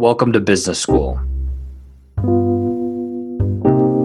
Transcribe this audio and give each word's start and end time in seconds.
Welcome 0.00 0.32
to 0.32 0.40
Business 0.40 0.80
School. 0.80 1.20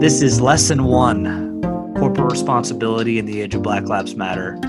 This 0.02 0.22
is 0.22 0.42
lesson 0.42 0.84
one 0.84 1.62
corporate 1.96 2.30
responsibility 2.34 3.18
in 3.18 3.26
the 3.26 3.40
age 3.40 3.56
of 3.56 3.62
Black 3.62 3.86
Lives 3.86 4.14
Matter. 4.14 4.60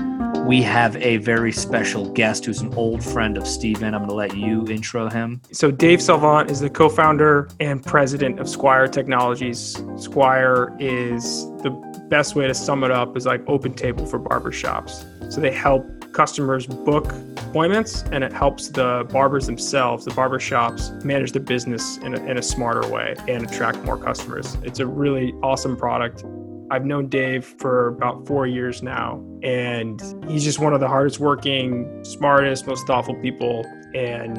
We 0.45 0.61
have 0.61 0.95
a 0.95 1.17
very 1.17 1.51
special 1.51 2.09
guest 2.13 2.45
who's 2.45 2.61
an 2.61 2.73
old 2.75 3.03
friend 3.03 3.37
of 3.37 3.45
Stephen. 3.45 3.93
I'm 3.93 4.07
going 4.07 4.09
to 4.09 4.15
let 4.15 4.37
you 4.37 4.65
intro 4.67 5.09
him. 5.09 5.41
So, 5.51 5.69
Dave 5.69 6.01
Salvant 6.01 6.49
is 6.49 6.61
the 6.61 6.69
co 6.69 6.87
founder 6.87 7.49
and 7.59 7.85
president 7.85 8.39
of 8.39 8.47
Squire 8.47 8.87
Technologies. 8.87 9.83
Squire 9.97 10.73
is 10.79 11.45
the 11.61 11.71
best 12.07 12.37
way 12.37 12.47
to 12.47 12.53
sum 12.53 12.85
it 12.85 12.91
up 12.91 13.17
is 13.17 13.25
like 13.25 13.43
open 13.49 13.73
table 13.73 14.05
for 14.05 14.17
barbershops. 14.17 15.03
So, 15.29 15.41
they 15.41 15.51
help 15.51 15.85
customers 16.17 16.65
book 16.65 17.13
appointments 17.47 18.03
and 18.11 18.23
it 18.23 18.33
helps 18.33 18.69
the 18.69 19.07
barbers 19.13 19.45
themselves, 19.45 20.03
the 20.03 20.13
barber 20.15 20.39
shops, 20.39 20.89
manage 21.03 21.31
their 21.31 21.43
business 21.43 21.97
in 21.97 22.15
a, 22.15 22.25
in 22.25 22.39
a 22.39 22.41
smarter 22.41 22.89
way 22.89 23.13
and 23.27 23.43
attract 23.43 23.77
more 23.85 23.99
customers. 23.99 24.57
It's 24.63 24.79
a 24.79 24.87
really 24.87 25.31
awesome 25.43 25.77
product. 25.77 26.25
I've 26.71 26.85
known 26.85 27.07
Dave 27.07 27.45
for 27.45 27.89
about 27.89 28.25
four 28.25 28.47
years 28.47 28.81
now, 28.81 29.23
and 29.43 30.01
he's 30.27 30.43
just 30.43 30.57
one 30.57 30.73
of 30.73 30.79
the 30.79 30.87
hardest 30.87 31.19
working, 31.19 32.03
smartest, 32.03 32.65
most 32.65 32.87
thoughtful 32.87 33.15
people. 33.21 33.63
And, 33.93 34.37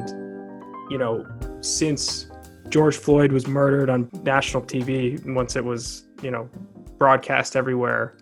you 0.91 0.97
know, 0.97 1.25
since 1.61 2.27
George 2.67 2.97
Floyd 2.97 3.31
was 3.31 3.47
murdered 3.47 3.89
on 3.89 4.09
national 4.23 4.63
TV, 4.63 5.17
once 5.33 5.55
it 5.55 5.63
was, 5.63 6.03
you 6.21 6.29
know, 6.29 6.49
broadcast 6.97 7.55
everywhere, 7.55 8.17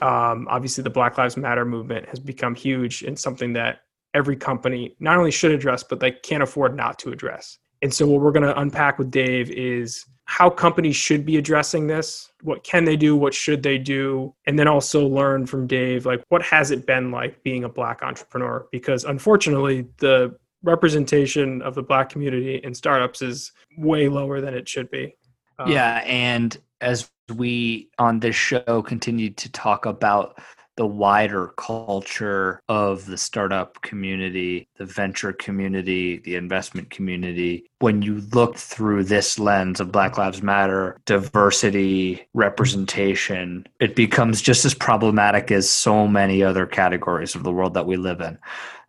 um, 0.00 0.46
obviously 0.48 0.84
the 0.84 0.90
Black 0.90 1.18
Lives 1.18 1.36
Matter 1.36 1.64
movement 1.64 2.08
has 2.08 2.20
become 2.20 2.54
huge 2.54 3.02
and 3.02 3.18
something 3.18 3.52
that 3.54 3.80
every 4.14 4.36
company 4.36 4.94
not 5.00 5.16
only 5.16 5.30
should 5.30 5.52
address, 5.52 5.82
but 5.82 6.00
they 6.00 6.10
can't 6.10 6.42
afford 6.42 6.76
not 6.76 6.98
to 7.00 7.10
address. 7.10 7.58
And 7.82 7.92
so, 7.92 8.06
what 8.06 8.20
we're 8.20 8.32
going 8.32 8.46
to 8.46 8.58
unpack 8.58 8.98
with 8.98 9.10
Dave 9.10 9.50
is 9.50 10.04
how 10.24 10.50
companies 10.50 10.96
should 10.96 11.24
be 11.24 11.36
addressing 11.36 11.86
this. 11.86 12.30
What 12.42 12.62
can 12.62 12.84
they 12.84 12.96
do? 12.96 13.16
What 13.16 13.32
should 13.32 13.62
they 13.62 13.78
do? 13.78 14.34
And 14.46 14.58
then 14.58 14.68
also 14.68 15.06
learn 15.06 15.46
from 15.46 15.66
Dave, 15.66 16.04
like, 16.04 16.22
what 16.28 16.42
has 16.42 16.70
it 16.70 16.86
been 16.86 17.10
like 17.10 17.42
being 17.42 17.64
a 17.64 17.68
Black 17.68 18.02
entrepreneur? 18.02 18.66
Because 18.70 19.04
unfortunately, 19.04 19.86
the 19.98 20.36
representation 20.62 21.62
of 21.62 21.74
the 21.74 21.82
Black 21.82 22.10
community 22.10 22.56
in 22.56 22.74
startups 22.74 23.22
is 23.22 23.52
way 23.78 24.08
lower 24.08 24.40
than 24.40 24.54
it 24.54 24.68
should 24.68 24.90
be. 24.90 25.16
Um, 25.58 25.70
yeah. 25.70 26.02
And 26.04 26.56
as 26.80 27.10
we 27.34 27.90
on 27.98 28.20
this 28.20 28.36
show 28.36 28.82
continue 28.82 29.30
to 29.30 29.50
talk 29.52 29.86
about 29.86 30.38
the 30.78 30.86
wider 30.86 31.48
culture 31.56 32.62
of 32.68 33.04
the 33.06 33.18
startup 33.18 33.82
community, 33.82 34.68
the 34.76 34.84
venture 34.84 35.32
community, 35.32 36.18
the 36.18 36.36
investment 36.36 36.88
community. 36.88 37.68
When 37.80 38.00
you 38.00 38.20
look 38.32 38.56
through 38.56 39.04
this 39.04 39.40
lens 39.40 39.80
of 39.80 39.90
Black 39.90 40.16
Lives 40.18 40.40
Matter, 40.40 41.00
diversity, 41.04 42.28
representation, 42.32 43.66
it 43.80 43.96
becomes 43.96 44.40
just 44.40 44.64
as 44.64 44.72
problematic 44.72 45.50
as 45.50 45.68
so 45.68 46.06
many 46.06 46.44
other 46.44 46.64
categories 46.64 47.34
of 47.34 47.42
the 47.42 47.52
world 47.52 47.74
that 47.74 47.86
we 47.86 47.96
live 47.96 48.20
in. 48.20 48.38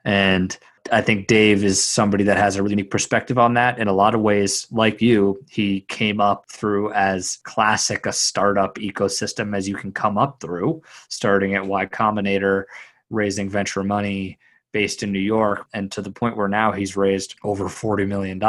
And 0.06 0.58
I 0.92 1.02
think 1.02 1.28
Dave 1.28 1.64
is 1.64 1.84
somebody 1.84 2.24
that 2.26 2.38
has 2.38 2.56
a 2.56 2.64
really 2.64 2.74
unique 2.74 2.92
perspective 2.92 3.38
on 3.38 3.54
that. 3.56 3.80
In 3.80 3.88
a 3.88 3.94
lot 3.94 4.16
of 4.16 4.22
ways, 4.22 4.68
like 4.72 5.02
you, 5.02 5.44
he 5.50 5.82
came 5.82 6.20
up 6.20 6.50
through 6.50 6.92
as 6.94 7.38
classic 7.44 8.06
a 8.06 8.14
startup 8.14 8.76
ecosystem 8.76 9.56
as 9.56 9.68
you 9.68 9.76
can 9.76 9.92
come 9.92 10.18
up 10.18 10.40
through, 10.42 10.82
starting 11.10 11.56
at 11.56 11.66
Y 11.66 11.86
Combinator, 11.86 12.64
raising 13.10 13.50
venture 13.50 13.84
money 13.84 14.40
based 14.72 15.02
in 15.02 15.12
New 15.12 15.20
York, 15.20 15.66
and 15.74 15.92
to 15.92 16.02
the 16.02 16.12
point 16.12 16.38
where 16.38 16.48
now 16.48 16.72
he's 16.72 16.96
raised 16.96 17.36
over 17.44 17.66
$40 17.66 18.08
million 18.08 18.42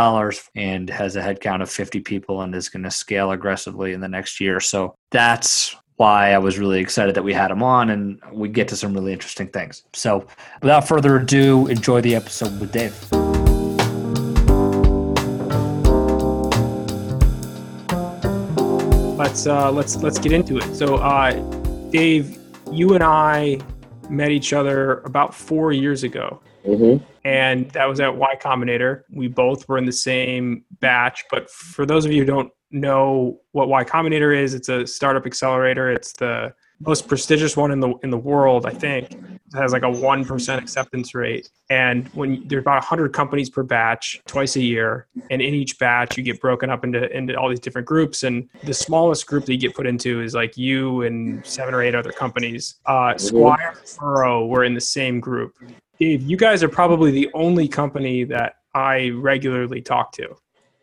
and 0.55 0.91
has 0.91 1.17
a 1.17 1.23
headcount 1.23 1.63
of 1.63 1.71
50 1.71 2.01
people 2.01 2.43
and 2.43 2.55
is 2.55 2.69
going 2.69 2.83
to 2.83 2.91
scale 2.91 3.31
aggressively 3.31 3.93
in 3.95 4.01
the 4.01 4.09
next 4.09 4.39
year. 4.39 4.61
So 4.61 4.95
that's 5.11 5.75
why 6.01 6.33
I 6.33 6.39
was 6.39 6.59
really 6.59 6.81
excited 6.81 7.15
that 7.15 7.23
we 7.23 7.35
had 7.35 7.51
him 7.51 7.63
on 7.63 7.91
and 7.91 8.19
we 8.33 8.49
get 8.49 8.69
to 8.69 8.77
some 8.77 8.95
really 8.95 9.13
interesting 9.13 9.49
things. 9.49 9.83
So, 9.93 10.27
without 10.63 10.89
further 10.89 11.17
ado, 11.17 11.67
enjoy 11.67 12.01
the 12.01 12.15
episode 12.15 12.59
with 12.59 12.73
Dave. 12.73 12.97
Let's 19.19 19.47
uh, 19.47 19.71
let's 19.71 19.97
let's 19.97 20.19
get 20.19 20.33
into 20.33 20.57
it. 20.57 20.75
So, 20.75 20.97
uh, 20.97 21.33
Dave, 21.91 22.39
you 22.73 22.95
and 22.95 23.05
I 23.05 23.61
met 24.09 24.31
each 24.31 24.55
other 24.55 25.01
about 25.01 25.35
four 25.35 25.71
years 25.71 26.03
ago. 26.03 26.41
Mm-hmm. 26.67 27.05
And 27.27 27.71
that 27.73 27.87
was 27.87 28.01
at 28.01 28.17
Y 28.17 28.37
Combinator. 28.41 29.03
We 29.13 29.29
both 29.29 29.69
were 29.69 29.77
in 29.77 29.85
the 29.85 29.93
same 29.93 30.65
batch. 30.81 31.25
But 31.31 31.51
for 31.51 31.87
those 31.87 32.05
of 32.05 32.13
you 32.13 32.21
who 32.21 32.27
don't 32.27 32.53
know 32.71 33.41
what 33.53 33.69
Y 33.69 33.85
Combinator 33.85 34.37
is, 34.37 34.55
it's 34.55 34.69
a 34.69 34.87
startup 34.87 35.27
accelerator. 35.27 35.91
It's 35.91 36.13
the 36.13 36.55
most 36.81 37.09
prestigious 37.09 37.57
one 37.57 37.73
in 37.73 37.81
the 37.81 37.95
in 38.03 38.11
the 38.11 38.19
world, 38.19 38.65
I 38.65 38.71
think. 38.71 39.13
It 39.13 39.57
has 39.57 39.73
like 39.73 39.83
a 39.83 39.91
one 39.91 40.25
percent 40.25 40.63
acceptance 40.63 41.15
rate, 41.15 41.51
and 41.69 42.09
when 42.09 42.47
there's 42.47 42.63
about 42.63 42.83
hundred 42.83 43.13
companies 43.13 43.51
per 43.51 43.63
batch, 43.63 44.21
twice 44.27 44.57
a 44.57 44.63
year, 44.63 45.07
and 45.31 45.43
in 45.43 45.55
each 45.55 45.79
batch 45.79 46.17
you 46.17 46.23
get 46.23 46.41
broken 46.41 46.71
up 46.71 46.85
into 46.85 47.11
into 47.15 47.35
all 47.35 47.49
these 47.49 47.61
different 47.61 47.87
groups, 47.87 48.23
and 48.23 48.49
the 48.65 48.73
smallest 48.73 49.27
group 49.27 49.45
that 49.45 49.53
you 49.53 49.59
get 49.59 49.75
put 49.75 49.87
into 49.87 50.23
is 50.23 50.35
like 50.35 50.57
you 50.57 51.03
and 51.03 51.45
seven 51.45 51.75
or 51.75 51.83
eight 51.83 51.95
other 51.95 52.13
companies. 52.13 52.77
Uh, 52.87 53.17
Squire 53.19 53.75
and 53.77 53.99
Burrow 53.99 54.47
were 54.47 54.65
in 54.65 54.75
the 54.75 54.81
same 54.81 55.21
group. 55.21 55.55
Dave, 55.99 56.23
you 56.23 56.37
guys 56.37 56.63
are 56.63 56.69
probably 56.69 57.11
the 57.11 57.29
only 57.35 57.69
company 57.69 58.25
that 58.25 58.55
I 58.75 59.11
regularly 59.11 59.83
talk 59.83 60.13
to. 60.13 60.35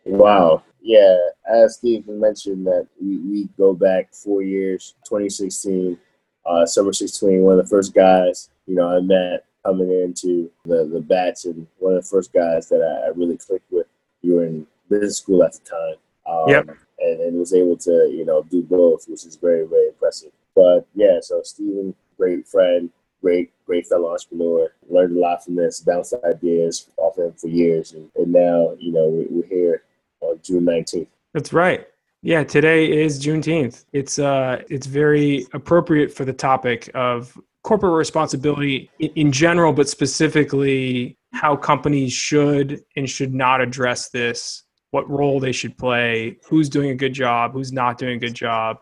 Wow. 0.07 0.63
Yeah, 0.81 1.17
as 1.45 1.75
Steve 1.75 2.07
mentioned, 2.07 2.65
that 2.67 2.87
we, 3.01 3.17
we 3.17 3.49
go 3.57 3.73
back 3.73 4.13
four 4.13 4.41
years, 4.41 4.95
2016, 5.03 5.97
uh, 6.45 6.65
summer 6.65 6.93
16, 6.93 7.41
one 7.41 7.59
of 7.59 7.65
the 7.65 7.69
first 7.69 7.93
guys, 7.93 8.49
you 8.67 8.75
know, 8.75 8.87
I 8.87 9.01
met 9.01 9.45
coming 9.65 9.91
into 9.91 10.49
the, 10.63 10.85
the 10.85 11.01
batch 11.01 11.45
and 11.45 11.67
one 11.79 11.95
of 11.95 12.03
the 12.03 12.09
first 12.09 12.31
guys 12.31 12.69
that 12.69 12.81
I, 12.81 13.07
I 13.07 13.09
really 13.09 13.37
clicked 13.37 13.69
with. 13.71 13.87
You 14.21 14.35
were 14.35 14.45
in 14.45 14.65
business 14.89 15.17
school 15.17 15.43
at 15.43 15.53
the 15.53 15.59
time. 15.69 15.95
Um, 16.25 16.49
yep. 16.49 16.69
And, 16.99 17.21
and 17.21 17.39
was 17.39 17.53
able 17.53 17.77
to, 17.77 18.09
you 18.11 18.25
know, 18.25 18.43
do 18.43 18.63
both, 18.63 19.07
which 19.07 19.25
is 19.25 19.35
very, 19.35 19.65
very 19.67 19.87
impressive. 19.87 20.31
But 20.55 20.87
yeah, 20.95 21.19
so 21.21 21.41
Steven, 21.43 21.93
great 22.17 22.47
friend, 22.47 22.89
great, 23.21 23.51
great 23.65 23.87
fellow 23.87 24.11
entrepreneur. 24.11 24.71
Learned 24.89 25.17
a 25.17 25.19
lot 25.19 25.43
from 25.43 25.55
this, 25.55 25.81
bounced 25.81 26.13
ideas 26.25 26.89
off 26.97 27.17
him 27.17 27.33
for 27.33 27.47
years. 27.47 27.91
And, 27.91 28.09
and 28.15 28.31
now, 28.31 28.75
you 28.79 28.91
know, 28.91 29.07
we, 29.07 29.27
we're 29.29 29.47
here 29.47 29.83
on 30.21 30.39
June 30.43 30.65
19th. 30.65 31.07
That's 31.33 31.53
right. 31.53 31.87
Yeah, 32.23 32.43
today 32.43 32.91
is 32.91 33.23
Juneteenth. 33.23 33.85
It's 33.93 34.17
uh, 34.17 34.63
it's 34.69 34.87
very 34.87 35.45
appropriate 35.53 36.11
for 36.11 36.25
the 36.25 36.33
topic 36.33 36.89
of 36.95 37.37
corporate 37.63 37.93
responsibility 37.93 38.89
in 38.99 39.31
general, 39.31 39.71
but 39.71 39.87
specifically 39.87 41.17
how 41.33 41.55
companies 41.55 42.13
should 42.13 42.81
and 42.95 43.09
should 43.09 43.33
not 43.33 43.61
address 43.61 44.09
this, 44.09 44.63
what 44.91 45.07
role 45.09 45.39
they 45.39 45.51
should 45.51 45.77
play, 45.77 46.37
who's 46.47 46.69
doing 46.69 46.89
a 46.89 46.95
good 46.95 47.13
job, 47.13 47.53
who's 47.53 47.71
not 47.71 47.97
doing 47.97 48.15
a 48.15 48.19
good 48.19 48.33
job, 48.33 48.77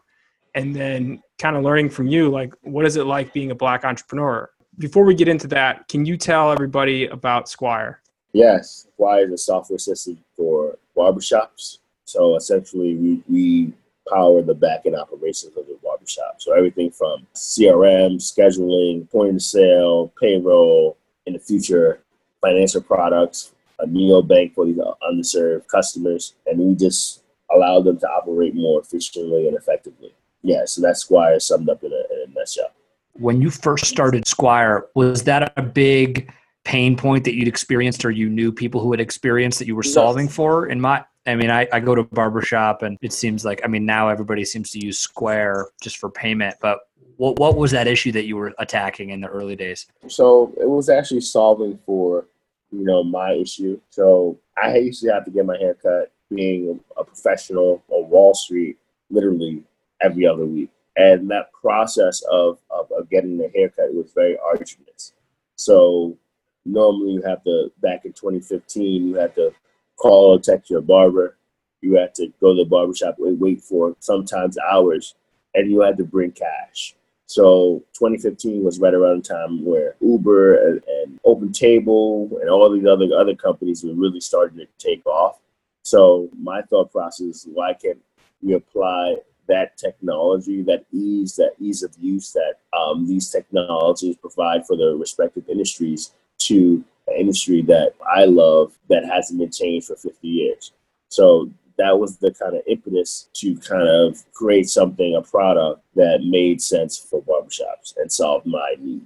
and 0.53 0.73
then 0.73 1.21
kind 1.39 1.57
of 1.57 1.63
learning 1.63 1.89
from 1.89 2.07
you, 2.07 2.29
like 2.29 2.53
what 2.61 2.85
is 2.85 2.95
it 2.95 3.05
like 3.05 3.33
being 3.33 3.51
a 3.51 3.55
black 3.55 3.83
entrepreneur? 3.83 4.49
Before 4.77 5.03
we 5.03 5.15
get 5.15 5.27
into 5.27 5.47
that, 5.47 5.87
can 5.87 6.05
you 6.05 6.15
tell 6.17 6.51
everybody 6.51 7.07
about 7.07 7.49
Squire? 7.49 8.01
Yes, 8.33 8.87
Squire 8.93 9.25
is 9.25 9.33
a 9.33 9.37
software 9.37 9.79
system 9.79 10.23
for 10.35 10.77
barbershops. 10.95 11.79
So 12.05 12.35
essentially, 12.35 12.95
we, 12.95 13.23
we 13.27 13.73
power 14.07 14.41
the 14.41 14.53
back-end 14.53 14.95
operations 14.95 15.57
of 15.57 15.65
the 15.65 15.77
barbershop. 15.83 16.35
So 16.39 16.53
everything 16.53 16.91
from 16.91 17.25
CRM, 17.35 18.17
scheduling, 18.17 19.09
point 19.09 19.35
of 19.35 19.41
sale, 19.41 20.13
payroll, 20.19 20.97
in 21.25 21.33
the 21.33 21.39
future, 21.39 22.01
financial 22.41 22.81
products, 22.81 23.53
a 23.79 23.87
neobank 23.87 24.53
for 24.53 24.65
these 24.65 24.77
underserved 24.77 25.67
customers, 25.67 26.33
and 26.45 26.59
we 26.59 26.75
just 26.75 27.23
allow 27.51 27.81
them 27.81 27.99
to 27.99 28.07
operate 28.07 28.55
more 28.55 28.81
efficiently 28.81 29.47
and 29.47 29.57
effectively. 29.57 30.13
Yeah, 30.41 30.65
so 30.65 30.81
that's 30.81 31.01
Squire 31.01 31.39
summed 31.39 31.69
up 31.69 31.83
in 31.83 31.91
a, 31.91 31.95
in 32.13 32.29
a 32.29 32.33
nutshell. 32.33 32.71
When 33.13 33.41
you 33.41 33.49
first 33.49 33.85
started 33.85 34.27
Squire, 34.27 34.85
was 34.93 35.23
that 35.23 35.53
a 35.57 35.61
big 35.61 36.31
pain 36.65 36.97
point 36.97 37.23
that 37.23 37.35
you'd 37.35 37.47
experienced 37.47 38.03
or 38.03 38.11
you 38.11 38.29
knew 38.29 38.51
people 38.51 38.81
who 38.81 38.91
had 38.91 38.99
experienced 38.99 39.59
that 39.59 39.67
you 39.67 39.75
were 39.75 39.83
solving 39.83 40.27
for? 40.27 40.67
In 40.67 40.81
my 40.81 41.05
I 41.27 41.35
mean, 41.35 41.49
I, 41.49 41.67
I 41.73 41.79
go 41.79 41.95
to 41.95 42.01
a 42.01 42.05
barbershop 42.05 42.83
and 42.83 42.97
it 43.01 43.11
seems 43.11 43.43
like, 43.43 43.61
I 43.63 43.67
mean, 43.67 43.85
now 43.85 44.09
everybody 44.09 44.45
seems 44.45 44.69
to 44.71 44.85
use 44.85 44.99
Square 44.99 45.69
just 45.81 45.97
for 45.97 46.09
payment, 46.09 46.55
but 46.61 46.81
what, 47.17 47.39
what 47.39 47.55
was 47.55 47.71
that 47.71 47.87
issue 47.87 48.11
that 48.11 48.25
you 48.25 48.35
were 48.35 48.53
attacking 48.59 49.09
in 49.09 49.21
the 49.21 49.27
early 49.27 49.55
days? 49.55 49.87
So 50.07 50.53
it 50.59 50.69
was 50.69 50.89
actually 50.89 51.21
solving 51.21 51.79
for, 51.85 52.25
you 52.71 52.83
know, 52.83 53.03
my 53.03 53.31
issue. 53.31 53.79
So 53.89 54.37
I 54.61 54.77
used 54.77 55.01
to 55.03 55.13
have 55.13 55.25
to 55.25 55.31
get 55.31 55.45
my 55.45 55.57
hair 55.57 55.73
cut 55.73 56.11
being 56.29 56.79
a 56.97 57.03
professional 57.03 57.83
on 57.89 58.09
Wall 58.09 58.33
Street 58.33 58.77
literally 59.09 59.63
every 60.01 60.27
other 60.27 60.45
week. 60.45 60.69
And 60.97 61.29
that 61.31 61.51
process 61.53 62.21
of, 62.29 62.59
of, 62.69 62.91
of 62.91 63.09
getting 63.09 63.37
the 63.37 63.51
haircut 63.55 63.93
was 63.93 64.11
very 64.13 64.37
arduous. 64.37 65.13
So 65.55 66.17
normally 66.65 67.13
you 67.13 67.21
have 67.21 67.43
to, 67.43 67.71
back 67.81 68.05
in 68.05 68.13
2015, 68.13 69.07
you 69.07 69.15
had 69.15 69.35
to 69.35 69.53
call 69.95 70.35
or 70.35 70.39
text 70.39 70.69
your 70.69 70.81
barber. 70.81 71.37
You 71.81 71.95
had 71.95 72.15
to 72.15 72.27
go 72.41 72.53
to 72.53 72.63
the 72.63 72.69
barbershop, 72.69 73.15
wait, 73.17 73.37
wait 73.37 73.61
for 73.61 73.95
sometimes 73.99 74.57
hours, 74.57 75.15
and 75.53 75.69
you 75.69 75.81
had 75.81 75.97
to 75.97 76.03
bring 76.03 76.31
cash. 76.31 76.95
So 77.27 77.83
2015 77.93 78.63
was 78.63 78.79
right 78.79 78.93
around 78.93 79.23
the 79.23 79.33
time 79.33 79.65
where 79.65 79.95
Uber 79.99 80.67
and, 80.67 80.83
and 80.87 81.19
Open 81.23 81.51
Table 81.51 82.29
and 82.39 82.49
all 82.49 82.69
these 82.69 82.85
other 82.85 83.07
other 83.17 83.35
companies 83.35 83.83
were 83.83 83.93
really 83.93 84.19
starting 84.19 84.59
to 84.59 84.67
take 84.77 85.05
off. 85.07 85.39
So 85.81 86.29
my 86.39 86.61
thought 86.61 86.91
process 86.91 87.27
is 87.27 87.47
why 87.51 87.73
can't 87.73 87.99
we 88.41 88.53
apply 88.53 89.17
that 89.47 89.77
technology, 89.77 90.61
that 90.63 90.85
ease, 90.91 91.35
that 91.35 91.53
ease 91.59 91.83
of 91.83 91.95
use 91.99 92.31
that 92.33 92.55
um, 92.77 93.07
these 93.07 93.29
technologies 93.29 94.17
provide 94.17 94.65
for 94.65 94.75
the 94.75 94.95
respective 94.95 95.49
industries 95.49 96.11
to 96.47 96.83
an 97.07 97.15
industry 97.15 97.61
that 97.63 97.93
I 98.15 98.25
love 98.25 98.73
that 98.89 99.05
hasn't 99.05 99.39
been 99.39 99.51
changed 99.51 99.87
for 99.87 99.95
50 99.95 100.27
years. 100.27 100.71
So 101.09 101.49
that 101.77 101.97
was 101.97 102.17
the 102.17 102.31
kind 102.31 102.55
of 102.55 102.61
impetus 102.67 103.29
to 103.33 103.55
kind 103.57 103.87
of 103.87 104.23
create 104.33 104.69
something, 104.69 105.15
a 105.15 105.21
product 105.21 105.81
that 105.95 106.23
made 106.23 106.61
sense 106.61 106.97
for 106.97 107.21
barbershops 107.21 107.95
and 107.97 108.11
solved 108.11 108.45
my 108.45 108.75
need. 108.79 109.05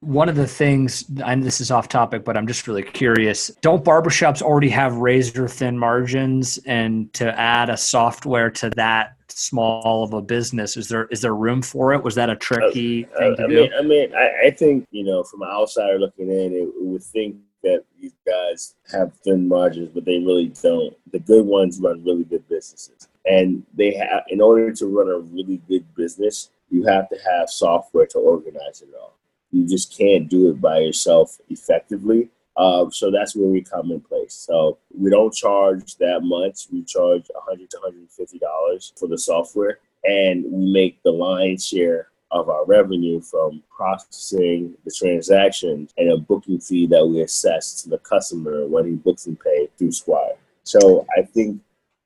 One 0.00 0.28
of 0.28 0.36
the 0.36 0.46
things, 0.46 1.04
and 1.24 1.42
this 1.42 1.60
is 1.60 1.70
off 1.70 1.88
topic, 1.88 2.24
but 2.24 2.36
I'm 2.36 2.46
just 2.46 2.68
really 2.68 2.82
curious. 2.82 3.48
Don't 3.60 3.84
barbershops 3.84 4.42
already 4.42 4.68
have 4.68 4.96
razor 4.98 5.48
thin 5.48 5.78
margins? 5.78 6.58
And 6.58 7.12
to 7.14 7.38
add 7.38 7.70
a 7.70 7.76
software 7.76 8.50
to 8.50 8.70
that 8.70 9.15
small 9.28 10.02
of 10.02 10.12
a 10.12 10.22
business, 10.22 10.76
is 10.76 10.88
there 10.88 11.06
is 11.06 11.20
there 11.20 11.34
room 11.34 11.62
for 11.62 11.92
it? 11.94 12.02
Was 12.02 12.14
that 12.14 12.30
a 12.30 12.36
tricky 12.36 13.06
uh, 13.06 13.18
thing 13.18 13.36
to 13.36 13.44
I 13.44 13.46
do? 13.46 13.54
Mean, 13.62 13.72
I 13.78 13.82
mean, 13.82 14.14
I, 14.14 14.46
I, 14.46 14.50
think 14.50 14.86
you 14.90 15.04
know, 15.04 15.22
from 15.22 15.42
an 15.42 15.48
outsider 15.48 15.98
looking 15.98 16.30
in, 16.30 16.52
it, 16.52 16.68
it 16.68 16.84
would 16.84 17.02
think 17.02 17.36
that 17.62 17.84
these 18.00 18.14
guys 18.26 18.74
have 18.92 19.12
thin 19.24 19.48
margins, 19.48 19.90
but 19.92 20.04
they 20.04 20.18
really 20.18 20.52
don't. 20.62 20.96
The 21.12 21.18
good 21.18 21.44
ones 21.44 21.80
run 21.80 22.04
really 22.04 22.24
good 22.24 22.48
businesses. 22.48 23.08
And 23.24 23.64
they 23.74 23.92
have, 23.94 24.22
in 24.28 24.40
order 24.40 24.72
to 24.72 24.86
run 24.86 25.08
a 25.08 25.18
really 25.18 25.60
good 25.68 25.84
business, 25.96 26.50
you 26.70 26.84
have 26.84 27.08
to 27.08 27.16
have 27.28 27.50
software 27.50 28.06
to 28.06 28.18
organize 28.18 28.82
it 28.82 28.88
all. 28.98 29.14
You 29.50 29.66
just 29.66 29.96
can't 29.96 30.28
do 30.28 30.50
it 30.50 30.60
by 30.60 30.78
yourself 30.78 31.38
effectively. 31.48 32.28
Uh, 32.56 32.88
so 32.90 33.10
that's 33.10 33.36
where 33.36 33.48
we 33.48 33.62
come 33.62 33.90
in 33.90 34.00
place. 34.00 34.32
So 34.32 34.78
we 34.96 35.10
don't 35.10 35.34
charge 35.34 35.96
that 35.96 36.20
much. 36.22 36.66
We 36.72 36.82
charge 36.84 37.26
100 37.34 37.70
to 37.70 37.76
150 37.78 38.38
dollars 38.38 38.92
for 38.98 39.08
the 39.08 39.18
software, 39.18 39.78
and 40.04 40.44
we 40.50 40.72
make 40.72 41.02
the 41.02 41.10
lion's 41.10 41.66
share 41.66 42.08
of 42.30 42.48
our 42.48 42.64
revenue 42.64 43.20
from 43.20 43.62
processing 43.74 44.74
the 44.84 44.90
transaction 44.90 45.88
and 45.96 46.10
a 46.10 46.16
booking 46.16 46.58
fee 46.58 46.86
that 46.86 47.06
we 47.06 47.20
assess 47.22 47.82
to 47.82 47.88
the 47.88 47.98
customer 47.98 48.66
when 48.66 48.84
he 48.84 48.92
books 48.92 49.26
and 49.26 49.38
pays 49.38 49.68
through 49.78 49.92
Squire. 49.92 50.34
So 50.64 51.06
I 51.16 51.22
think 51.22 51.60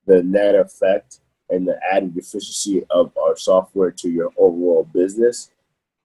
the 0.07 0.23
net 0.23 0.55
effect 0.55 1.21
and 1.49 1.67
the 1.67 1.79
added 1.91 2.17
efficiency 2.17 2.85
of 2.91 3.17
our 3.17 3.37
software 3.37 3.91
to 3.91 4.11
your 4.11 4.31
overall 4.37 4.89
business 4.93 5.51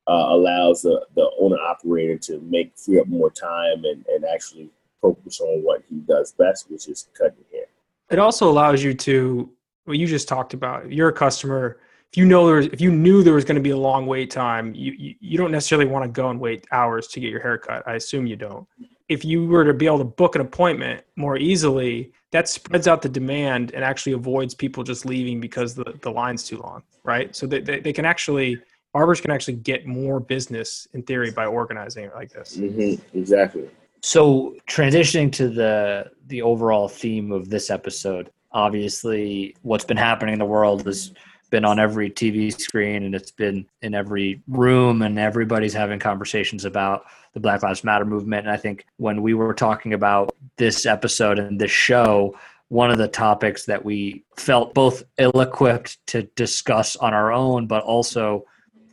uh, 0.07 0.27
allows 0.29 0.81
the, 0.81 1.05
the 1.15 1.29
owner 1.39 1.57
operator 1.57 2.17
to 2.17 2.39
make 2.41 2.77
free 2.77 2.99
up 2.99 3.07
more 3.07 3.31
time 3.31 3.83
and, 3.85 4.05
and 4.07 4.25
actually 4.25 4.69
focus 5.01 5.39
on 5.39 5.63
what 5.63 5.83
he 5.89 5.97
does 6.07 6.31
best, 6.33 6.69
which 6.69 6.87
is 6.87 7.07
cutting 7.17 7.43
hair. 7.51 7.65
It 8.09 8.19
also 8.19 8.49
allows 8.49 8.83
you 8.83 8.93
to 8.93 9.49
what 9.85 9.97
you 9.97 10.07
just 10.07 10.27
talked 10.27 10.53
about. 10.53 10.91
You're 10.91 11.09
a 11.09 11.13
customer 11.13 11.79
if 12.15 12.19
you 12.19 12.25
know 12.25 12.47
there 12.47 12.55
was, 12.55 12.67
if 12.67 12.79
you 12.79 12.91
knew 12.91 13.23
there 13.23 13.33
was 13.33 13.43
going 13.43 13.55
to 13.55 13.61
be 13.61 13.71
a 13.71 13.77
long 13.77 14.05
wait 14.05 14.31
time, 14.31 14.73
you, 14.73 14.93
you, 14.93 15.15
you 15.19 15.37
don't 15.37 15.51
necessarily 15.51 15.85
want 15.85 16.05
to 16.05 16.09
go 16.09 16.29
and 16.29 16.39
wait 16.39 16.65
hours 16.71 17.07
to 17.07 17.19
get 17.19 17.29
your 17.29 17.41
haircut. 17.41 17.83
I 17.85 17.95
assume 17.95 18.25
you 18.25 18.37
don't. 18.37 18.65
If 19.09 19.25
you 19.25 19.45
were 19.45 19.65
to 19.65 19.73
be 19.73 19.85
able 19.85 19.97
to 19.97 20.05
book 20.05 20.35
an 20.35 20.41
appointment 20.41 21.03
more 21.17 21.37
easily, 21.37 22.13
that 22.31 22.47
spreads 22.47 22.87
out 22.87 23.01
the 23.01 23.09
demand 23.09 23.73
and 23.73 23.83
actually 23.83 24.13
avoids 24.13 24.55
people 24.55 24.81
just 24.81 25.05
leaving 25.05 25.41
because 25.41 25.75
the, 25.75 25.93
the 26.03 26.09
line's 26.09 26.45
too 26.45 26.57
long, 26.59 26.83
right? 27.03 27.35
So 27.35 27.47
they, 27.47 27.59
they, 27.59 27.81
they 27.81 27.91
can 27.91 28.05
actually, 28.05 28.61
barbers 28.95 29.19
can 29.19 29.29
actually 29.29 29.55
get 29.55 29.85
more 29.85 30.21
business 30.21 30.87
in 30.93 31.03
theory 31.03 31.29
by 31.29 31.45
organizing 31.45 32.05
it 32.05 32.15
like 32.15 32.31
this. 32.31 32.55
Mm-hmm. 32.55 33.17
Exactly. 33.17 33.69
So 34.01 34.55
transitioning 34.69 35.33
to 35.33 35.49
the 35.49 36.11
the 36.27 36.41
overall 36.41 36.87
theme 36.87 37.33
of 37.33 37.49
this 37.49 37.69
episode, 37.69 38.31
obviously 38.53 39.53
what's 39.63 39.83
been 39.83 39.97
happening 39.97 40.31
in 40.31 40.39
the 40.39 40.45
world 40.45 40.87
is 40.87 41.11
been 41.49 41.65
on 41.65 41.77
every 41.77 42.09
TV 42.09 42.57
screen 42.57 43.03
and 43.03 43.13
it's 43.13 43.31
been 43.31 43.65
in 43.81 43.93
every 43.93 44.41
room 44.47 45.01
and 45.01 45.19
everybody's 45.19 45.73
having 45.73 45.99
conversations 45.99 46.63
about 46.63 47.03
the 47.33 47.41
Black 47.41 47.63
Lives 47.63 47.83
Matter 47.83 48.05
movement. 48.05 48.47
And 48.47 48.51
I 48.51 48.57
think 48.57 48.85
when 48.95 49.21
we 49.21 49.33
were 49.33 49.53
talking 49.53 49.91
about 49.91 50.33
this 50.55 50.85
episode 50.85 51.37
and 51.37 51.59
this 51.59 51.69
show, 51.69 52.33
one 52.69 52.91
of 52.91 52.97
the 52.97 53.09
topics 53.09 53.65
that 53.65 53.83
we 53.83 54.23
felt 54.37 54.73
both 54.73 55.03
ill 55.17 55.41
equipped 55.41 55.97
to 56.07 56.23
discuss 56.37 56.95
on 56.95 57.13
our 57.13 57.33
own, 57.33 57.67
but 57.67 57.83
also 57.83 58.45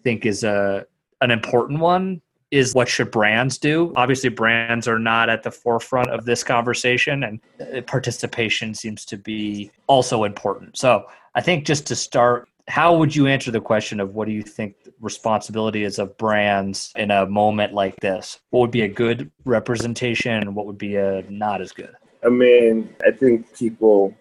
think 0.02 0.26
is 0.26 0.44
a 0.44 0.86
an 1.20 1.30
important 1.30 1.80
one 1.80 2.20
is 2.50 2.74
what 2.74 2.88
should 2.88 3.10
brands 3.10 3.56
do? 3.56 3.92
Obviously, 3.96 4.28
brands 4.28 4.86
are 4.86 4.98
not 4.98 5.30
at 5.30 5.42
the 5.42 5.50
forefront 5.50 6.10
of 6.10 6.26
this 6.26 6.44
conversation, 6.44 7.24
and 7.24 7.40
uh, 7.60 7.80
participation 7.82 8.74
seems 8.74 9.04
to 9.06 9.16
be 9.16 9.70
also 9.86 10.24
important. 10.24 10.76
So, 10.76 11.06
I 11.34 11.40
think 11.40 11.64
just 11.64 11.86
to 11.86 11.96
start, 11.96 12.48
how 12.68 12.94
would 12.94 13.16
you 13.16 13.26
answer 13.26 13.50
the 13.50 13.60
question 13.60 14.00
of 14.00 14.14
what 14.14 14.26
do 14.26 14.32
you 14.34 14.42
think 14.42 14.76
responsibility 15.00 15.82
is 15.82 15.98
of 15.98 16.16
brands 16.18 16.92
in 16.94 17.10
a 17.10 17.26
moment 17.26 17.72
like 17.72 17.96
this? 17.96 18.38
What 18.50 18.60
would 18.60 18.70
be 18.70 18.82
a 18.82 18.88
good 18.88 19.30
representation 19.44 20.32
and 20.32 20.54
what 20.54 20.66
would 20.66 20.78
be 20.78 20.96
a 20.96 21.22
not 21.30 21.62
as 21.62 21.72
good? 21.72 21.94
I 22.24 22.28
mean, 22.28 22.94
I 23.04 23.10
think 23.10 23.56
people 23.56 24.14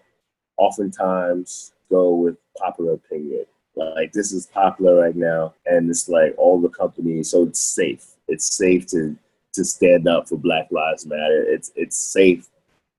oftentimes 0.56 1.72
go 1.90 2.14
with 2.14 2.36
popular 2.56 2.94
opinion. 2.94 3.44
Like 3.74 4.12
this 4.12 4.32
is 4.32 4.46
popular 4.46 5.00
right 5.00 5.16
now, 5.16 5.54
and 5.66 5.88
it's 5.88 6.08
like 6.08 6.34
all 6.36 6.60
the 6.60 6.68
companies, 6.68 7.30
so 7.30 7.44
it's 7.44 7.60
safe 7.60 8.12
it's 8.32 8.56
safe 8.56 8.86
to 8.88 9.16
to 9.52 9.64
stand 9.64 10.08
up 10.08 10.28
for 10.28 10.36
Black 10.36 10.68
Lives 10.70 11.06
Matter. 11.06 11.42
It's 11.42 11.70
it's 11.76 11.96
safe 11.96 12.48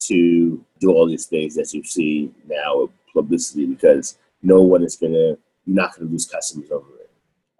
to 0.01 0.63
do 0.79 0.91
all 0.91 1.07
these 1.07 1.25
things 1.25 1.55
that 1.55 1.73
you 1.73 1.83
see 1.83 2.31
now 2.47 2.81
with 2.81 2.91
publicity 3.13 3.65
because 3.65 4.17
no 4.41 4.61
one 4.61 4.83
is 4.83 4.95
gonna 4.95 5.37
you're 5.65 5.75
not 5.81 5.95
gonna 5.95 6.09
lose 6.09 6.25
customers 6.25 6.71
over 6.71 6.87
it. 6.99 7.09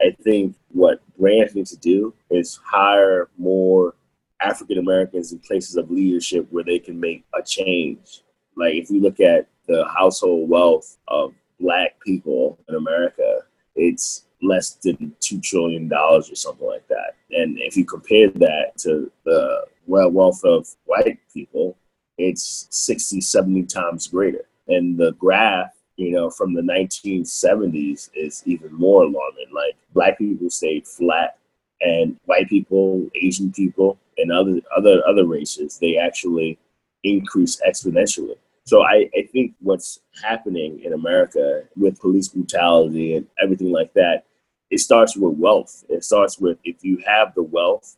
I 0.01 0.23
think 0.23 0.55
what 0.69 1.01
brands 1.17 1.55
need 1.55 1.65
to 1.67 1.77
do 1.77 2.13
is 2.29 2.59
hire 2.63 3.29
more 3.37 3.95
African 4.41 4.77
Americans 4.77 5.31
in 5.31 5.39
places 5.39 5.77
of 5.77 5.89
leadership 5.89 6.47
where 6.51 6.63
they 6.63 6.79
can 6.79 6.99
make 6.99 7.23
a 7.33 7.41
change. 7.41 8.21
Like 8.55 8.75
if 8.75 8.91
we 8.91 8.99
look 8.99 9.19
at 9.19 9.47
the 9.67 9.87
household 9.87 10.49
wealth 10.49 10.97
of 11.07 11.33
black 11.63 11.99
people 12.05 12.59
in 12.67 12.75
America, 12.75 13.39
it's 13.75 14.25
less 14.41 14.71
than 14.83 15.15
two 15.21 15.39
trillion 15.39 15.87
dollars 15.87 16.29
or 16.29 16.35
something 16.35 16.67
like 16.67 16.87
that. 16.89 17.15
And 17.31 17.57
if 17.59 17.77
you 17.77 17.85
compare 17.85 18.29
that 18.29 18.77
to 18.79 19.09
the 19.25 19.65
wealth 19.87 20.43
of 20.43 20.67
white 20.85 21.19
people, 21.33 21.77
it's 22.17 22.67
60, 22.69 23.21
70 23.21 23.63
times 23.63 24.07
greater. 24.07 24.45
And 24.67 24.97
the 24.97 25.13
graph, 25.13 25.71
you 25.95 26.11
know, 26.11 26.29
from 26.29 26.53
the 26.53 26.61
1970s 26.61 28.09
is 28.13 28.43
even 28.45 28.73
more 28.73 29.03
alarming. 29.03 29.47
Like 29.53 29.75
black 29.93 30.17
people 30.17 30.49
stayed 30.49 30.85
flat 30.85 31.37
and 31.81 32.17
white 32.25 32.49
people, 32.49 33.09
Asian 33.15 33.51
people, 33.51 33.97
and 34.17 34.31
other 34.31 34.61
other 34.75 35.01
other 35.07 35.25
races, 35.25 35.79
they 35.79 35.97
actually 35.97 36.57
increase 37.03 37.59
exponentially. 37.67 38.37
So 38.65 38.83
I, 38.83 39.09
I 39.17 39.27
think 39.31 39.53
what's 39.59 39.99
happening 40.23 40.81
in 40.83 40.93
America 40.93 41.63
with 41.75 41.99
police 41.99 42.29
brutality 42.29 43.15
and 43.15 43.27
everything 43.41 43.71
like 43.71 43.93
that 43.93 44.25
it 44.73 44.79
starts 44.79 45.15
with 45.15 45.37
wealth. 45.37 45.85
It 45.87 46.03
starts 46.03 46.39
with 46.39 46.57
if 46.63 46.83
you 46.83 46.97
have 47.05 47.35
the 47.35 47.43
wealth, 47.43 47.95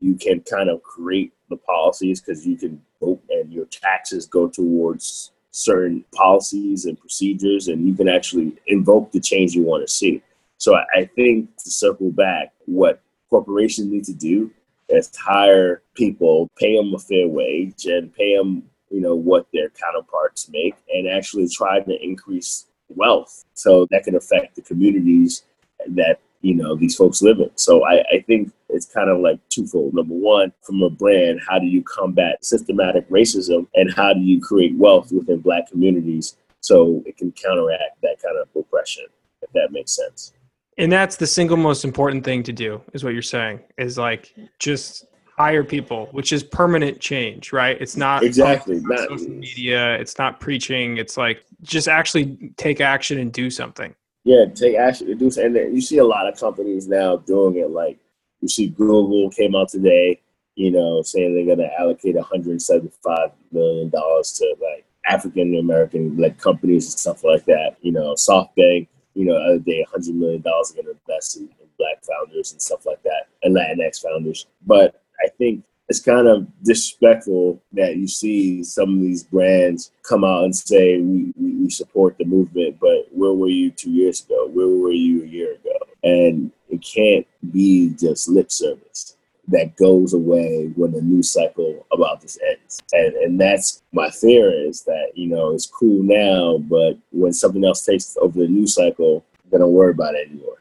you 0.00 0.14
can 0.14 0.40
kind 0.40 0.70
of 0.70 0.82
create 0.82 1.34
the 1.50 1.56
policies 1.58 2.20
because 2.20 2.46
you 2.46 2.56
can 2.56 2.80
vote 2.98 3.22
and 3.28 3.52
your 3.52 3.66
taxes 3.66 4.24
go 4.24 4.48
towards 4.48 5.32
certain 5.50 6.02
policies 6.14 6.86
and 6.86 6.98
procedures, 6.98 7.68
and 7.68 7.86
you 7.86 7.94
can 7.94 8.08
actually 8.08 8.54
invoke 8.66 9.12
the 9.12 9.20
change 9.20 9.54
you 9.54 9.64
want 9.64 9.86
to 9.86 9.92
see. 9.92 10.22
So 10.56 10.74
I, 10.74 10.84
I 10.94 11.04
think 11.04 11.54
to 11.58 11.70
circle 11.70 12.10
back, 12.10 12.54
what 12.64 13.02
corporations 13.28 13.88
need 13.88 14.04
to 14.04 14.14
do 14.14 14.50
is 14.88 15.14
hire 15.14 15.82
people, 15.94 16.48
pay 16.56 16.74
them 16.74 16.94
a 16.94 16.98
fair 16.98 17.28
wage, 17.28 17.84
and 17.84 18.12
pay 18.14 18.34
them, 18.34 18.62
you 18.94 19.00
know, 19.00 19.16
what 19.16 19.46
their 19.52 19.70
counterparts 19.70 20.48
make, 20.48 20.76
and 20.94 21.08
actually 21.08 21.48
try 21.48 21.80
to 21.80 21.94
increase 22.02 22.66
wealth 22.88 23.44
so 23.54 23.86
that 23.90 24.04
can 24.04 24.14
affect 24.14 24.54
the 24.54 24.62
communities 24.62 25.42
that 25.88 26.20
you 26.42 26.54
know 26.54 26.76
these 26.76 26.94
folks 26.94 27.22
live 27.22 27.40
in. 27.40 27.50
So 27.56 27.84
I, 27.84 28.04
I 28.12 28.24
think 28.26 28.52
it's 28.68 28.86
kind 28.86 29.10
of 29.10 29.18
like 29.18 29.40
twofold. 29.48 29.94
Number 29.94 30.14
one, 30.14 30.52
from 30.62 30.82
a 30.82 30.90
brand, 30.90 31.40
how 31.48 31.58
do 31.58 31.66
you 31.66 31.82
combat 31.82 32.44
systematic 32.44 33.08
racism, 33.08 33.66
and 33.74 33.92
how 33.92 34.12
do 34.12 34.20
you 34.20 34.40
create 34.40 34.76
wealth 34.76 35.10
within 35.10 35.40
Black 35.40 35.68
communities 35.68 36.36
so 36.60 37.02
it 37.04 37.16
can 37.16 37.32
counteract 37.32 38.00
that 38.02 38.22
kind 38.22 38.38
of 38.38 38.48
oppression, 38.56 39.04
if 39.42 39.50
that 39.52 39.72
makes 39.72 39.92
sense. 39.92 40.32
And 40.78 40.90
that's 40.90 41.16
the 41.16 41.26
single 41.26 41.56
most 41.56 41.84
important 41.84 42.24
thing 42.24 42.42
to 42.44 42.52
do, 42.52 42.80
is 42.92 43.04
what 43.04 43.12
you're 43.12 43.22
saying. 43.22 43.60
Is 43.76 43.98
like 43.98 44.34
just 44.58 45.06
hire 45.36 45.64
people, 45.64 46.08
which 46.12 46.32
is 46.32 46.42
permanent 46.42 47.00
change, 47.00 47.52
right? 47.52 47.80
It's 47.80 47.96
not 47.96 48.22
exactly 48.22 48.80
not 48.80 49.00
social 49.00 49.30
media. 49.30 49.96
It's 49.96 50.18
not 50.18 50.40
preaching. 50.40 50.96
It's 50.96 51.16
like 51.16 51.44
just 51.62 51.88
actually 51.88 52.52
take 52.56 52.80
action 52.80 53.18
and 53.18 53.32
do 53.32 53.50
something. 53.50 53.94
Yeah, 54.24 54.46
take 54.54 54.76
action 54.76 55.10
and 55.10 55.18
do 55.18 55.30
something. 55.30 55.56
And 55.56 55.74
you 55.74 55.80
see 55.80 55.98
a 55.98 56.04
lot 56.04 56.28
of 56.28 56.38
companies 56.38 56.88
now 56.88 57.16
doing 57.16 57.56
it. 57.56 57.70
Like 57.70 57.98
you 58.40 58.48
see 58.48 58.68
Google 58.68 59.30
came 59.30 59.56
out 59.56 59.68
today, 59.68 60.20
you 60.54 60.70
know, 60.70 61.02
saying 61.02 61.34
they're 61.34 61.56
going 61.56 61.68
to 61.68 61.80
allocate 61.80 62.14
175 62.14 63.30
million 63.50 63.88
dollars 63.90 64.32
to 64.34 64.56
like 64.62 64.84
African 65.06 65.58
American 65.58 66.16
like 66.16 66.38
companies 66.38 66.86
and 66.86 66.98
stuff 66.98 67.24
like 67.24 67.44
that. 67.46 67.76
You 67.80 67.92
know, 67.92 68.14
SoftBank, 68.14 68.86
you 69.14 69.24
know, 69.24 69.36
other 69.36 69.58
day, 69.58 69.84
100 69.90 70.14
million 70.14 70.42
dollars 70.42 70.70
are 70.70 70.74
going 70.74 70.86
to 70.86 70.96
invest 71.08 71.36
in, 71.36 71.42
in 71.42 71.68
black 71.76 72.04
founders 72.04 72.52
and 72.52 72.62
stuff 72.62 72.86
like 72.86 73.02
that, 73.02 73.26
and 73.42 73.56
Latinx 73.56 74.00
founders. 74.00 74.46
But 74.64 75.02
I 75.24 75.28
think 75.38 75.64
it's 75.88 76.00
kind 76.00 76.26
of 76.26 76.46
disrespectful 76.62 77.62
that 77.72 77.96
you 77.96 78.08
see 78.08 78.64
some 78.64 78.94
of 78.94 79.00
these 79.00 79.24
brands 79.24 79.90
come 80.02 80.24
out 80.24 80.44
and 80.44 80.56
say 80.56 80.98
we, 80.98 81.32
we, 81.36 81.70
support 81.70 82.16
the 82.18 82.24
movement, 82.24 82.78
but 82.80 83.06
where 83.10 83.32
were 83.32 83.48
you 83.48 83.70
two 83.70 83.90
years 83.90 84.24
ago? 84.24 84.48
Where 84.48 84.66
were 84.66 84.92
you 84.92 85.24
a 85.24 85.26
year 85.26 85.54
ago? 85.54 85.78
And 86.02 86.50
it 86.70 86.78
can't 86.78 87.26
be 87.52 87.90
just 87.90 88.28
lip 88.28 88.50
service 88.50 89.16
that 89.48 89.76
goes 89.76 90.14
away 90.14 90.72
when 90.74 90.92
the 90.92 91.02
news 91.02 91.30
cycle 91.30 91.86
about 91.92 92.20
this 92.22 92.38
ends. 92.48 92.80
And 92.92 93.14
and 93.14 93.40
that's 93.40 93.82
my 93.92 94.10
fear 94.10 94.50
is 94.50 94.82
that, 94.82 95.12
you 95.14 95.28
know, 95.28 95.52
it's 95.52 95.66
cool 95.66 96.02
now, 96.02 96.58
but 96.58 96.98
when 97.12 97.32
something 97.32 97.64
else 97.64 97.84
takes 97.84 98.16
over 98.20 98.38
the 98.38 98.48
news 98.48 98.74
cycle, 98.74 99.24
they 99.50 99.58
don't 99.58 99.72
worry 99.72 99.90
about 99.90 100.14
it 100.14 100.30
anymore. 100.30 100.58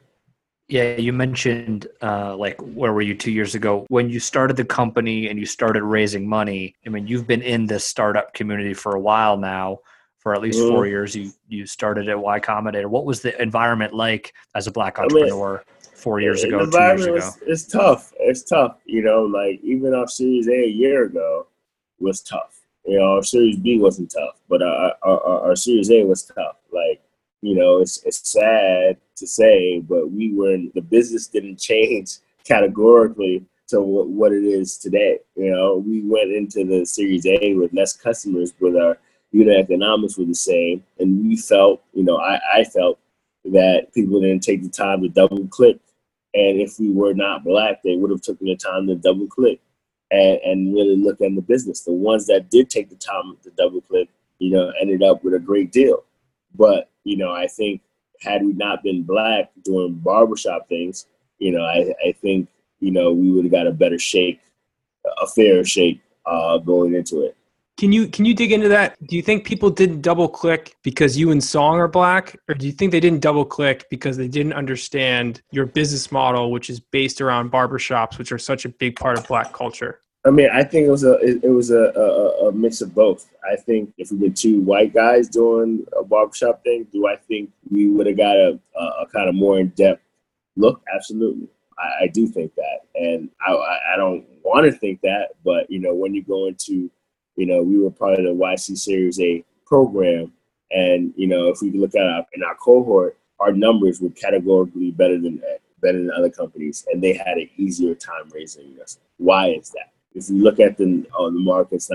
Yeah, 0.69 0.95
you 0.95 1.11
mentioned 1.11 1.87
uh, 2.01 2.35
like 2.37 2.59
where 2.61 2.93
were 2.93 3.01
you 3.01 3.15
two 3.15 3.31
years 3.31 3.53
ago 3.53 3.85
when 3.89 4.09
you 4.09 4.19
started 4.19 4.55
the 4.55 4.65
company 4.65 5.27
and 5.27 5.37
you 5.37 5.45
started 5.45 5.83
raising 5.83 6.27
money. 6.27 6.75
I 6.85 6.89
mean, 6.89 7.05
you've 7.05 7.27
been 7.27 7.41
in 7.41 7.65
this 7.65 7.85
startup 7.85 8.33
community 8.33 8.73
for 8.73 8.95
a 8.95 8.99
while 8.99 9.37
now, 9.37 9.79
for 10.19 10.33
at 10.33 10.41
least 10.41 10.59
mm-hmm. 10.59 10.73
four 10.73 10.87
years. 10.87 11.15
You 11.15 11.31
you 11.49 11.65
started 11.65 12.07
at 12.07 12.17
Y 12.17 12.39
Combinator. 12.39 12.85
What 12.85 13.05
was 13.05 13.21
the 13.21 13.39
environment 13.41 13.93
like 13.93 14.33
as 14.55 14.65
a 14.65 14.71
black 14.71 14.99
entrepreneur 14.99 15.55
I 15.55 15.57
mean, 15.57 15.95
four 15.95 16.21
years 16.21 16.43
ago? 16.43 16.65
Two 16.65 16.77
years 16.77 17.05
ago, 17.05 17.31
it's 17.45 17.65
tough. 17.65 18.13
It's 18.19 18.43
tough. 18.43 18.77
You 18.85 19.03
know, 19.03 19.23
like 19.23 19.59
even 19.63 19.93
our 19.93 20.07
Series 20.07 20.47
A 20.47 20.63
a 20.63 20.67
year 20.67 21.05
ago 21.05 21.47
was 21.99 22.21
tough. 22.21 22.61
You 22.85 22.99
know, 22.99 23.15
our 23.15 23.23
Series 23.23 23.57
B 23.57 23.79
wasn't 23.79 24.11
tough, 24.11 24.39
but 24.49 24.61
our, 24.61 24.93
our, 25.03 25.19
our 25.47 25.55
Series 25.55 25.91
A 25.91 26.03
was 26.03 26.23
tough. 26.23 26.57
Like 26.71 27.01
you 27.43 27.55
know, 27.55 27.81
it's, 27.81 28.01
it's 28.05 28.31
sad 28.31 28.95
to 29.17 29.27
say, 29.27 29.81
but 29.81 30.09
we 30.09 30.33
were 30.33 30.53
in, 30.53 30.71
the 30.75 30.81
business 30.81 31.27
didn't 31.27 31.59
change 31.59 32.19
categorically 32.45 33.43
to 33.67 33.81
what, 33.81 34.07
what 34.07 34.31
it 34.31 34.45
is 34.45 34.77
today. 34.77 35.19
You 35.35 35.51
know, 35.51 35.83
we 35.85 36.01
went 36.01 36.31
into 36.31 36.63
the 36.63 36.85
Series 36.85 37.25
A 37.25 37.53
with 37.55 37.73
less 37.73 37.93
customers, 37.97 38.53
but 38.53 38.77
our 38.77 38.97
unit 39.31 39.57
economics 39.57 40.17
were 40.17 40.25
the 40.25 40.33
same, 40.33 40.85
and 40.99 41.27
we 41.27 41.35
felt, 41.35 41.83
you 41.93 42.03
know, 42.03 42.17
I, 42.17 42.39
I 42.55 42.63
felt 42.63 42.97
that 43.45 43.93
people 43.93 44.21
didn't 44.21 44.43
take 44.43 44.63
the 44.63 44.69
time 44.69 45.01
to 45.01 45.09
double 45.09 45.45
click, 45.47 45.79
and 46.33 46.61
if 46.61 46.79
we 46.79 46.91
were 46.91 47.13
not 47.13 47.43
black, 47.43 47.83
they 47.83 47.97
would 47.97 48.09
have 48.09 48.21
taken 48.21 48.47
the 48.47 48.55
time 48.55 48.87
to 48.87 48.95
double 48.95 49.27
click 49.27 49.59
and, 50.11 50.39
and 50.45 50.73
really 50.73 50.95
look 50.95 51.19
at 51.19 51.35
the 51.35 51.41
business. 51.41 51.81
The 51.81 51.91
ones 51.91 52.25
that 52.27 52.49
did 52.49 52.69
take 52.69 52.89
the 52.89 52.95
time 52.95 53.35
to 53.43 53.49
double 53.51 53.81
click, 53.81 54.07
you 54.39 54.51
know, 54.51 54.71
ended 54.79 55.03
up 55.03 55.25
with 55.25 55.33
a 55.33 55.39
great 55.39 55.73
deal. 55.73 56.05
But 56.55 56.89
you 57.03 57.17
know, 57.17 57.31
I 57.31 57.47
think 57.47 57.81
had 58.21 58.43
we 58.43 58.53
not 58.53 58.83
been 58.83 59.03
black 59.03 59.51
doing 59.63 59.95
barbershop 59.95 60.67
things, 60.69 61.07
you 61.39 61.51
know, 61.51 61.63
I, 61.63 61.93
I 62.05 62.11
think, 62.21 62.47
you 62.79 62.91
know, 62.91 63.11
we 63.11 63.31
would 63.31 63.45
have 63.45 63.51
got 63.51 63.67
a 63.67 63.71
better 63.71 63.99
shake, 63.99 64.39
a 65.21 65.27
fair 65.27 65.63
shake 65.63 66.01
uh, 66.25 66.57
going 66.57 66.93
into 66.95 67.21
it. 67.21 67.35
Can 67.77 67.91
you 67.91 68.07
can 68.07 68.23
you 68.23 68.35
dig 68.35 68.51
into 68.51 68.69
that? 68.69 68.95
Do 69.07 69.15
you 69.15 69.23
think 69.23 69.45
people 69.45 69.71
didn't 69.71 70.01
double 70.01 70.29
click 70.29 70.75
because 70.83 71.17
you 71.17 71.31
and 71.31 71.43
Song 71.43 71.79
are 71.79 71.87
black, 71.87 72.37
or 72.47 72.53
do 72.53 72.67
you 72.67 72.71
think 72.71 72.91
they 72.91 72.99
didn't 72.99 73.21
double 73.21 73.45
click 73.45 73.87
because 73.89 74.15
they 74.15 74.27
didn't 74.27 74.53
understand 74.53 75.41
your 75.49 75.65
business 75.65 76.11
model, 76.11 76.51
which 76.51 76.69
is 76.69 76.79
based 76.79 77.19
around 77.19 77.51
barbershops, 77.51 78.19
which 78.19 78.31
are 78.31 78.37
such 78.37 78.65
a 78.65 78.69
big 78.69 78.95
part 78.95 79.17
of 79.17 79.27
black 79.27 79.53
culture? 79.53 80.01
I 80.25 80.29
mean, 80.29 80.49
I 80.53 80.63
think 80.63 80.87
it 80.87 80.91
was 80.91 81.03
a 81.03 81.15
it, 81.15 81.43
it 81.43 81.49
was 81.49 81.69
a, 81.69 81.91
a, 81.95 82.47
a, 82.47 82.51
mix 82.53 82.79
of 82.79 82.95
both. 82.95 83.27
I 83.49 83.57
think 83.57 83.93
if 83.97 84.09
we 84.09 84.17
were 84.17 84.33
two 84.33 84.61
white 84.61 84.93
guys 84.93 85.27
doing 85.27 85.85
a 85.97 86.03
barbershop 86.03 86.63
thing, 86.63 86.87
do 86.93 87.07
I 87.07 87.17
think 87.17 87.51
we 87.69 87.89
would 87.89 88.07
have 88.07 88.15
got 88.15 88.37
a, 88.37 88.57
a, 88.77 88.83
a, 89.01 89.07
kind 89.07 89.27
of 89.27 89.35
more 89.35 89.59
in 89.59 89.67
depth 89.69 90.01
look? 90.55 90.81
Absolutely, 90.95 91.49
I, 91.77 92.05
I 92.05 92.07
do 92.07 92.25
think 92.27 92.55
that, 92.55 92.85
and 92.95 93.29
I, 93.45 93.51
I 93.51 93.97
don't 93.97 94.25
want 94.43 94.65
to 94.65 94.71
think 94.71 95.01
that, 95.01 95.31
but 95.43 95.69
you 95.69 95.79
know, 95.79 95.93
when 95.93 96.13
you 96.13 96.23
go 96.23 96.47
into, 96.47 96.89
you 97.35 97.45
know, 97.45 97.61
we 97.61 97.77
were 97.77 97.91
part 97.91 98.13
of 98.13 98.23
the 98.23 98.31
YC 98.31 98.77
Series 98.77 99.19
A 99.19 99.43
program, 99.65 100.31
and 100.71 101.13
you 101.17 101.27
know, 101.27 101.49
if 101.49 101.61
we 101.61 101.71
look 101.71 101.95
at 101.95 102.05
our, 102.05 102.25
in 102.31 102.43
our 102.43 102.55
cohort, 102.55 103.17
our 103.41 103.51
numbers 103.51 103.99
were 103.99 104.11
categorically 104.11 104.91
better 104.91 105.19
than 105.19 105.41
better 105.81 105.97
than 105.97 106.11
other 106.11 106.29
companies, 106.29 106.85
and 106.93 107.03
they 107.03 107.11
had 107.11 107.37
an 107.37 107.49
easier 107.57 107.93
time 107.93 108.29
raising 108.33 108.77
us. 108.81 108.99
Why 109.17 109.49
is 109.49 109.69
that? 109.71 109.92
If 110.15 110.29
you 110.29 110.43
look 110.43 110.59
at 110.59 110.77
the 110.77 111.05
uh, 111.17 111.25
the 111.25 111.39
markets 111.39 111.89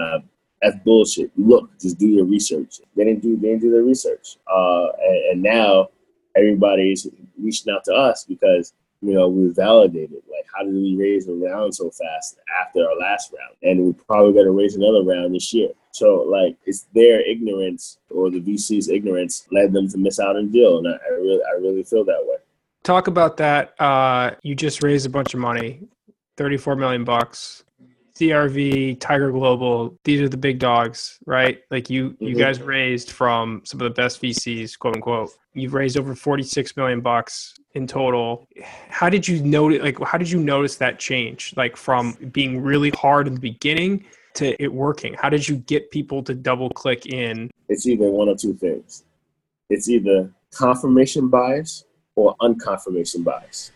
that's 0.63 0.77
bullshit. 0.85 1.31
Look, 1.37 1.71
just 1.79 1.99
do 1.99 2.07
your 2.07 2.25
research. 2.25 2.81
They 2.97 3.05
didn't 3.05 3.23
do 3.23 3.37
they 3.37 3.49
didn't 3.49 3.63
do 3.63 3.71
their 3.71 3.83
research, 3.83 4.37
uh, 4.53 4.89
and, 5.01 5.17
and 5.33 5.43
now 5.43 5.89
everybody's 6.37 7.07
reaching 7.41 7.73
out 7.73 7.85
to 7.85 7.95
us 7.95 8.25
because 8.25 8.73
you 9.01 9.15
know 9.15 9.29
we 9.29 9.49
validated 9.51 10.23
like 10.31 10.47
how 10.55 10.65
did 10.65 10.75
we 10.75 10.97
raise 10.97 11.29
a 11.29 11.33
round 11.33 11.75
so 11.75 11.91
fast 11.91 12.39
after 12.61 12.81
our 12.81 12.97
last 12.99 13.33
round, 13.33 13.57
and 13.63 13.85
we're 13.85 14.05
probably 14.05 14.33
going 14.33 14.47
to 14.47 14.53
raise 14.53 14.75
another 14.75 15.03
round 15.03 15.35
this 15.35 15.53
year. 15.53 15.71
So 15.93 16.25
like 16.29 16.57
it's 16.65 16.87
their 16.95 17.21
ignorance 17.21 17.99
or 18.11 18.31
the 18.31 18.41
VC's 18.41 18.89
ignorance 18.89 19.47
led 19.53 19.73
them 19.73 19.89
to 19.89 19.99
miss 19.99 20.19
out 20.19 20.37
on 20.37 20.51
deal, 20.51 20.79
and 20.79 20.89
I, 20.89 20.93
I 20.93 21.11
really 21.11 21.41
I 21.45 21.61
really 21.61 21.85
feel 21.85 22.05
that 22.05 22.25
way. 22.27 22.37
Talk 22.83 23.07
about 23.07 23.37
that. 23.37 23.81
Uh, 23.81 24.33
you 24.43 24.55
just 24.55 24.83
raised 24.83 25.07
a 25.07 25.11
bunch 25.11 25.35
of 25.35 25.41
money, 25.41 25.83
thirty 26.37 26.57
four 26.57 26.75
million 26.75 27.05
bucks. 27.05 27.65
CRV, 28.19 28.99
Tiger 28.99 29.31
Global, 29.31 29.97
these 30.03 30.21
are 30.21 30.29
the 30.29 30.37
big 30.37 30.59
dogs, 30.59 31.19
right? 31.27 31.61
Like 31.71 31.89
you 31.89 32.17
you 32.19 32.31
mm-hmm. 32.31 32.39
guys 32.39 32.61
raised 32.61 33.13
from 33.13 33.63
some 33.65 33.81
of 33.81 33.85
the 33.85 33.95
best 33.95 34.21
VCs, 34.21 34.77
quote 34.79 34.97
unquote. 34.97 35.31
You've 35.55 35.75
raised 35.75 35.97
over 35.97 36.15
46 36.15 36.77
million 36.77 37.01
bucks 37.01 37.55
in 37.75 37.87
total. 37.87 38.49
How 38.89 39.09
did 39.09 39.29
you 39.29 39.43
notice 39.43 39.83
like 39.83 40.01
how 40.03 40.19
did 40.19 40.31
you 40.31 40.41
notice 40.41 40.77
that 40.77 40.99
change? 40.99 41.55
Like 41.57 41.77
from 41.77 42.15
being 42.33 42.61
really 42.61 42.91
hard 42.91 43.29
in 43.29 43.35
the 43.35 43.41
beginning 43.41 44.05
to 44.35 44.61
it 44.63 44.73
working? 44.73 45.15
How 45.15 45.29
did 45.29 45.47
you 45.47 45.57
get 45.57 45.91
people 45.91 46.23
to 46.25 46.35
double 46.35 46.71
click 46.71 47.07
in? 47.07 47.51
It's 47.69 47.87
either 47.87 48.11
one 48.11 48.29
or 48.29 48.37
two 48.37 48.55
things. 48.55 49.05
It's 49.71 49.89
either 49.89 50.33
confirmation 50.53 51.29
bias 51.29 51.85
or 52.17 52.35
unconfirmation 52.41 53.23
bias. 53.23 53.71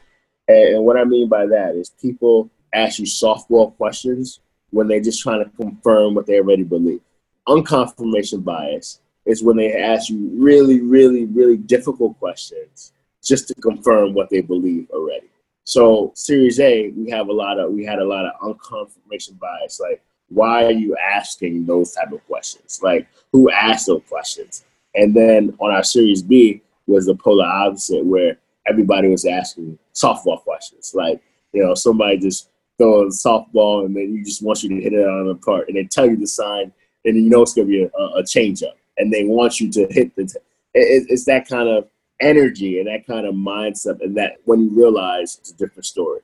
And 0.48 0.84
what 0.84 0.96
I 0.96 1.04
mean 1.04 1.28
by 1.28 1.46
that 1.46 1.76
is 1.76 1.90
people 1.90 2.50
ask 2.74 2.98
you 2.98 3.04
softball 3.04 3.76
questions 3.76 4.40
when 4.70 4.88
they're 4.88 5.00
just 5.00 5.22
trying 5.22 5.44
to 5.44 5.50
confirm 5.56 6.14
what 6.14 6.26
they 6.26 6.38
already 6.38 6.64
believe. 6.64 7.00
Unconfirmation 7.48 8.42
bias 8.42 9.00
is 9.26 9.42
when 9.42 9.56
they 9.56 9.74
ask 9.74 10.08
you 10.08 10.30
really, 10.34 10.80
really, 10.80 11.26
really 11.26 11.56
difficult 11.56 12.18
questions 12.18 12.92
just 13.22 13.48
to 13.48 13.54
confirm 13.54 14.14
what 14.14 14.30
they 14.30 14.40
believe 14.40 14.88
already. 14.90 15.28
So 15.64 16.12
Series 16.14 16.58
A, 16.58 16.90
we 16.90 17.10
have 17.10 17.28
a 17.28 17.32
lot 17.32 17.58
of 17.58 17.72
we 17.72 17.84
had 17.84 18.00
a 18.00 18.04
lot 18.04 18.26
of 18.26 18.32
unconfirmation 18.40 19.38
bias. 19.38 19.78
Like, 19.80 20.02
why 20.28 20.64
are 20.64 20.72
you 20.72 20.96
asking 20.96 21.66
those 21.66 21.92
type 21.92 22.12
of 22.12 22.24
questions? 22.26 22.80
Like, 22.82 23.06
who 23.32 23.50
asked 23.50 23.86
those 23.86 24.02
questions? 24.08 24.64
And 24.94 25.14
then 25.14 25.54
on 25.60 25.70
our 25.70 25.84
Series 25.84 26.22
B 26.22 26.62
was 26.86 27.06
the 27.06 27.14
polar 27.14 27.46
opposite, 27.46 28.04
where 28.04 28.38
everybody 28.66 29.08
was 29.08 29.24
asking 29.24 29.78
softball 29.94 30.42
questions. 30.42 30.92
Like, 30.94 31.20
you 31.52 31.62
know, 31.62 31.74
somebody 31.74 32.18
just 32.18 32.48
throw 32.82 33.02
a 33.02 33.06
softball 33.06 33.86
and 33.86 33.94
then 33.94 34.14
you 34.14 34.24
just 34.24 34.42
want 34.42 34.62
you 34.62 34.68
to 34.68 34.80
hit 34.80 34.92
it 34.92 35.06
on 35.06 35.28
the 35.28 35.34
park 35.36 35.68
and 35.68 35.76
they 35.76 35.84
tell 35.84 36.06
you 36.06 36.16
the 36.16 36.26
sign 36.26 36.72
and 37.04 37.16
you 37.16 37.30
know 37.30 37.42
it's 37.42 37.54
going 37.54 37.68
to 37.68 37.72
be 37.72 37.82
a, 37.82 38.18
a 38.18 38.24
change 38.24 38.62
up 38.62 38.76
and 38.98 39.12
they 39.12 39.24
want 39.24 39.60
you 39.60 39.70
to 39.70 39.86
hit 39.90 40.14
the. 40.16 40.24
T- 40.24 40.38
it, 40.74 41.06
it's 41.08 41.24
that 41.26 41.48
kind 41.48 41.68
of 41.68 41.88
energy 42.20 42.78
and 42.78 42.88
that 42.88 43.06
kind 43.06 43.26
of 43.26 43.34
mindset 43.34 44.00
and 44.00 44.16
that 44.16 44.36
when 44.44 44.60
you 44.60 44.70
realize 44.70 45.38
it's 45.38 45.50
a 45.50 45.56
different 45.56 45.86
story. 45.86 46.20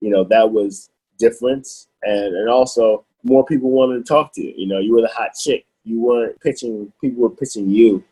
You 0.00 0.10
know, 0.10 0.24
that 0.24 0.50
was 0.50 0.90
difference 1.18 1.88
and, 2.02 2.34
and 2.34 2.48
also 2.48 3.04
more 3.22 3.44
people 3.44 3.70
wanted 3.70 3.98
to 3.98 4.04
talk 4.04 4.34
to 4.34 4.42
you. 4.42 4.52
You 4.56 4.66
know, 4.66 4.78
you 4.78 4.94
were 4.94 5.00
the 5.00 5.08
hot 5.08 5.30
chick. 5.38 5.66
You 5.84 6.00
weren't 6.00 6.40
pitching, 6.40 6.92
people 7.00 7.22
were 7.22 7.30
pitching 7.30 7.70
you 7.70 8.02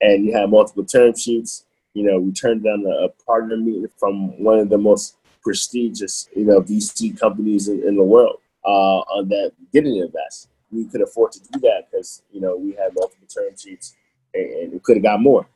and 0.00 0.24
you 0.24 0.32
had 0.32 0.50
multiple 0.50 0.84
term 0.84 1.16
sheets. 1.16 1.64
You 1.94 2.04
know, 2.04 2.18
we 2.18 2.32
turned 2.32 2.64
down 2.64 2.84
a 2.86 3.08
partner 3.24 3.56
meeting 3.56 3.88
from 3.98 4.42
one 4.42 4.58
of 4.58 4.68
the 4.68 4.78
most 4.78 5.16
prestigious, 5.46 6.28
you 6.34 6.44
know, 6.44 6.60
VC 6.60 7.16
companies 7.18 7.68
in, 7.68 7.80
in 7.86 7.94
the 7.94 8.02
world 8.02 8.40
uh, 8.64 9.00
that 9.28 9.52
didn't 9.72 9.96
invest. 9.96 10.48
We 10.72 10.86
could 10.86 11.02
afford 11.02 11.30
to 11.32 11.40
do 11.40 11.60
that 11.60 11.84
because 11.88 12.22
you 12.32 12.40
know 12.40 12.56
we 12.56 12.72
had 12.72 12.92
multiple 12.96 13.28
term 13.28 13.56
sheets 13.56 13.94
and, 14.34 14.50
and 14.50 14.72
we 14.72 14.80
could 14.80 14.96
have 14.96 15.04
got 15.04 15.20
more. 15.20 15.46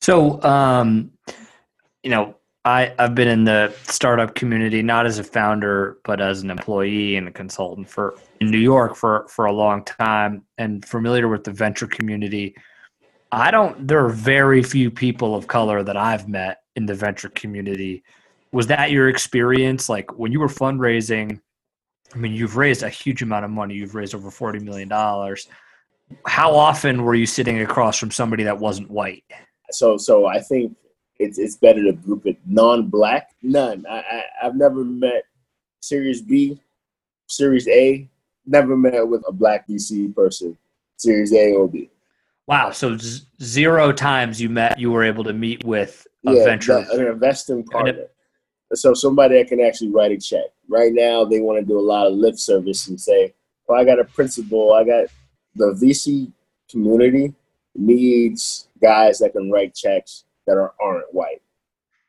So, 0.00 0.42
um, 0.42 1.12
you 2.02 2.08
know, 2.08 2.34
I, 2.64 2.94
I've 2.98 3.14
been 3.14 3.28
in 3.28 3.44
the 3.44 3.74
startup 3.82 4.34
community 4.34 4.82
not 4.82 5.04
as 5.04 5.18
a 5.18 5.24
founder, 5.24 5.98
but 6.04 6.22
as 6.22 6.40
an 6.42 6.50
employee 6.50 7.16
and 7.16 7.28
a 7.28 7.30
consultant 7.30 7.90
for 7.90 8.14
in 8.40 8.50
New 8.50 8.58
York 8.58 8.96
for 8.96 9.28
for 9.28 9.44
a 9.44 9.52
long 9.52 9.84
time, 9.84 10.44
and 10.56 10.82
familiar 10.82 11.28
with 11.28 11.44
the 11.44 11.52
venture 11.52 11.86
community. 11.86 12.56
I 13.32 13.50
don't. 13.50 13.86
There 13.86 14.02
are 14.02 14.08
very 14.08 14.62
few 14.62 14.90
people 14.90 15.34
of 15.34 15.46
color 15.46 15.82
that 15.82 15.98
I've 15.98 16.26
met 16.26 16.62
in 16.74 16.86
the 16.86 16.94
venture 16.94 17.28
community. 17.28 18.02
Was 18.52 18.66
that 18.68 18.90
your 18.90 19.08
experience? 19.08 19.88
Like 19.88 20.18
when 20.18 20.32
you 20.32 20.40
were 20.40 20.48
fundraising, 20.48 21.40
I 22.14 22.18
mean, 22.18 22.32
you've 22.32 22.56
raised 22.56 22.82
a 22.82 22.88
huge 22.88 23.22
amount 23.22 23.44
of 23.44 23.50
money. 23.50 23.74
You've 23.74 23.94
raised 23.94 24.14
over 24.14 24.30
forty 24.30 24.58
million 24.58 24.88
dollars. 24.88 25.48
How 26.26 26.54
often 26.54 27.02
were 27.02 27.14
you 27.14 27.26
sitting 27.26 27.60
across 27.60 27.98
from 27.98 28.10
somebody 28.10 28.42
that 28.44 28.58
wasn't 28.58 28.90
white? 28.90 29.24
So, 29.70 29.98
so 29.98 30.26
I 30.26 30.40
think 30.40 30.74
it's 31.18 31.38
it's 31.38 31.56
better 31.56 31.82
to 31.84 31.92
group 31.92 32.26
it 32.26 32.38
non-black. 32.46 33.30
None. 33.42 33.84
I, 33.88 33.98
I 33.98 34.22
I've 34.42 34.56
never 34.56 34.84
met 34.84 35.24
Series 35.80 36.22
B, 36.22 36.60
Series 37.26 37.68
A. 37.68 38.08
Never 38.46 38.76
met 38.76 39.06
with 39.06 39.22
a 39.28 39.32
black 39.32 39.68
VC 39.68 40.14
person, 40.14 40.56
Series 40.96 41.34
A 41.34 41.52
or 41.52 41.68
B. 41.68 41.90
Wow. 42.46 42.70
So 42.70 42.96
z- 42.96 43.26
zero 43.42 43.92
times 43.92 44.40
you 44.40 44.48
met, 44.48 44.78
you 44.78 44.90
were 44.90 45.04
able 45.04 45.22
to 45.24 45.34
meet 45.34 45.64
with 45.64 46.06
a 46.26 46.32
yeah, 46.32 46.44
venture. 46.44 46.78
an 46.90 47.06
investing 47.06 47.62
partner. 47.62 48.06
So 48.74 48.94
somebody 48.94 49.38
that 49.38 49.48
can 49.48 49.60
actually 49.60 49.90
write 49.90 50.12
a 50.12 50.18
check. 50.18 50.44
Right 50.68 50.92
now, 50.92 51.24
they 51.24 51.40
want 51.40 51.58
to 51.58 51.64
do 51.64 51.78
a 51.78 51.80
lot 51.80 52.06
of 52.06 52.12
lip 52.14 52.36
service 52.36 52.88
and 52.88 53.00
say, 53.00 53.32
"Well, 53.66 53.80
I 53.80 53.84
got 53.84 53.98
a 53.98 54.04
principal. 54.04 54.72
I 54.74 54.84
got 54.84 55.06
the 55.54 55.72
VC 55.72 56.32
community 56.70 57.34
needs 57.74 58.68
guys 58.80 59.18
that 59.18 59.32
can 59.32 59.50
write 59.50 59.74
checks 59.74 60.24
that 60.46 60.58
are, 60.58 60.74
aren't 60.80 61.12
white." 61.14 61.40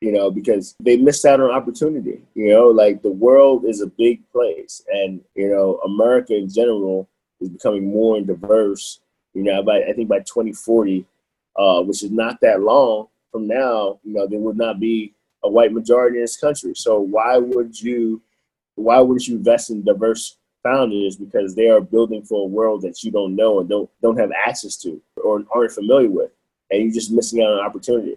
You 0.01 0.11
know, 0.11 0.31
because 0.31 0.75
they 0.81 0.97
missed 0.97 1.25
out 1.25 1.39
on 1.39 1.51
opportunity. 1.51 2.21
You 2.35 2.49
know, 2.49 2.67
like 2.67 3.01
the 3.01 3.11
world 3.11 3.65
is 3.65 3.81
a 3.81 3.87
big 3.87 4.21
place, 4.31 4.83
and 4.91 5.21
you 5.35 5.49
know, 5.49 5.79
America 5.85 6.35
in 6.35 6.49
general 6.49 7.07
is 7.39 7.49
becoming 7.49 7.89
more 7.89 8.17
and 8.17 8.27
diverse. 8.27 8.99
You 9.33 9.43
know, 9.43 9.63
by 9.63 9.83
I 9.83 9.93
think 9.93 10.09
by 10.09 10.19
2040, 10.19 11.05
uh, 11.55 11.81
which 11.83 12.03
is 12.03 12.11
not 12.11 12.41
that 12.41 12.61
long 12.61 13.07
from 13.31 13.47
now, 13.47 13.99
you 14.03 14.13
know, 14.13 14.27
there 14.27 14.39
would 14.39 14.57
not 14.57 14.79
be 14.79 15.13
a 15.43 15.49
white 15.49 15.71
majority 15.71 16.17
in 16.17 16.23
this 16.23 16.37
country. 16.37 16.73
So 16.75 16.99
why 16.99 17.37
would 17.37 17.79
you 17.79 18.21
why 18.75 18.99
wouldn't 18.99 19.27
you 19.27 19.35
invest 19.35 19.69
in 19.69 19.83
diverse 19.83 20.37
founders 20.63 21.17
because 21.17 21.55
they 21.55 21.69
are 21.69 21.81
building 21.81 22.23
for 22.23 22.43
a 22.43 22.47
world 22.47 22.81
that 22.81 23.03
you 23.03 23.11
don't 23.11 23.35
know 23.35 23.59
and 23.59 23.69
don't 23.69 23.89
don't 24.01 24.17
have 24.17 24.31
access 24.31 24.77
to 24.77 25.01
or 25.23 25.43
aren't 25.53 25.71
familiar 25.71 26.09
with 26.09 26.31
and 26.71 26.83
you're 26.83 26.93
just 26.93 27.11
missing 27.11 27.41
out 27.41 27.53
on 27.53 27.59
opportunity. 27.59 28.15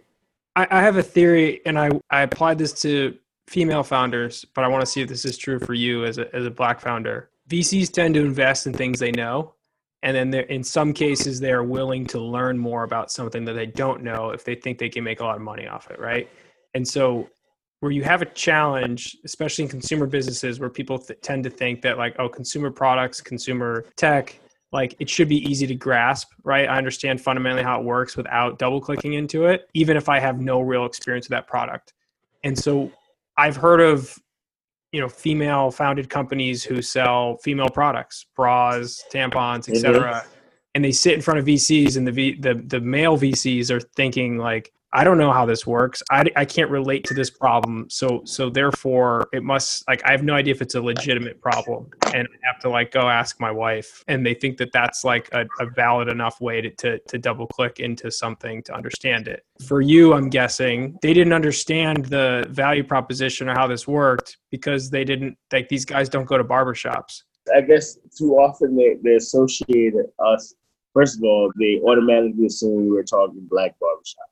I, 0.55 0.67
I 0.71 0.83
have 0.83 0.97
a 0.97 1.03
theory 1.03 1.61
and 1.65 1.79
I, 1.79 1.91
I 2.11 2.23
applied 2.23 2.59
this 2.59 2.73
to 2.83 3.17
female 3.49 3.83
founders, 3.83 4.45
but 4.55 4.65
I 4.65 4.69
want 4.69 4.83
to 4.83 4.87
see 4.87 5.01
if 5.01 5.09
this 5.09 5.25
is 5.25 5.39
true 5.39 5.59
for 5.59 5.75
you 5.75 6.05
as 6.05 6.19
a 6.19 6.35
as 6.35 6.47
a 6.47 6.51
black 6.51 6.81
founder. 6.81 7.31
VCs 7.49 7.91
tend 7.93 8.15
to 8.15 8.21
invest 8.21 8.67
in 8.67 8.73
things 8.73 8.99
they 8.99 9.13
know 9.13 9.55
and 10.03 10.17
then 10.17 10.35
in 10.35 10.65
some 10.65 10.93
cases 10.93 11.41
they 11.41 11.53
are 11.53 11.63
willing 11.63 12.07
to 12.07 12.19
learn 12.19 12.59
more 12.59 12.85
about 12.85 13.11
something 13.11 13.45
that 13.45 13.55
they 13.55 13.67
don't 13.67 14.03
know 14.03 14.31
if 14.31 14.45
they 14.45 14.55
think 14.55 14.79
they 14.79 14.89
can 14.89 15.05
make 15.05 15.21
a 15.21 15.25
lot 15.25 15.37
of 15.37 15.43
money 15.43 15.67
off 15.67 15.91
it 15.91 15.99
right 15.99 16.29
and 16.75 16.87
so 16.87 17.29
where 17.81 17.91
you 17.91 18.05
have 18.05 18.23
a 18.23 18.27
challenge 18.27 19.17
especially 19.25 19.65
in 19.65 19.71
consumer 19.71 20.07
businesses 20.07 20.61
where 20.61 20.71
people 20.71 20.99
th- 20.99 21.19
tend 21.21 21.43
to 21.45 21.51
think 21.51 21.83
that 21.83 21.99
like 21.99 22.15
oh 22.19 22.29
consumer 22.29 22.71
products 22.71 23.21
consumer 23.21 23.85
tech 23.97 24.39
like 24.73 24.95
it 25.01 25.11
should 25.11 25.29
be 25.29 25.39
easy 25.49 25.67
to 25.67 25.75
grasp 25.75 26.29
right 26.45 26.69
i 26.69 26.79
understand 26.79 27.21
fundamentally 27.21 27.63
how 27.63 27.79
it 27.79 27.85
works 27.85 28.17
without 28.17 28.59
double 28.59 28.81
clicking 28.81 29.15
into 29.15 29.47
it 29.47 29.69
even 29.75 29.97
if 29.97 30.09
i 30.09 30.19
have 30.19 30.41
no 30.41 30.61
real 30.61 30.87
experience 30.87 31.27
with 31.27 31.33
that 31.33 31.47
product 31.47 31.93
and 32.45 32.59
so 32.59 32.91
i've 33.37 33.57
heard 33.57 33.81
of 33.81 34.17
you 34.93 35.01
know 35.01 35.09
female 35.09 35.71
founded 35.71 36.09
companies 36.09 36.63
who 36.63 36.81
sell 36.81 37.37
female 37.39 37.69
products 37.69 38.27
bras 38.37 39.03
tampons 39.13 39.69
etc 39.69 40.01
mm-hmm. 40.01 40.29
and 40.75 40.85
they 40.85 40.93
sit 40.93 41.15
in 41.15 41.21
front 41.21 41.41
of 41.41 41.47
vcs 41.47 41.97
and 41.97 42.07
the, 42.07 42.13
v, 42.13 42.35
the 42.35 42.55
the 42.67 42.81
male 42.81 43.19
vcs 43.19 43.71
are 43.71 43.81
thinking 43.97 44.39
like 44.39 44.73
I 44.95 45.05
don't 45.05 45.17
know 45.17 45.33
how 45.33 45.47
this 45.47 45.67
works. 45.67 46.03
I, 46.11 46.25
I 46.37 46.45
can't 46.45 46.71
relate 46.71 47.05
to 47.05 47.15
this 47.15 47.31
problem. 47.31 47.87
So 47.89 48.23
so 48.25 48.51
therefore 48.51 49.29
it 49.33 49.43
must 49.43 49.87
like 49.89 50.05
I 50.05 50.11
have 50.11 50.23
no 50.23 50.35
idea 50.35 50.53
if 50.53 50.61
it's 50.61 50.75
a 50.75 50.83
legitimate 50.83 51.41
problem 51.41 51.91
and 52.15 52.29
I 52.29 52.47
have 52.47 52.61
to 52.61 52.69
like 52.69 52.91
go 52.91 53.09
ask 53.09 53.41
my 53.41 53.51
wife 53.51 54.05
and 54.09 54.25
they 54.25 54.35
think 54.35 54.59
that 54.59 54.71
that's 54.73 55.03
like 55.03 55.31
a, 55.33 55.47
a 55.61 55.67
valid 55.67 56.09
enough 56.09 56.41
way 56.41 56.61
to, 56.61 56.71
to, 56.71 56.99
to 56.99 57.19
double 57.19 57.47
click 57.47 57.81
into 57.81 58.11
something 58.11 58.63
to 58.65 58.75
understand 58.75 59.29
it. 59.29 59.45
For 59.67 59.81
you, 59.81 60.13
I'm 60.13 60.29
guessing 60.29 60.99
they 61.01 61.15
didn't 61.15 61.33
understand 61.33 62.07
the 62.07 62.47
value 62.51 62.85
proposition 62.85 63.49
or 63.49 63.55
how 63.55 63.67
this 63.67 63.89
worked 63.89 64.37
because 64.51 64.91
they 64.91 65.05
didn't 65.05 65.39
like 65.53 65.69
these 65.69 65.87
guys 65.87 66.11
don't 66.11 66.27
go 66.27 66.37
to 66.37 66.45
barbershops. 66.45 67.23
I 67.55 67.63
guess 67.63 67.99
too 68.17 68.35
often 68.35 68.77
they, 68.77 68.97
they 69.03 69.17
associate 69.17 69.95
us 70.19 70.55
first 70.93 71.17
of 71.17 71.25
all, 71.25 71.51
they 71.59 71.81
automatically 71.81 72.47
assume 72.47 72.85
we 72.85 72.91
were 72.91 73.03
talking 73.03 73.47
black 73.49 73.75
barbershop 73.81 74.32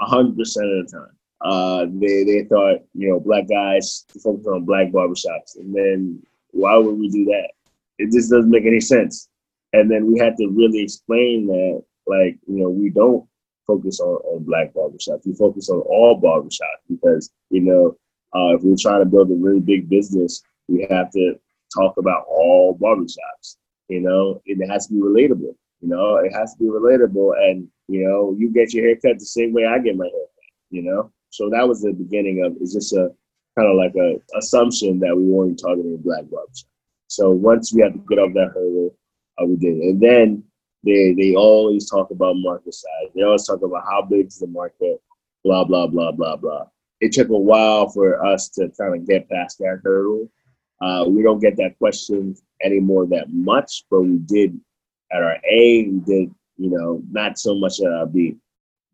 hundred 0.00 0.36
percent 0.36 0.66
of 0.66 0.86
the 0.86 0.92
time. 0.92 1.16
Uh, 1.42 1.86
they 1.92 2.24
they 2.24 2.44
thought 2.44 2.80
you 2.94 3.08
know 3.08 3.20
black 3.20 3.48
guys 3.48 4.04
focus 4.22 4.46
on 4.46 4.64
black 4.64 4.88
barbershops, 4.88 5.56
and 5.56 5.74
then 5.74 6.22
why 6.52 6.76
would 6.76 6.98
we 6.98 7.08
do 7.08 7.24
that? 7.26 7.50
It 7.98 8.12
just 8.12 8.30
doesn't 8.30 8.50
make 8.50 8.66
any 8.66 8.80
sense. 8.80 9.28
And 9.72 9.90
then 9.90 10.10
we 10.12 10.18
had 10.18 10.36
to 10.36 10.48
really 10.48 10.82
explain 10.82 11.46
that, 11.46 11.82
like 12.06 12.38
you 12.46 12.58
know, 12.62 12.68
we 12.68 12.90
don't 12.90 13.26
focus 13.66 14.00
on, 14.00 14.16
on 14.16 14.44
black 14.44 14.72
barbershops. 14.74 15.26
We 15.26 15.34
focus 15.34 15.70
on 15.70 15.80
all 15.80 16.20
barbershops 16.20 16.82
because 16.88 17.30
you 17.50 17.60
know 17.60 17.96
uh, 18.34 18.56
if 18.56 18.62
we're 18.62 18.76
trying 18.78 19.00
to 19.00 19.08
build 19.08 19.30
a 19.30 19.34
really 19.34 19.60
big 19.60 19.88
business, 19.88 20.42
we 20.68 20.86
have 20.90 21.10
to 21.12 21.34
talk 21.74 21.96
about 21.96 22.24
all 22.28 22.76
barbershops. 22.76 23.56
You 23.88 24.00
know, 24.00 24.40
and 24.46 24.62
it 24.62 24.70
has 24.70 24.86
to 24.86 24.94
be 24.94 25.00
relatable. 25.00 25.54
You 25.80 25.88
know, 25.88 26.16
it 26.16 26.32
has 26.32 26.54
to 26.54 26.58
be 26.58 26.66
relatable, 26.66 27.32
and 27.38 27.68
you 27.90 28.04
know, 28.04 28.36
you 28.38 28.50
get 28.50 28.72
your 28.72 28.84
haircut 28.84 29.18
the 29.18 29.24
same 29.24 29.52
way 29.52 29.66
I 29.66 29.80
get 29.80 29.96
my 29.96 30.04
haircut. 30.04 30.28
You 30.70 30.82
know, 30.82 31.12
so 31.30 31.50
that 31.50 31.66
was 31.66 31.82
the 31.82 31.92
beginning 31.92 32.44
of. 32.44 32.56
It's 32.60 32.72
just 32.72 32.92
a 32.92 33.10
kind 33.58 33.68
of 33.68 33.76
like 33.76 33.94
a 33.96 34.20
assumption 34.38 35.00
that 35.00 35.16
we 35.16 35.24
weren't 35.24 35.60
targeting 35.60 35.96
black 35.98 36.22
barbershop. 36.30 36.68
So 37.08 37.30
once 37.30 37.74
we 37.74 37.82
had 37.82 37.94
to 37.94 38.04
get 38.08 38.20
over 38.20 38.32
that 38.34 38.52
hurdle, 38.54 38.94
uh, 39.42 39.46
we 39.46 39.56
did, 39.56 39.78
and 39.78 40.00
then 40.00 40.44
they 40.84 41.14
they 41.14 41.34
always 41.34 41.90
talk 41.90 42.12
about 42.12 42.36
market 42.36 42.74
size. 42.74 43.10
They 43.14 43.22
always 43.22 43.44
talk 43.44 43.62
about 43.62 43.84
how 43.84 44.02
big 44.02 44.28
is 44.28 44.38
the 44.38 44.46
market, 44.46 45.02
blah 45.42 45.64
blah 45.64 45.88
blah 45.88 46.12
blah 46.12 46.36
blah. 46.36 46.66
It 47.00 47.10
took 47.12 47.30
a 47.30 47.36
while 47.36 47.88
for 47.88 48.24
us 48.24 48.48
to 48.50 48.70
kind 48.78 48.94
of 48.94 49.04
get 49.06 49.28
past 49.28 49.58
that 49.58 49.80
hurdle. 49.82 50.30
Uh, 50.80 51.06
we 51.08 51.22
don't 51.22 51.40
get 51.40 51.56
that 51.56 51.76
question 51.78 52.36
anymore 52.62 53.06
that 53.06 53.32
much, 53.32 53.84
but 53.90 54.02
we 54.02 54.18
did 54.18 54.58
at 55.12 55.22
our 55.22 55.36
A, 55.50 55.88
we 55.88 56.00
did, 56.06 56.34
you 56.60 56.68
know, 56.68 57.02
not 57.10 57.38
so 57.38 57.54
much 57.54 57.80
at 57.80 57.90
our 57.90 58.06
B. 58.06 58.36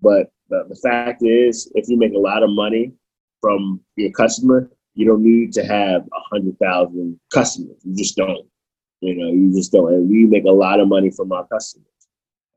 But 0.00 0.31
the, 0.48 0.64
the 0.68 0.76
fact 0.76 1.22
is, 1.24 1.70
if 1.74 1.88
you 1.88 1.98
make 1.98 2.14
a 2.14 2.18
lot 2.18 2.44
of 2.44 2.50
money 2.50 2.92
from 3.40 3.81
your 3.96 4.12
customer, 4.12 4.70
you 4.94 5.05
don't 5.05 5.22
need 5.22 5.52
to 5.55 5.64
have 5.64 6.02
a 6.02 6.20
hundred 6.31 6.57
thousand 6.61 7.18
customers. 7.33 7.76
You 7.83 7.96
just 7.96 8.16
don't. 8.16 8.46
You 9.00 9.16
know, 9.16 9.31
you 9.33 9.52
just 9.52 9.72
don't. 9.72 9.92
And 9.92 10.09
we 10.09 10.26
make 10.26 10.44
a 10.44 10.50
lot 10.50 10.79
of 10.79 10.88
money 10.88 11.11
from 11.11 11.33
our 11.33 11.46
customers. 11.48 11.87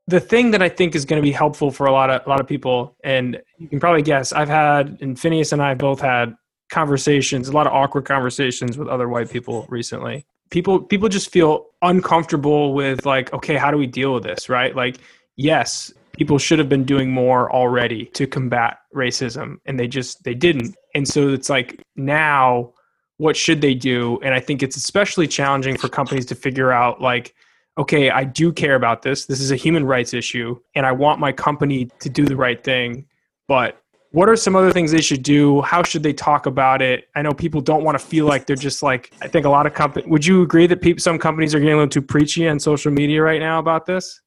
The 0.08 0.19
thing 0.19 0.52
that 0.52 0.62
I 0.62 0.69
think 0.69 0.95
is 0.95 1.06
going 1.06 1.22
to 1.22 1.26
be 1.26 1.32
helpful 1.32 1.72
for 1.72 1.88
a 1.88 1.91
lot 1.91 2.10
of 2.10 2.26
a 2.26 2.30
lot 2.30 2.39
of 2.39 2.48
people, 2.48 2.95
and 3.04 3.41
you 3.58 3.67
can 3.67 3.80
probably 3.80 4.04
guess, 4.04 4.32
I've 4.32 4.48
had, 4.48 5.00
and 5.02 5.19
Phineas 5.19 5.52
and 5.52 5.62
I 5.62 5.74
both 5.74 6.00
had 6.00 6.36
conversations, 6.72 7.48
a 7.48 7.52
lot 7.52 7.65
of 7.65 7.74
awkward 7.74 8.06
conversations 8.06 8.78
with 8.78 8.88
other 8.88 9.10
white 9.10 9.32
people 9.32 9.65
recently 9.69 10.26
people 10.50 10.82
people 10.82 11.10
just 11.10 11.32
feel 11.32 11.68
uncomfortable 11.82 12.74
with 12.74 13.06
like 13.06 13.32
okay 13.34 13.56
how 13.56 13.72
do 13.72 13.78
we 13.78 13.88
deal 13.88 14.14
with 14.14 14.24
this 14.24 14.50
right? 14.50 14.76
Like 14.76 14.98
yes 15.36 15.94
people 16.14 16.38
should 16.38 16.60
have 16.60 16.68
been 16.68 16.84
doing 16.84 17.12
more 17.12 17.52
already 17.52 18.06
to 18.08 18.28
combat 18.28 18.80
racism 18.94 19.58
and 19.66 19.80
they 19.80 19.88
just 19.88 20.24
they 20.24 20.34
didn't. 20.34 20.76
And 20.96 21.08
so 21.08 21.30
it's 21.30 21.50
like 21.50 21.82
now 21.96 22.74
what 23.18 23.36
should 23.36 23.62
they 23.62 23.76
do? 23.76 24.20
And 24.24 24.34
i 24.34 24.40
think 24.40 24.64
it's 24.64 24.76
especially 24.76 25.28
challenging 25.28 25.78
for 25.78 25.90
companies 25.90 26.26
to 26.28 26.36
figure 26.36 26.72
out 26.72 27.02
like 27.02 27.34
okay 27.78 28.10
i 28.10 28.24
do 28.24 28.52
care 28.52 28.76
about 28.76 29.02
this. 29.04 29.26
This 29.26 29.42
is 29.42 29.52
a 29.52 29.56
human 29.56 29.86
rights 29.86 30.14
issue 30.14 30.60
and 30.76 30.86
i 30.86 30.92
want 30.92 31.20
my 31.20 31.32
company 31.32 31.90
to 32.00 32.10
do 32.10 32.26
the 32.26 32.36
right 32.36 32.64
thing 32.64 33.06
but 33.48 33.82
what 34.12 34.28
are 34.28 34.36
some 34.36 34.56
other 34.56 34.72
things 34.72 34.91
they 34.91 35.02
should 35.02 35.22
do? 35.22 35.62
How 35.62 35.84
should 35.84 36.02
they 36.02 36.13
talk 36.13 36.48
about 36.48 36.82
it? 36.82 37.10
I 37.15 37.22
know 37.22 37.32
people 37.32 37.62
don't 37.62 37.84
want 37.84 38.00
to 38.00 38.04
feel 38.04 38.26
like 38.26 38.48
they're 38.48 38.56
just 38.56 38.82
like 38.82 39.12
i 39.22 39.28
think 39.28 39.45
a 39.45 39.50
lot 39.50 39.67
of 39.67 39.74
companies 39.74 40.10
would 40.10 40.26
you 40.26 40.41
agree 40.41 40.67
that 40.67 40.82
people, 40.82 41.00
some 41.00 41.19
companies 41.19 41.54
are 41.54 41.60
getting 41.60 41.74
a 41.74 41.78
little 41.78 41.89
too 41.89 42.02
preachy 42.02 42.48
on 42.48 42.60
social 42.60 42.91
media 42.91 43.22
right 43.22 43.39
now 43.39 43.60
about 43.60 43.86
this? 43.86 44.22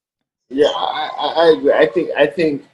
Yeah 0.49 0.67
I, 0.69 1.35
I 1.37 1.55
agree. 1.57 1.73
I 1.73 1.87
think 1.87 2.11
i 2.17 2.27
think 2.27 2.65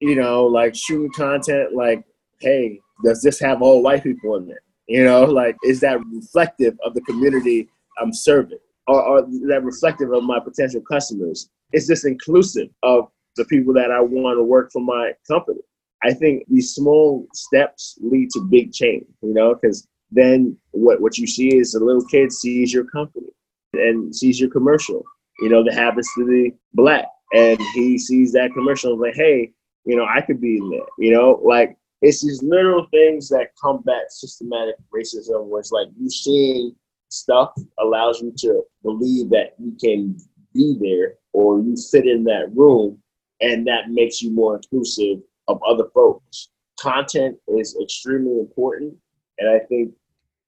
you 0.00 0.14
know 0.14 0.46
like 0.46 0.74
shooting 0.74 1.10
content 1.12 1.74
like 1.74 2.04
hey 2.40 2.80
does 3.04 3.20
this 3.20 3.38
have 3.40 3.60
all 3.60 3.82
white 3.82 4.02
people 4.02 4.36
in 4.36 4.50
it? 4.50 4.58
You 4.88 5.04
know 5.04 5.24
like 5.24 5.56
is 5.62 5.80
that 5.80 5.98
reflective 6.06 6.76
of 6.84 6.94
the 6.94 7.02
community 7.02 7.68
i'm 8.00 8.12
serving? 8.12 8.58
Or, 8.88 9.02
or 9.02 9.22
that 9.48 9.62
reflective 9.64 10.12
of 10.12 10.22
my 10.22 10.38
potential 10.38 10.80
customers? 10.80 11.50
Is 11.72 11.88
this 11.88 12.04
inclusive 12.04 12.68
of 12.82 13.08
the 13.34 13.44
people 13.46 13.74
that 13.74 13.90
i 13.90 14.00
want 14.00 14.38
to 14.38 14.42
work 14.42 14.70
for 14.72 14.80
my 14.80 15.12
company 15.28 15.60
I 16.02 16.12
think 16.12 16.44
these 16.48 16.74
small 16.74 17.26
steps 17.34 17.98
lead 18.00 18.30
to 18.30 18.40
big 18.40 18.72
change, 18.72 19.06
you 19.22 19.34
know, 19.34 19.54
because 19.54 19.86
then 20.10 20.56
what, 20.70 21.00
what 21.00 21.18
you 21.18 21.26
see 21.26 21.56
is 21.56 21.74
a 21.74 21.84
little 21.84 22.04
kid 22.04 22.32
sees 22.32 22.72
your 22.72 22.84
company 22.84 23.28
and 23.72 24.14
sees 24.14 24.38
your 24.38 24.50
commercial, 24.50 25.04
you 25.40 25.48
know, 25.48 25.64
that 25.64 25.74
happens 25.74 26.08
to 26.16 26.26
be 26.26 26.52
black. 26.74 27.06
And 27.32 27.60
he 27.74 27.98
sees 27.98 28.32
that 28.32 28.52
commercial 28.52 28.98
like, 28.98 29.14
hey, 29.14 29.52
you 29.84 29.96
know, 29.96 30.06
I 30.06 30.20
could 30.20 30.40
be 30.40 30.58
in 30.58 30.70
there, 30.70 30.86
you 30.98 31.12
know, 31.12 31.40
like 31.44 31.76
it's 32.02 32.24
these 32.24 32.42
little 32.42 32.86
things 32.90 33.28
that 33.30 33.48
combat 33.60 34.10
systematic 34.12 34.76
racism 34.94 35.46
where 35.46 35.60
it's 35.60 35.72
like 35.72 35.88
you 35.98 36.10
seeing 36.10 36.74
stuff 37.08 37.52
allows 37.78 38.20
you 38.20 38.32
to 38.38 38.62
believe 38.82 39.30
that 39.30 39.54
you 39.58 39.76
can 39.80 40.16
be 40.52 40.76
there 40.80 41.14
or 41.32 41.60
you 41.60 41.76
fit 41.90 42.06
in 42.06 42.24
that 42.24 42.50
room 42.54 42.98
and 43.40 43.66
that 43.66 43.90
makes 43.90 44.22
you 44.22 44.30
more 44.30 44.56
inclusive 44.56 45.18
of 45.48 45.60
other 45.66 45.84
folks. 45.94 46.48
Content 46.78 47.36
is 47.48 47.76
extremely 47.80 48.38
important. 48.38 48.94
And 49.38 49.48
I 49.50 49.64
think 49.66 49.92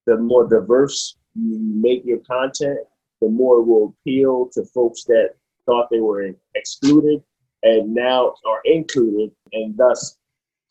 the 0.07 0.17
more 0.17 0.47
diverse 0.47 1.17
you 1.35 1.59
make 1.59 2.05
your 2.05 2.19
content, 2.19 2.81
the 3.21 3.29
more 3.29 3.61
it 3.61 3.65
will 3.65 3.95
appeal 4.01 4.51
to 4.53 4.65
folks 4.65 5.05
that 5.05 5.31
thought 5.67 5.89
they 5.91 6.01
were 6.01 6.31
excluded 6.55 7.23
and 7.63 7.93
now 7.93 8.35
are 8.47 8.61
included, 8.65 9.33
and 9.53 9.77
thus 9.77 10.17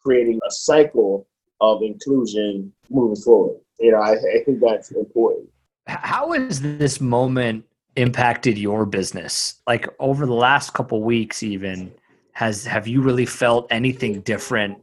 creating 0.01 0.39
a 0.47 0.51
cycle 0.51 1.27
of 1.59 1.81
inclusion 1.81 2.71
moving 2.89 3.21
forward. 3.21 3.59
You 3.79 3.91
know, 3.91 3.99
I, 3.99 4.13
I 4.13 4.43
think 4.45 4.61
that's 4.61 4.91
important. 4.91 5.49
How 5.87 6.31
has 6.31 6.61
this 6.61 7.01
moment 7.01 7.65
impacted 7.95 8.57
your 8.57 8.85
business? 8.85 9.61
Like 9.67 9.87
over 9.99 10.25
the 10.25 10.33
last 10.33 10.73
couple 10.73 11.03
weeks, 11.03 11.43
even 11.43 11.91
has 12.37 12.67
have 12.67 12.87
you 12.87 13.01
really 13.01 13.25
felt 13.25 13.65
anything 13.71 14.21
different 14.21 14.77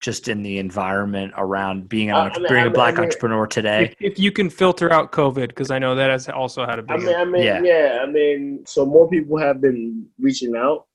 just 0.00 0.26
in 0.26 0.42
the 0.42 0.58
environment 0.58 1.32
around 1.36 1.88
being, 1.88 2.10
uh, 2.10 2.28
I 2.34 2.36
mean, 2.36 2.48
being 2.48 2.66
a 2.66 2.70
black 2.70 2.94
I 2.94 2.96
mean, 2.96 3.04
entrepreneur 3.04 3.46
today? 3.46 3.94
If, 4.00 4.14
if, 4.14 4.18
you 4.18 4.32
can 4.32 4.50
filter 4.50 4.92
out 4.92 5.12
COVID, 5.12 5.46
because 5.46 5.70
I 5.70 5.78
know 5.78 5.94
that 5.94 6.10
has 6.10 6.28
also 6.28 6.66
had 6.66 6.80
a 6.80 6.82
big. 6.82 6.90
I 6.90 7.04
mean, 7.04 7.14
I 7.14 7.24
mean, 7.24 7.42
yeah. 7.44 7.62
yeah, 7.62 7.98
I 8.02 8.06
mean, 8.06 8.64
so 8.66 8.84
more 8.84 9.08
people 9.08 9.38
have 9.38 9.60
been 9.60 10.08
reaching 10.18 10.56
out, 10.56 10.86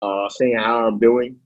uh, 0.00 0.28
saying 0.28 0.58
how 0.58 0.86
I'm 0.86 1.00
doing. 1.00 1.40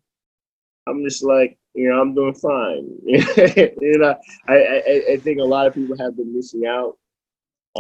I'm 0.87 1.03
just 1.05 1.25
like, 1.25 1.57
you 1.73 1.89
know, 1.89 2.03
I'm 2.03 2.15
doing 2.15 2.35
fine. 2.35 2.87
you 3.07 3.99
know, 3.99 4.15
I, 4.47 4.55
I, 4.57 5.03
I 5.13 5.17
think 5.17 5.41
a 5.41 5.43
lot 5.43 5.67
of 5.67 5.73
people 5.73 5.97
have 5.97 6.19
been 6.19 6.37
missing 6.37 6.67
out. 6.67 6.99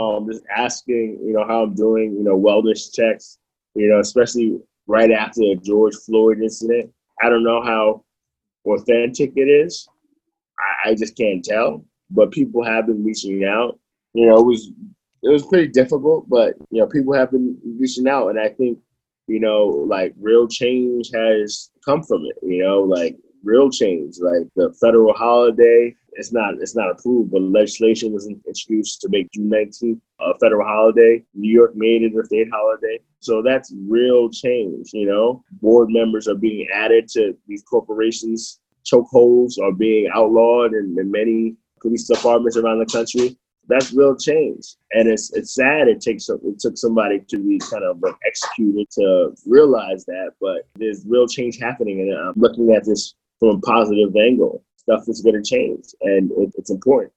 Um, 0.00 0.26
just 0.30 0.44
asking, 0.54 1.18
you 1.22 1.32
know, 1.32 1.46
how 1.46 1.62
I'm 1.62 1.74
doing. 1.74 2.14
You 2.14 2.24
know, 2.24 2.38
wellness 2.38 2.92
checks. 2.94 3.38
You 3.74 3.88
know, 3.88 4.00
especially 4.00 4.58
right 4.86 5.10
after 5.10 5.40
the 5.40 5.60
George 5.62 5.94
Floyd 5.94 6.40
incident. 6.40 6.92
I 7.22 7.28
don't 7.28 7.44
know 7.44 7.62
how 7.62 8.04
authentic 8.66 9.32
it 9.36 9.48
is. 9.48 9.88
I, 10.58 10.90
I 10.90 10.94
just 10.94 11.16
can't 11.16 11.44
tell. 11.44 11.84
But 12.10 12.32
people 12.32 12.64
have 12.64 12.86
been 12.86 13.04
reaching 13.04 13.44
out. 13.44 13.78
You 14.14 14.26
know, 14.26 14.38
it 14.38 14.44
was 14.44 14.72
it 15.22 15.28
was 15.28 15.46
pretty 15.46 15.68
difficult, 15.68 16.28
but 16.28 16.54
you 16.70 16.80
know, 16.80 16.86
people 16.86 17.14
have 17.14 17.30
been 17.30 17.56
reaching 17.78 18.08
out, 18.08 18.28
and 18.28 18.40
I 18.40 18.48
think 18.48 18.78
you 19.26 19.38
know, 19.38 19.66
like 19.66 20.14
real 20.18 20.48
change 20.48 21.10
has 21.14 21.70
come 21.84 22.02
from 22.02 22.24
it. 22.24 22.36
You 22.42 22.64
know, 22.64 22.80
like 22.80 23.16
real 23.42 23.70
change, 23.70 24.16
like 24.20 24.48
the 24.56 24.72
federal 24.80 25.14
holiday. 25.14 25.94
It's 26.12 26.32
not 26.32 26.54
it's 26.60 26.74
not 26.74 26.90
approved, 26.90 27.30
but 27.30 27.42
legislation 27.42 28.12
was 28.12 28.26
introduced 28.26 29.00
to 29.02 29.08
make 29.10 29.30
June 29.32 29.50
19th 29.50 30.00
a 30.20 30.38
federal 30.38 30.66
holiday. 30.66 31.24
New 31.34 31.52
York 31.52 31.72
made 31.74 32.02
it 32.02 32.12
a 32.14 32.24
state 32.24 32.48
holiday. 32.52 32.98
So 33.20 33.42
that's 33.42 33.72
real 33.88 34.28
change, 34.30 34.90
you 34.92 35.06
know. 35.06 35.42
Board 35.62 35.88
members 35.90 36.26
are 36.26 36.34
being 36.34 36.66
added 36.74 37.08
to 37.10 37.36
these 37.46 37.62
corporations. 37.62 38.60
Chokeholds 38.84 39.60
are 39.62 39.72
being 39.72 40.10
outlawed 40.14 40.72
in, 40.72 40.96
in 40.98 41.10
many 41.10 41.54
police 41.80 42.06
departments 42.06 42.56
around 42.56 42.78
the 42.78 42.86
country 42.86 43.36
that's 43.70 43.92
real 43.92 44.16
change. 44.16 44.74
And 44.92 45.08
it's 45.08 45.32
it's 45.32 45.54
sad 45.54 45.88
it 45.88 46.00
takes 46.00 46.28
it 46.28 46.40
took 46.58 46.76
somebody 46.76 47.20
to 47.28 47.38
be 47.38 47.58
kind 47.58 47.84
of 47.84 48.00
like 48.02 48.16
executed 48.26 48.90
to 48.98 49.32
realize 49.46 50.04
that, 50.06 50.32
but 50.40 50.68
there's 50.76 51.06
real 51.08 51.26
change 51.26 51.58
happening, 51.58 52.00
and 52.00 52.12
I'm 52.12 52.34
looking 52.36 52.72
at 52.72 52.84
this 52.84 53.14
from 53.40 53.56
a 53.56 53.60
positive 53.60 54.14
angle. 54.14 54.62
Stuff 54.76 55.08
is 55.08 55.20
going 55.22 55.42
to 55.42 55.42
change, 55.42 55.86
and 56.02 56.30
it, 56.32 56.52
it's 56.56 56.70
important. 56.70 57.12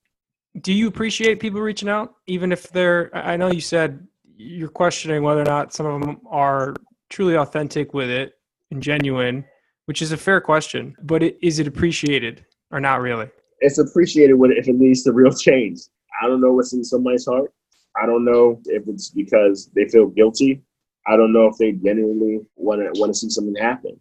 Do 0.62 0.74
you 0.74 0.88
appreciate 0.88 1.40
people 1.40 1.62
reaching 1.62 1.90
out, 1.90 2.16
even 2.28 2.52
if 2.52 2.70
they're? 2.70 3.16
I 3.16 3.38
know 3.38 3.52
you 3.52 3.62
said 3.62 4.08
you're 4.36 4.70
questioning 4.70 5.22
whether 5.24 5.42
or 5.42 5.46
not 5.46 5.74
some 5.74 5.86
of 5.86 6.02
them 6.02 6.20
are 6.28 6.76
truly 7.10 7.36
authentic 7.36 7.94
with 7.94 8.10
it 8.10 8.34
and 8.72 8.82
genuine, 8.82 9.46
which 9.86 10.02
is 10.02 10.12
a 10.12 10.18
fair 10.18 10.42
question. 10.42 10.96
But 11.04 11.24
it, 11.24 11.38
is 11.42 11.60
it 11.60 11.68
appreciated 11.68 12.46
or 12.72 12.80
not 12.80 13.02
really? 13.02 13.30
It's 13.60 13.78
appreciated 13.78 14.34
when 14.34 14.52
if 14.52 14.68
it 14.68 14.80
leads 14.80 15.04
to 15.04 15.14
real 15.14 15.34
change. 15.34 15.80
I 16.22 16.28
don't 16.28 16.42
know 16.42 16.54
what's 16.54 16.74
in 16.74 16.84
somebody's 16.84 17.26
heart. 17.26 17.54
I 18.02 18.06
don't 18.06 18.26
know 18.26 18.60
if 18.66 18.88
it's 18.88 19.10
because 19.10 19.70
they 19.76 19.88
feel 19.88 20.08
guilty. 20.08 20.64
I 21.08 21.16
don't 21.16 21.34
know 21.34 21.48
if 21.48 21.58
they 21.58 21.74
genuinely 21.74 22.40
want 22.56 22.82
to 22.82 23.00
want 23.00 23.14
to 23.14 23.18
see 23.18 23.30
something 23.30 23.56
happen. 23.56 24.00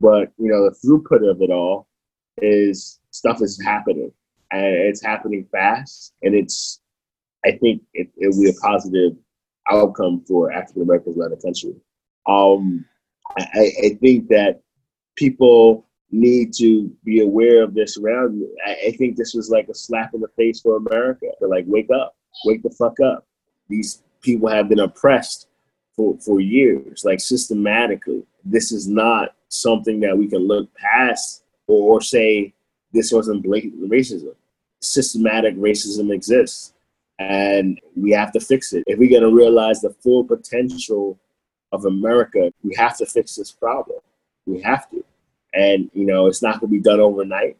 But 0.00 0.32
you 0.38 0.48
know, 0.50 0.68
the 0.68 0.76
throughput 0.84 1.28
of 1.28 1.42
it 1.42 1.50
all 1.50 1.88
is 2.38 3.00
stuff 3.10 3.42
is 3.42 3.60
happening, 3.62 4.12
and 4.52 4.64
it's 4.64 5.02
happening 5.02 5.46
fast, 5.50 6.14
and 6.22 6.34
it's. 6.34 6.80
I 7.46 7.52
think 7.52 7.82
it, 7.94 8.08
it 8.16 8.34
will 8.34 8.42
be 8.42 8.50
a 8.50 8.60
positive 8.60 9.12
outcome 9.70 10.24
for 10.26 10.52
African 10.52 10.82
Americans 10.82 11.16
around 11.16 11.30
the 11.30 11.36
country. 11.36 11.74
Um, 12.26 12.84
I, 13.38 13.70
I 13.84 13.98
think 14.00 14.28
that 14.28 14.60
people 15.16 15.86
need 16.10 16.52
to 16.54 16.90
be 17.04 17.20
aware 17.20 17.62
of 17.62 17.74
this 17.74 17.98
around. 17.98 18.42
I, 18.66 18.76
I, 18.88 18.90
think 18.92 19.16
this 19.16 19.34
was 19.34 19.50
like 19.50 19.68
a 19.68 19.74
slap 19.74 20.14
in 20.14 20.20
the 20.20 20.28
face 20.36 20.60
for 20.60 20.76
America. 20.76 21.26
Like, 21.40 21.64
wake 21.66 21.90
up, 21.94 22.16
wake 22.44 22.62
the 22.62 22.70
fuck 22.70 22.98
up. 23.00 23.26
These 23.68 24.02
people 24.22 24.48
have 24.48 24.68
been 24.68 24.80
oppressed 24.80 25.48
for, 25.96 26.18
for 26.18 26.40
years, 26.40 27.04
like 27.04 27.20
systematically. 27.20 28.22
This 28.50 28.72
is 28.72 28.88
not 28.88 29.34
something 29.48 30.00
that 30.00 30.16
we 30.16 30.28
can 30.28 30.46
look 30.46 30.72
past 30.74 31.42
or, 31.66 31.94
or 31.94 32.00
say 32.00 32.52
this 32.92 33.12
wasn't 33.12 33.42
blatant 33.42 33.90
racism. 33.90 34.34
Systematic 34.80 35.56
racism 35.56 36.12
exists 36.12 36.74
and 37.18 37.80
we 37.96 38.10
have 38.12 38.32
to 38.32 38.40
fix 38.40 38.72
it. 38.72 38.84
If 38.86 38.98
we're 38.98 39.10
going 39.10 39.22
to 39.22 39.36
realize 39.36 39.80
the 39.80 39.90
full 39.90 40.24
potential 40.24 41.18
of 41.72 41.84
America, 41.84 42.52
we 42.62 42.74
have 42.76 42.96
to 42.98 43.06
fix 43.06 43.36
this 43.36 43.50
problem. 43.50 43.98
We 44.46 44.60
have 44.62 44.88
to. 44.90 45.04
And, 45.54 45.90
you 45.92 46.06
know, 46.06 46.26
it's 46.26 46.42
not 46.42 46.60
going 46.60 46.70
to 46.70 46.76
be 46.76 46.82
done 46.82 47.00
overnight, 47.00 47.56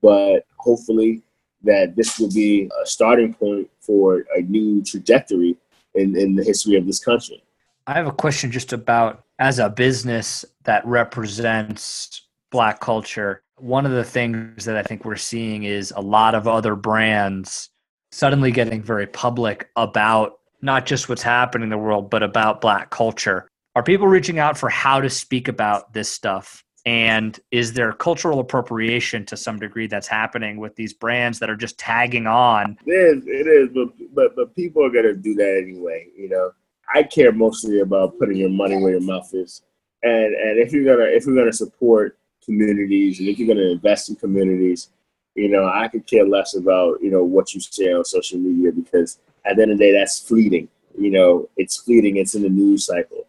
but 0.00 0.46
hopefully 0.56 1.22
that 1.62 1.94
this 1.94 2.18
will 2.18 2.32
be 2.32 2.70
a 2.82 2.86
starting 2.86 3.34
point 3.34 3.70
for 3.80 4.24
a 4.34 4.40
new 4.42 4.82
trajectory 4.82 5.56
in, 5.94 6.16
in 6.16 6.34
the 6.34 6.42
history 6.42 6.76
of 6.76 6.86
this 6.86 6.98
country. 6.98 7.42
I 7.86 7.94
have 7.94 8.06
a 8.06 8.12
question 8.12 8.50
just 8.50 8.72
about 8.72 9.21
as 9.42 9.58
a 9.58 9.68
business 9.68 10.44
that 10.62 10.86
represents 10.86 12.28
Black 12.52 12.78
culture. 12.78 13.42
One 13.58 13.84
of 13.84 13.90
the 13.90 14.04
things 14.04 14.64
that 14.66 14.76
I 14.76 14.84
think 14.84 15.04
we're 15.04 15.16
seeing 15.16 15.64
is 15.64 15.92
a 15.96 16.00
lot 16.00 16.36
of 16.36 16.46
other 16.46 16.76
brands 16.76 17.68
suddenly 18.12 18.52
getting 18.52 18.84
very 18.84 19.08
public 19.08 19.68
about 19.74 20.34
not 20.60 20.86
just 20.86 21.08
what's 21.08 21.22
happening 21.22 21.64
in 21.64 21.70
the 21.70 21.78
world, 21.78 22.08
but 22.08 22.22
about 22.22 22.60
Black 22.60 22.90
culture. 22.90 23.48
Are 23.74 23.82
people 23.82 24.06
reaching 24.06 24.38
out 24.38 24.56
for 24.56 24.68
how 24.68 25.00
to 25.00 25.10
speak 25.10 25.48
about 25.48 25.92
this 25.92 26.08
stuff 26.08 26.62
and 26.86 27.40
is 27.50 27.72
there 27.72 27.92
cultural 27.92 28.38
appropriation 28.38 29.26
to 29.26 29.36
some 29.36 29.58
degree 29.58 29.88
that's 29.88 30.06
happening 30.06 30.58
with 30.58 30.76
these 30.76 30.92
brands 30.92 31.40
that 31.40 31.50
are 31.50 31.56
just 31.56 31.78
tagging 31.78 32.26
on 32.26 32.76
it 32.84 32.90
is 32.90 33.24
it 33.24 33.46
is 33.46 33.68
but 33.72 33.88
but, 34.12 34.34
but 34.34 34.56
people 34.56 34.84
are 34.84 34.90
going 34.90 35.04
to 35.04 35.14
do 35.14 35.32
that 35.32 35.60
anyway 35.62 36.08
you 36.16 36.28
know 36.28 36.50
i 36.94 37.02
care 37.02 37.32
mostly 37.32 37.80
about 37.80 38.18
putting 38.18 38.36
your 38.36 38.50
money 38.50 38.76
where 38.80 38.92
your 38.92 39.00
mouth 39.00 39.32
is. 39.34 39.62
And 40.02 40.34
and 40.34 40.58
if 40.58 40.72
you're 40.72 40.84
gonna 40.84 41.08
if 41.08 41.26
you're 41.26 41.36
gonna 41.36 41.52
support 41.52 42.18
communities 42.44 43.20
and 43.20 43.28
if 43.28 43.38
you're 43.38 43.48
gonna 43.48 43.68
invest 43.68 44.08
in 44.08 44.16
communities 44.16 44.90
you 45.36 45.48
know 45.48 45.70
i 45.72 45.86
could 45.86 46.06
care 46.06 46.26
less 46.26 46.56
about 46.56 47.00
you 47.00 47.10
know 47.10 47.22
what 47.22 47.54
you 47.54 47.60
say 47.60 47.92
on 47.92 48.04
social 48.04 48.38
media 48.38 48.72
because 48.72 49.18
at 49.44 49.56
the 49.56 49.62
end 49.62 49.72
of 49.72 49.78
the 49.78 49.84
day 49.84 49.92
that's 49.92 50.18
fleeting. 50.18 50.68
You 50.98 51.10
know 51.10 51.48
it's 51.56 51.78
fleeting. 51.78 52.16
It's 52.16 52.34
in 52.34 52.42
the 52.42 52.48
news 52.48 52.86
cycle. 52.86 53.26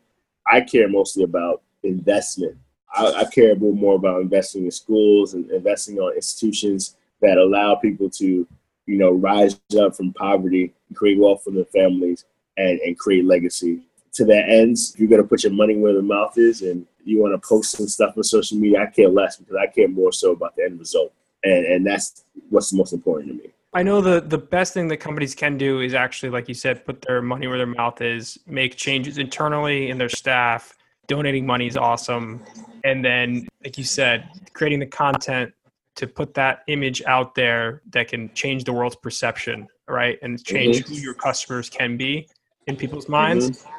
I 0.51 0.61
care 0.61 0.87
mostly 0.89 1.23
about 1.23 1.61
investment. 1.83 2.57
I, 2.93 3.05
I 3.05 3.25
care 3.25 3.55
more 3.55 3.95
about 3.95 4.21
investing 4.21 4.65
in 4.65 4.71
schools 4.71 5.33
and 5.33 5.49
investing 5.51 5.99
on 5.99 6.15
institutions 6.15 6.95
that 7.21 7.37
allow 7.37 7.75
people 7.75 8.09
to, 8.09 8.47
you 8.85 8.97
know, 8.97 9.11
rise 9.11 9.59
up 9.79 9.95
from 9.95 10.13
poverty, 10.13 10.73
create 10.93 11.17
wealth 11.17 11.43
for 11.43 11.51
their 11.51 11.65
families, 11.65 12.25
and, 12.57 12.79
and 12.79 12.97
create 12.97 13.25
legacy. 13.25 13.81
To 14.13 14.25
that 14.25 14.47
ends, 14.47 14.93
if 14.93 14.99
you're 14.99 15.09
gonna 15.09 15.23
put 15.23 15.43
your 15.43 15.53
money 15.53 15.75
where 15.75 15.93
the 15.93 16.01
mouth 16.01 16.37
is 16.37 16.61
and 16.61 16.85
you 17.03 17.19
want 17.19 17.33
to 17.33 17.47
post 17.47 17.71
some 17.71 17.87
stuff 17.87 18.15
on 18.15 18.23
social 18.23 18.57
media, 18.57 18.83
I 18.83 18.85
care 18.85 19.09
less 19.09 19.37
because 19.37 19.55
I 19.55 19.65
care 19.67 19.87
more 19.87 20.11
so 20.11 20.33
about 20.33 20.55
the 20.55 20.65
end 20.65 20.79
result, 20.79 21.11
and 21.43 21.65
and 21.65 21.85
that's 21.85 22.23
what's 22.49 22.71
most 22.73 22.93
important 22.93 23.29
to 23.29 23.43
me. 23.43 23.49
I 23.73 23.81
know 23.81 24.01
the 24.01 24.21
the 24.21 24.37
best 24.37 24.73
thing 24.75 24.87
that 24.89 24.97
companies 24.97 25.33
can 25.33 25.57
do 25.57 25.79
is 25.79 25.95
actually, 25.95 26.29
like 26.29 26.47
you 26.47 26.53
said, 26.53 26.85
put 26.85 27.01
their 27.01 27.23
money 27.23 27.47
where 27.47 27.57
their 27.57 27.65
mouth 27.65 28.01
is, 28.01 28.37
make 28.45 28.75
changes 28.75 29.17
internally 29.17 29.89
in 29.89 29.97
their 29.97 30.09
staff 30.09 30.75
donating 31.07 31.45
money 31.45 31.67
is 31.67 31.77
awesome. 31.77 32.41
And 32.83 33.03
then, 33.03 33.47
like 33.63 33.77
you 33.77 33.83
said, 33.83 34.29
creating 34.53 34.79
the 34.79 34.85
content 34.85 35.53
to 35.95 36.07
put 36.07 36.33
that 36.33 36.63
image 36.67 37.03
out 37.03 37.35
there 37.35 37.81
that 37.91 38.07
can 38.07 38.33
change 38.33 38.63
the 38.63 38.73
world's 38.73 38.95
perception, 38.95 39.67
right? 39.87 40.17
And 40.21 40.43
change 40.43 40.77
mm-hmm. 40.77 40.93
who 40.93 40.99
your 40.99 41.13
customers 41.13 41.69
can 41.69 41.97
be 41.97 42.27
in 42.67 42.75
people's 42.75 43.09
minds. 43.09 43.49
Mm-hmm. 43.49 43.69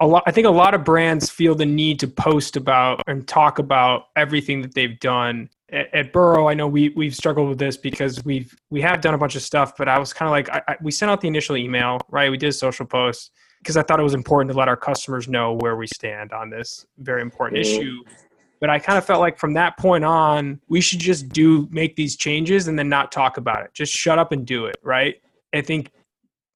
A 0.00 0.06
lot, 0.06 0.22
I 0.26 0.30
think 0.30 0.46
a 0.46 0.50
lot 0.50 0.74
of 0.74 0.84
brands 0.84 1.28
feel 1.28 1.56
the 1.56 1.66
need 1.66 1.98
to 2.00 2.06
post 2.06 2.56
about 2.56 3.02
and 3.08 3.26
talk 3.26 3.58
about 3.58 4.06
everything 4.14 4.62
that 4.62 4.74
they've 4.74 4.98
done. 5.00 5.50
At, 5.70 5.92
at 5.92 6.12
Burrow, 6.12 6.48
I 6.48 6.54
know 6.54 6.68
we 6.68 6.90
we've 6.90 7.16
struggled 7.16 7.48
with 7.48 7.58
this 7.58 7.76
because 7.76 8.24
we've 8.24 8.56
we 8.70 8.80
have 8.80 9.00
done 9.00 9.14
a 9.14 9.18
bunch 9.18 9.34
of 9.34 9.42
stuff, 9.42 9.76
but 9.76 9.88
I 9.88 9.98
was 9.98 10.12
kind 10.12 10.28
of 10.28 10.30
like, 10.30 10.48
I, 10.50 10.72
I, 10.72 10.76
we 10.80 10.92
sent 10.92 11.10
out 11.10 11.20
the 11.20 11.28
initial 11.28 11.56
email, 11.56 11.98
right? 12.10 12.30
We 12.30 12.36
did 12.36 12.48
a 12.48 12.52
social 12.52 12.86
post 12.86 13.32
because 13.58 13.76
I 13.76 13.82
thought 13.82 13.98
it 13.98 14.04
was 14.04 14.14
important 14.14 14.52
to 14.52 14.58
let 14.58 14.68
our 14.68 14.76
customers 14.76 15.26
know 15.26 15.54
where 15.54 15.74
we 15.74 15.88
stand 15.88 16.32
on 16.32 16.48
this 16.48 16.86
very 16.98 17.20
important 17.20 17.64
mm-hmm. 17.64 17.80
issue 17.80 18.02
but 18.60 18.70
I 18.70 18.78
kind 18.78 18.98
of 18.98 19.04
felt 19.04 19.20
like 19.20 19.38
from 19.38 19.54
that 19.54 19.76
point 19.78 20.04
on, 20.04 20.60
we 20.68 20.80
should 20.80 20.98
just 20.98 21.28
do 21.28 21.68
make 21.70 21.96
these 21.96 22.16
changes 22.16 22.68
and 22.68 22.78
then 22.78 22.88
not 22.88 23.12
talk 23.12 23.36
about 23.36 23.64
it. 23.64 23.72
Just 23.72 23.92
shut 23.92 24.18
up 24.18 24.32
and 24.32 24.46
do 24.46 24.66
it, 24.66 24.76
right? 24.82 25.16
I 25.54 25.60
think 25.60 25.90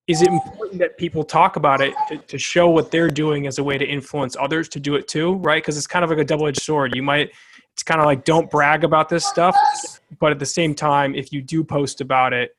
is 0.09 0.21
it 0.21 0.29
important 0.29 0.79
that 0.81 0.99
people 0.99 1.23
talk 1.23 1.57
about 1.57 1.81
it 1.81 1.95
to, 2.09 2.19
to 2.19 2.39
show 2.39 2.69
what 2.69 2.91
they're 2.91 3.09
doing 3.09 3.47
as 3.47 3.59
a 3.59 3.65
way 3.65 3.79
to 3.79 3.85
influence 3.85 4.37
others 4.39 4.69
to 4.71 4.81
do 4.81 4.97
it 4.97 5.07
too, 5.07 5.35
right? 5.37 5.63
Because 5.63 5.77
it's 5.77 5.87
kind 5.87 6.05
of 6.05 6.11
like 6.11 6.19
a 6.19 6.25
double-edged 6.25 6.61
sword. 6.61 6.95
You 6.97 7.03
might 7.03 7.31
it's 7.73 7.83
kind 7.83 8.01
of 8.01 8.07
like 8.07 8.25
don't 8.25 8.51
brag 8.51 8.85
about 8.85 9.09
this 9.09 9.27
stuff, 9.27 9.57
but 10.19 10.31
at 10.31 10.39
the 10.39 10.47
same 10.47 10.75
time, 10.75 11.15
if 11.15 11.33
you 11.33 11.41
do 11.41 11.65
post 11.65 12.01
about 12.01 12.33
it, 12.33 12.55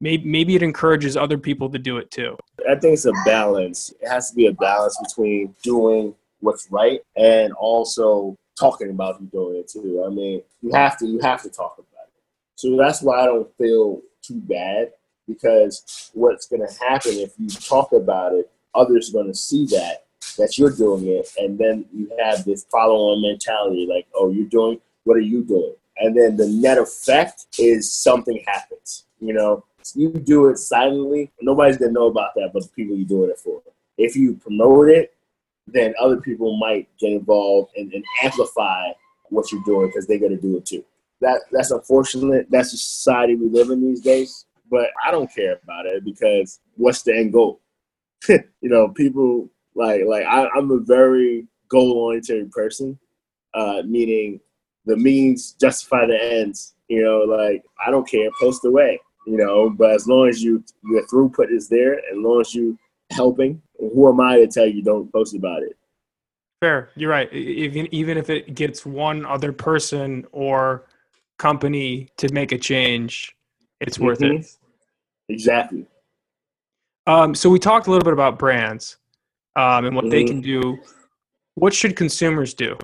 maybe 0.00 0.24
maybe 0.24 0.56
it 0.56 0.62
encourages 0.62 1.16
other 1.16 1.38
people 1.38 1.70
to 1.70 1.78
do 1.78 1.98
it 1.98 2.10
too. 2.10 2.36
I 2.68 2.74
think 2.74 2.94
it's 2.94 3.06
a 3.06 3.12
balance. 3.24 3.94
It 4.00 4.08
has 4.08 4.30
to 4.30 4.36
be 4.36 4.46
a 4.46 4.52
balance 4.52 4.98
between 5.02 5.54
doing 5.62 6.14
what's 6.40 6.70
right 6.70 7.00
and 7.16 7.52
also 7.54 8.36
talking 8.58 8.90
about 8.90 9.20
you 9.20 9.26
doing 9.28 9.56
it 9.56 9.68
too. 9.68 10.04
I 10.06 10.10
mean, 10.10 10.42
you 10.60 10.72
have 10.74 10.98
to 10.98 11.06
you 11.06 11.20
have 11.20 11.42
to 11.42 11.48
talk 11.48 11.76
about 11.78 12.08
it. 12.08 12.22
So 12.56 12.76
that's 12.76 13.02
why 13.02 13.22
I 13.22 13.26
don't 13.26 13.48
feel 13.56 14.02
too 14.22 14.40
bad 14.40 14.90
because 15.28 16.10
what's 16.14 16.46
going 16.46 16.66
to 16.66 16.74
happen 16.84 17.12
if 17.12 17.32
you 17.38 17.48
talk 17.48 17.92
about 17.92 18.32
it, 18.32 18.50
others 18.74 19.10
are 19.10 19.12
going 19.12 19.26
to 19.26 19.34
see 19.34 19.66
that 19.66 20.04
that 20.36 20.58
you're 20.58 20.70
doing 20.70 21.06
it, 21.06 21.32
and 21.38 21.58
then 21.58 21.84
you 21.92 22.10
have 22.20 22.44
this 22.44 22.64
follow-on 22.70 23.22
mentality, 23.22 23.86
like, 23.88 24.06
oh, 24.14 24.30
you're 24.30 24.46
doing, 24.46 24.80
what 25.04 25.16
are 25.16 25.20
you 25.20 25.42
doing? 25.42 25.74
And 25.98 26.16
then 26.16 26.36
the 26.36 26.46
net 26.46 26.78
effect 26.78 27.46
is 27.58 27.92
something 27.92 28.42
happens. 28.46 29.04
You 29.20 29.32
know, 29.32 29.64
you 29.94 30.10
do 30.10 30.48
it 30.48 30.58
silently, 30.58 31.30
nobody's 31.40 31.76
gonna 31.76 31.92
know 31.92 32.06
about 32.06 32.34
that, 32.34 32.50
but 32.52 32.64
the 32.64 32.68
people 32.70 32.96
you're 32.96 33.06
doing 33.06 33.30
it 33.30 33.38
for. 33.38 33.62
If 33.96 34.16
you 34.16 34.34
promote 34.34 34.88
it 34.88 35.14
then 35.72 35.94
other 36.00 36.20
people 36.20 36.56
might 36.56 36.88
get 36.98 37.12
involved 37.12 37.72
and, 37.76 37.92
and 37.92 38.04
amplify 38.22 38.90
what 39.30 39.50
you're 39.52 39.62
doing 39.64 39.88
because 39.88 40.06
they're 40.06 40.18
going 40.18 40.34
to 40.34 40.40
do 40.40 40.56
it 40.56 40.66
too. 40.66 40.84
That 41.20 41.40
that's 41.50 41.70
unfortunate. 41.70 42.46
That's 42.48 42.70
the 42.70 42.78
society 42.78 43.34
we 43.34 43.48
live 43.48 43.70
in 43.70 43.82
these 43.82 44.00
days. 44.00 44.46
But 44.70 44.90
I 45.04 45.10
don't 45.10 45.32
care 45.32 45.58
about 45.62 45.86
it 45.86 46.04
because 46.04 46.60
what's 46.76 47.02
the 47.02 47.16
end 47.16 47.32
goal? 47.32 47.60
you 48.28 48.42
know, 48.62 48.88
people 48.88 49.48
like 49.74 50.02
like 50.06 50.24
I, 50.24 50.48
am 50.56 50.70
a 50.70 50.80
very 50.80 51.46
goal 51.68 51.92
oriented 51.92 52.50
person, 52.50 52.98
uh, 53.54 53.82
meaning 53.84 54.40
the 54.86 54.96
means 54.96 55.52
justify 55.52 56.06
the 56.06 56.22
ends. 56.22 56.74
You 56.88 57.04
know, 57.04 57.18
like 57.20 57.64
I 57.84 57.90
don't 57.90 58.08
care, 58.08 58.28
post 58.40 58.64
away. 58.64 59.00
You 59.26 59.36
know, 59.36 59.70
but 59.70 59.90
as 59.90 60.06
long 60.06 60.28
as 60.28 60.42
you 60.42 60.64
your 60.84 61.06
throughput 61.06 61.52
is 61.52 61.68
there, 61.68 61.98
as 61.98 62.16
long 62.16 62.40
as 62.40 62.54
you 62.54 62.78
helping, 63.10 63.60
who 63.78 64.08
am 64.08 64.20
I 64.20 64.38
to 64.38 64.46
tell 64.46 64.66
you 64.66 64.82
don't 64.82 65.12
post 65.12 65.34
about 65.34 65.62
it? 65.62 65.76
Fair, 66.60 66.90
you're 66.96 67.10
right. 67.10 67.32
Even 67.32 67.88
even 67.94 68.18
if 68.18 68.30
it 68.30 68.54
gets 68.54 68.84
one 68.84 69.24
other 69.24 69.52
person 69.52 70.26
or 70.32 70.86
company 71.38 72.08
to 72.16 72.32
make 72.32 72.50
a 72.50 72.58
change, 72.58 73.36
it's 73.80 73.98
worth 73.98 74.20
mm-hmm. 74.20 74.38
it. 74.38 74.56
Exactly. 75.28 75.86
Um, 77.06 77.34
so 77.34 77.48
we 77.48 77.58
talked 77.58 77.86
a 77.86 77.90
little 77.90 78.04
bit 78.04 78.12
about 78.12 78.38
brands 78.38 78.96
um, 79.56 79.84
and 79.84 79.94
what 79.94 80.04
mm-hmm. 80.04 80.10
they 80.10 80.24
can 80.24 80.40
do. 80.40 80.78
What 81.54 81.74
should 81.74 81.96
consumers 81.96 82.54
do? 82.54 82.78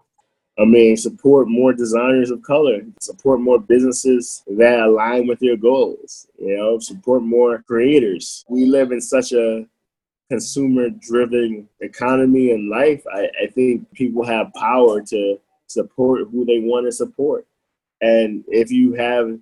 I 0.58 0.64
mean, 0.64 0.96
support 0.96 1.48
more 1.48 1.72
designers 1.72 2.30
of 2.30 2.42
color, 2.42 2.80
support 3.00 3.40
more 3.40 3.58
businesses 3.58 4.44
that 4.46 4.80
align 4.80 5.26
with 5.26 5.42
your 5.42 5.56
goals. 5.56 6.28
You 6.38 6.56
know, 6.56 6.78
support 6.78 7.22
more 7.22 7.62
creators. 7.62 8.44
We 8.48 8.66
live 8.66 8.92
in 8.92 9.00
such 9.00 9.32
a 9.32 9.66
consumer 10.30 10.90
driven 10.90 11.68
economy 11.80 12.52
and 12.52 12.70
life, 12.70 13.04
I, 13.12 13.28
I 13.42 13.46
think 13.46 13.90
people 13.92 14.24
have 14.24 14.52
power 14.54 15.02
to 15.02 15.38
support 15.66 16.28
who 16.30 16.44
they 16.44 16.60
want 16.60 16.86
to 16.86 16.92
support. 16.92 17.46
And 18.00 18.44
if 18.48 18.70
you 18.70 18.94
have, 18.94 19.38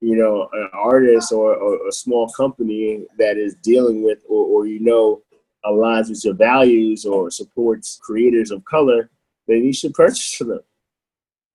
you 0.00 0.16
know, 0.16 0.48
an 0.52 0.68
artist 0.72 1.32
or, 1.32 1.54
or 1.54 1.88
a 1.88 1.92
small 1.92 2.28
company 2.30 3.06
that 3.18 3.36
is 3.36 3.54
dealing 3.56 4.02
with 4.02 4.18
or, 4.28 4.44
or 4.46 4.66
you 4.66 4.80
know 4.80 5.22
aligns 5.64 6.08
with 6.08 6.24
your 6.24 6.34
values 6.34 7.04
or 7.04 7.30
supports 7.30 8.00
creators 8.02 8.50
of 8.50 8.64
color, 8.64 9.10
then 9.46 9.62
you 9.62 9.72
should 9.72 9.92
purchase 9.94 10.38
them. 10.38 10.60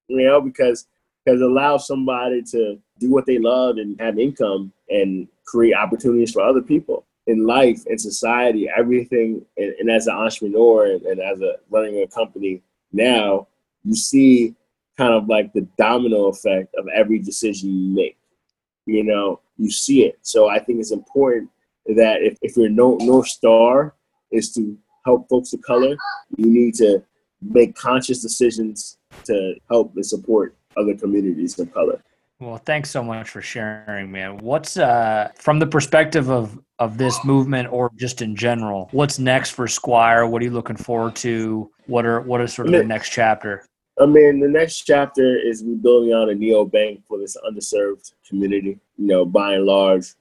You 0.08 0.28
know, 0.28 0.42
because 0.42 0.88
because 1.26 1.42
it 1.42 1.50
allows 1.50 1.88
somebody 1.88 2.44
to 2.44 2.78
do 3.00 3.10
what 3.10 3.26
they 3.26 3.40
love 3.40 3.78
and 3.78 4.00
have 4.00 4.20
income 4.20 4.72
and 4.90 5.28
create 5.46 5.74
opportunities 5.74 6.32
for 6.32 6.42
other 6.42 6.62
people 6.62 7.06
in 7.28 7.48
life 7.48 7.84
and 7.88 8.00
society, 8.00 8.70
everything, 8.70 9.44
and, 9.58 9.74
and 9.80 9.90
as 9.90 10.08
an 10.08 10.16
entrepreneur 10.16 10.86
and, 10.92 11.02
and, 11.04 11.20
as 11.20 11.42
a 11.42 11.56
running 11.72 12.02
a 12.04 12.08
company 12.08 12.62
now, 12.94 13.48
you 13.84 13.96
see 13.96 14.56
kind 14.98 15.14
of 15.14 15.28
like 15.28 15.52
the 15.54 15.68
domino 15.78 16.28
effect 16.28 16.74
of 16.76 16.88
every 16.94 17.20
decision 17.20 17.70
you 17.70 17.96
make. 17.96 18.18
You 18.86 19.04
know, 19.04 19.42
you 19.58 19.72
see 19.72 20.06
it. 20.06 20.20
So 20.22 20.48
I 20.48 20.60
think 20.60 20.80
it's 20.80 20.92
important 20.92 21.50
that 21.88 22.22
if, 22.22 22.38
if 22.42 22.58
your 22.58 22.70
no, 22.70 22.98
North 23.02 23.28
Star 23.28 23.96
is 24.32 24.52
to 24.54 24.78
help 25.06 25.30
folks 25.30 25.54
of 25.54 25.62
color, 25.62 25.96
you 26.38 26.48
need 26.48 26.74
to 26.76 27.04
make 27.42 27.76
conscious 27.76 28.22
decisions 28.22 28.98
to 29.26 29.56
help 29.70 29.94
and 29.96 30.06
support 30.06 30.56
other 30.78 30.96
communities 30.96 31.58
of 31.60 31.74
color. 31.74 32.02
Well, 32.40 32.58
thanks 32.58 32.90
so 32.90 33.02
much 33.02 33.30
for 33.30 33.42
sharing, 33.42 34.12
man. 34.12 34.38
What's 34.38 34.76
uh 34.76 35.30
from 35.38 35.60
the 35.60 35.68
perspective 35.68 36.30
of 36.30 36.60
of 36.80 36.98
this 36.98 37.24
movement 37.24 37.72
or 37.72 37.90
just 37.96 38.22
in 38.22 38.36
general, 38.36 38.90
what's 38.92 39.20
next 39.20 39.52
for 39.52 39.68
Squire? 39.70 40.28
What 40.28 40.42
are 40.42 40.46
you 40.46 40.52
looking 40.52 40.76
forward 40.76 41.16
to? 41.18 41.72
What 41.86 42.06
are 42.06 42.20
what 42.20 42.42
is 42.42 42.54
sort 42.54 42.68
of 42.68 42.74
the 42.74 42.84
next 42.84 43.12
chapter? 43.12 43.66
I 44.00 44.06
mean, 44.06 44.40
the 44.40 44.48
next 44.48 44.82
chapter 44.82 45.38
is 45.40 45.64
we 45.64 45.76
building 45.76 46.14
out 46.14 46.30
a 46.30 46.36
neo 46.36 46.66
bank 46.66 47.04
for 47.08 47.18
this 47.18 47.38
underserved 47.48 48.12
community. 48.28 48.80
You 48.98 49.08
know, 49.08 49.26
by 49.26 49.54
and 49.54 49.66
large, 49.66 50.14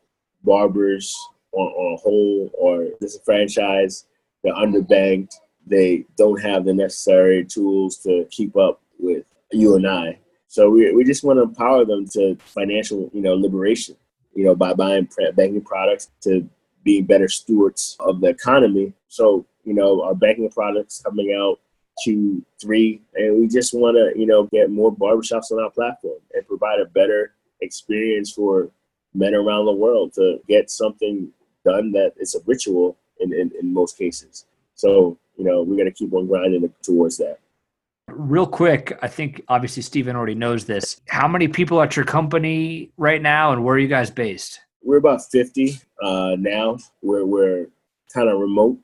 barbers 0.45 1.17
on, 1.53 1.67
on 1.67 1.95
a 1.95 1.97
whole 1.97 2.51
or 2.55 2.89
disenfranchised, 3.01 4.07
they're 4.43 4.55
underbanked. 4.55 5.35
They 5.67 6.05
don't 6.17 6.41
have 6.41 6.65
the 6.65 6.75
necessary 6.75 7.45
tools 7.45 7.99
to 7.99 8.27
keep 8.31 8.57
up 8.57 8.81
with 8.99 9.25
you 9.51 9.77
and 9.77 9.89
I 9.89 10.19
so 10.55 10.71
we, 10.71 10.95
we 10.95 11.03
just 11.03 11.25
want 11.25 11.41
to 11.41 11.43
empower 11.43 11.85
them 11.85 12.07
to 12.11 12.37
financial, 12.37 13.11
you 13.13 13.23
know, 13.23 13.35
liberation, 13.35 13.97
you 14.37 14.45
know, 14.45 14.55
by 14.55 14.73
buying 14.73 15.09
banking 15.35 15.63
products 15.63 16.13
to 16.21 16.49
being 16.85 17.07
better 17.07 17.29
stewards 17.29 17.97
of 17.99 18.21
the 18.21 18.29
economy. 18.29 18.93
So, 19.09 19.45
you 19.65 19.75
know, 19.75 20.05
our 20.05 20.15
banking 20.15 20.49
products 20.49 21.03
coming 21.05 21.37
out 21.37 21.59
two, 22.03 22.45
three, 22.61 23.01
and 23.15 23.41
we 23.41 23.49
just 23.49 23.75
want 23.75 23.97
to, 23.97 24.19
you 24.19 24.27
know, 24.27 24.45
get 24.45 24.71
more 24.71 24.95
barbershops 24.95 25.51
on 25.53 25.63
our 25.63 25.71
platform 25.71 26.19
and 26.33 26.47
provide 26.47 26.81
a 26.81 26.87
better 26.87 27.35
experience 27.61 28.33
for 28.33 28.71
men 29.15 29.35
around 29.35 29.67
the 29.67 29.73
world 29.73 30.13
to 30.15 30.41
get 30.49 30.71
something 30.71 31.29
done 31.65 31.93
that 31.93 32.13
is 32.19 32.35
a 32.35 32.41
ritual 32.47 32.97
in, 33.21 33.33
in, 33.33 33.51
in 33.61 33.73
most 33.73 33.97
cases. 33.97 34.47
So, 34.75 35.17
you 35.37 35.45
know, 35.45 35.63
we're 35.63 35.77
going 35.77 35.87
to 35.87 35.93
keep 35.93 36.13
on 36.13 36.27
grinding 36.27 36.73
towards 36.83 37.17
that. 37.19 37.39
Real 38.09 38.47
quick, 38.47 38.99
I 39.01 39.09
think 39.09 39.43
obviously 39.49 39.83
Stephen 39.83 40.15
already 40.15 40.35
knows 40.35 40.67
this. 40.67 41.01
How 41.09 41.27
many 41.27 41.49
people 41.49 41.81
at 41.81 41.97
your 41.97 42.05
company 42.05 42.91
right 42.97 43.23
now, 43.23 43.53
and 43.53 43.65
where 43.65 43.77
are 43.77 43.79
you 43.79 43.89
guys 43.89 44.11
based? 44.11 44.61
We're 44.83 44.99
about 44.99 45.23
50 45.31 45.79
uh, 46.03 46.37
now. 46.39 46.79
We're, 47.03 47.25
we're 47.25 47.69
kind 48.13 48.29
of 48.29 48.39
remote. 48.39 48.79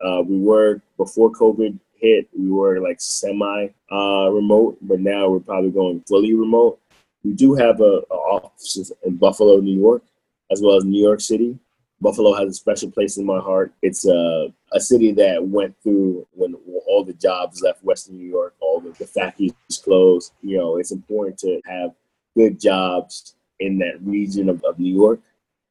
Uh, 0.00 0.22
we 0.22 0.38
were, 0.38 0.80
before 0.96 1.32
COVID 1.32 1.78
hit, 2.00 2.28
we 2.36 2.50
were 2.50 2.80
like 2.80 3.00
semi 3.00 3.68
uh, 3.92 4.30
remote, 4.30 4.78
but 4.82 5.00
now 5.00 5.28
we're 5.28 5.40
probably 5.40 5.70
going 5.70 6.00
fully 6.08 6.34
remote. 6.34 6.80
We 7.24 7.32
do 7.32 7.54
have 7.54 7.80
a, 7.80 8.02
a 8.10 8.14
offices 8.14 8.92
in 9.04 9.16
Buffalo, 9.16 9.58
New 9.58 9.78
York, 9.78 10.02
as 10.50 10.62
well 10.62 10.76
as 10.76 10.84
New 10.84 11.02
York 11.02 11.20
City. 11.20 11.58
Buffalo 12.00 12.32
has 12.32 12.48
a 12.48 12.54
special 12.54 12.90
place 12.90 13.18
in 13.18 13.26
my 13.26 13.40
heart. 13.40 13.72
It's 13.82 14.06
a, 14.06 14.52
a 14.72 14.80
city 14.80 15.12
that 15.12 15.46
went 15.46 15.76
through 15.82 16.26
when 16.32 16.54
all 16.86 17.04
the 17.04 17.12
jobs 17.12 17.60
left 17.60 17.84
Western 17.84 18.16
New 18.16 18.28
York, 18.28 18.54
all 18.60 18.80
the, 18.80 18.90
the 18.92 19.06
factories 19.06 19.52
closed. 19.84 20.32
You 20.42 20.58
know, 20.58 20.76
it's 20.78 20.92
important 20.92 21.38
to 21.40 21.60
have 21.66 21.90
good 22.36 22.58
jobs 22.58 23.34
in 23.58 23.78
that 23.78 24.00
region 24.02 24.48
of, 24.48 24.64
of 24.64 24.78
New 24.78 24.94
York. 24.94 25.20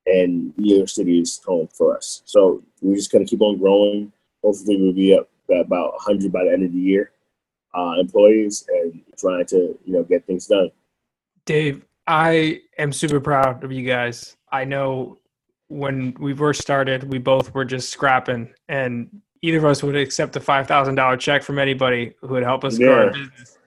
And 0.05 0.57
New 0.57 0.77
York 0.77 0.89
City 0.89 1.19
is 1.19 1.41
home 1.43 1.67
for 1.73 1.97
us. 1.97 2.21
So 2.25 2.63
we're 2.81 2.95
just 2.95 3.11
going 3.11 3.25
to 3.25 3.29
keep 3.29 3.41
on 3.41 3.57
growing. 3.57 4.11
Hopefully, 4.43 4.77
we'll 4.77 4.93
be 4.93 5.13
up 5.13 5.28
about 5.51 5.93
100 5.93 6.31
by 6.31 6.43
the 6.43 6.51
end 6.51 6.63
of 6.63 6.73
the 6.73 6.79
year. 6.79 7.11
uh, 7.73 7.95
employees 7.99 8.65
and 8.69 9.01
trying 9.17 9.45
to 9.45 9.77
you 9.85 9.93
know 9.93 10.03
get 10.03 10.25
things 10.25 10.47
done. 10.47 10.71
Dave, 11.45 11.85
I 12.07 12.61
am 12.77 12.91
super 12.91 13.19
proud 13.19 13.63
of 13.63 13.71
you 13.71 13.85
guys. 13.85 14.37
I 14.51 14.65
know 14.65 15.17
when 15.67 16.15
we 16.19 16.33
first 16.33 16.61
started, 16.61 17.03
we 17.11 17.19
both 17.19 17.53
were 17.53 17.65
just 17.65 17.89
scrapping, 17.89 18.51
and 18.67 19.21
either 19.41 19.59
of 19.59 19.65
us 19.65 19.83
would 19.83 19.95
accept 19.95 20.35
a 20.35 20.39
five 20.39 20.67
thousand 20.67 20.95
dollar 20.95 21.17
check 21.17 21.43
from 21.43 21.59
anybody 21.59 22.13
who 22.21 22.29
would 22.29 22.43
help 22.43 22.63
us 22.63 22.77
grow 22.77 23.05
our 23.05 23.11
business. 23.11 23.57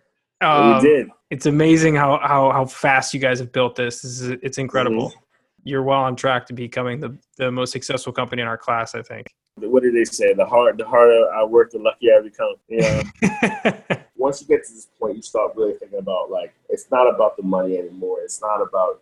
Um, 0.40 0.74
we 0.74 0.80
did. 0.80 1.08
It's 1.30 1.46
amazing 1.46 1.94
how, 1.94 2.18
how 2.18 2.50
how 2.50 2.66
fast 2.66 3.14
you 3.14 3.20
guys 3.20 3.38
have 3.38 3.52
built 3.52 3.76
this. 3.76 4.02
This 4.02 4.20
is 4.20 4.30
it's 4.42 4.58
incredible. 4.58 5.10
Mm-hmm. 5.10 5.18
You're 5.64 5.84
well 5.84 6.00
on 6.00 6.16
track 6.16 6.46
to 6.46 6.52
becoming 6.52 6.98
the, 6.98 7.16
the 7.36 7.52
most 7.52 7.70
successful 7.70 8.12
company 8.12 8.42
in 8.42 8.48
our 8.48 8.58
class, 8.58 8.96
I 8.96 9.02
think. 9.02 9.28
What 9.56 9.82
did 9.82 9.94
they 9.94 10.04
say? 10.04 10.32
The 10.32 10.46
hard, 10.46 10.78
the 10.78 10.86
harder 10.86 11.30
I 11.32 11.44
work, 11.44 11.70
the 11.70 11.78
luckier 11.78 12.18
I 12.18 12.22
become. 12.22 12.54
You 12.68 12.80
know, 12.80 14.02
once 14.16 14.40
you 14.40 14.46
get 14.46 14.64
to 14.66 14.72
this 14.72 14.88
point, 14.98 15.16
you 15.16 15.22
start 15.22 15.52
really 15.56 15.74
thinking 15.74 15.98
about 15.98 16.30
like 16.30 16.54
it's 16.68 16.90
not 16.90 17.12
about 17.12 17.36
the 17.36 17.42
money 17.42 17.78
anymore. 17.78 18.20
It's 18.22 18.40
not 18.40 18.62
about 18.62 19.00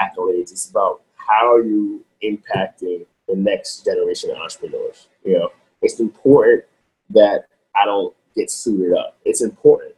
accolades. 0.00 0.52
It's 0.52 0.70
about 0.70 1.02
how 1.16 1.52
are 1.52 1.62
you 1.62 2.04
impacting 2.22 3.06
the 3.28 3.36
next 3.36 3.84
generation 3.84 4.30
of 4.30 4.38
entrepreneurs. 4.38 5.08
You 5.24 5.38
know, 5.38 5.50
it's 5.82 6.00
important 6.00 6.64
that 7.10 7.46
I 7.74 7.84
don't 7.84 8.14
get 8.34 8.50
suited 8.50 8.96
up. 8.96 9.16
It's 9.24 9.42
important. 9.42 9.94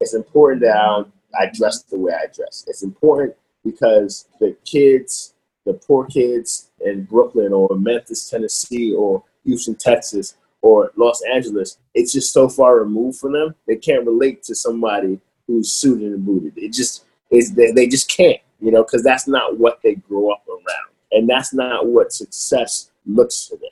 It's 0.00 0.14
important 0.14 0.62
that 0.62 0.76
I, 0.76 0.86
don't, 0.86 1.12
I 1.38 1.50
dress 1.52 1.82
the 1.82 1.98
way 1.98 2.12
I 2.12 2.26
dress. 2.26 2.64
It's 2.66 2.82
important 2.82 3.34
because 3.64 4.26
the 4.40 4.56
kids, 4.64 5.34
the 5.64 5.74
poor 5.74 6.06
kids 6.06 6.70
in 6.84 7.04
Brooklyn 7.04 7.52
or 7.52 7.68
Memphis, 7.76 8.28
Tennessee, 8.28 8.94
or 8.94 9.24
Houston, 9.44 9.74
Texas, 9.74 10.36
or 10.62 10.92
Los 10.96 11.22
Angeles, 11.22 11.78
it's 11.94 12.12
just 12.12 12.32
so 12.32 12.48
far 12.48 12.78
removed 12.78 13.18
from 13.18 13.32
them. 13.32 13.54
They 13.66 13.76
can't 13.76 14.06
relate 14.06 14.42
to 14.44 14.54
somebody 14.54 15.20
who's 15.46 15.72
suited 15.72 16.12
and 16.12 16.24
booted. 16.24 16.56
It 16.56 16.72
just 16.72 17.04
is 17.30 17.54
they, 17.54 17.72
they 17.72 17.86
just 17.86 18.08
can't, 18.08 18.40
you 18.60 18.70
know, 18.70 18.82
because 18.82 19.02
that's 19.02 19.28
not 19.28 19.58
what 19.58 19.80
they 19.82 19.96
grow 19.96 20.30
up 20.30 20.44
around, 20.48 20.90
and 21.12 21.28
that's 21.28 21.52
not 21.52 21.86
what 21.86 22.12
success 22.12 22.90
looks 23.06 23.46
for 23.46 23.56
them. 23.56 23.70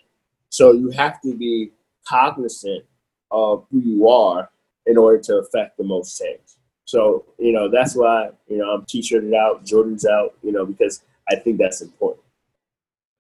So 0.51 0.73
you 0.73 0.91
have 0.91 1.21
to 1.23 1.35
be 1.35 1.73
cognizant 2.07 2.85
of 3.31 3.65
who 3.71 3.81
you 3.81 4.09
are 4.09 4.51
in 4.85 4.99
order 4.99 5.19
to 5.19 5.37
affect 5.37 5.79
the 5.79 5.85
most 5.85 6.19
change. 6.19 6.41
So 6.85 7.25
you 7.39 7.53
know 7.53 7.71
that's 7.71 7.97
why 7.97 8.31
you 8.49 8.59
know 8.59 8.71
I'm 8.71 8.85
t-shirted 8.85 9.33
out, 9.33 9.65
Jordan's 9.65 10.05
out, 10.05 10.35
you 10.43 10.53
know, 10.53 10.67
because 10.67 11.03
I 11.31 11.37
think 11.37 11.57
that's 11.57 11.81
important. 11.81 12.23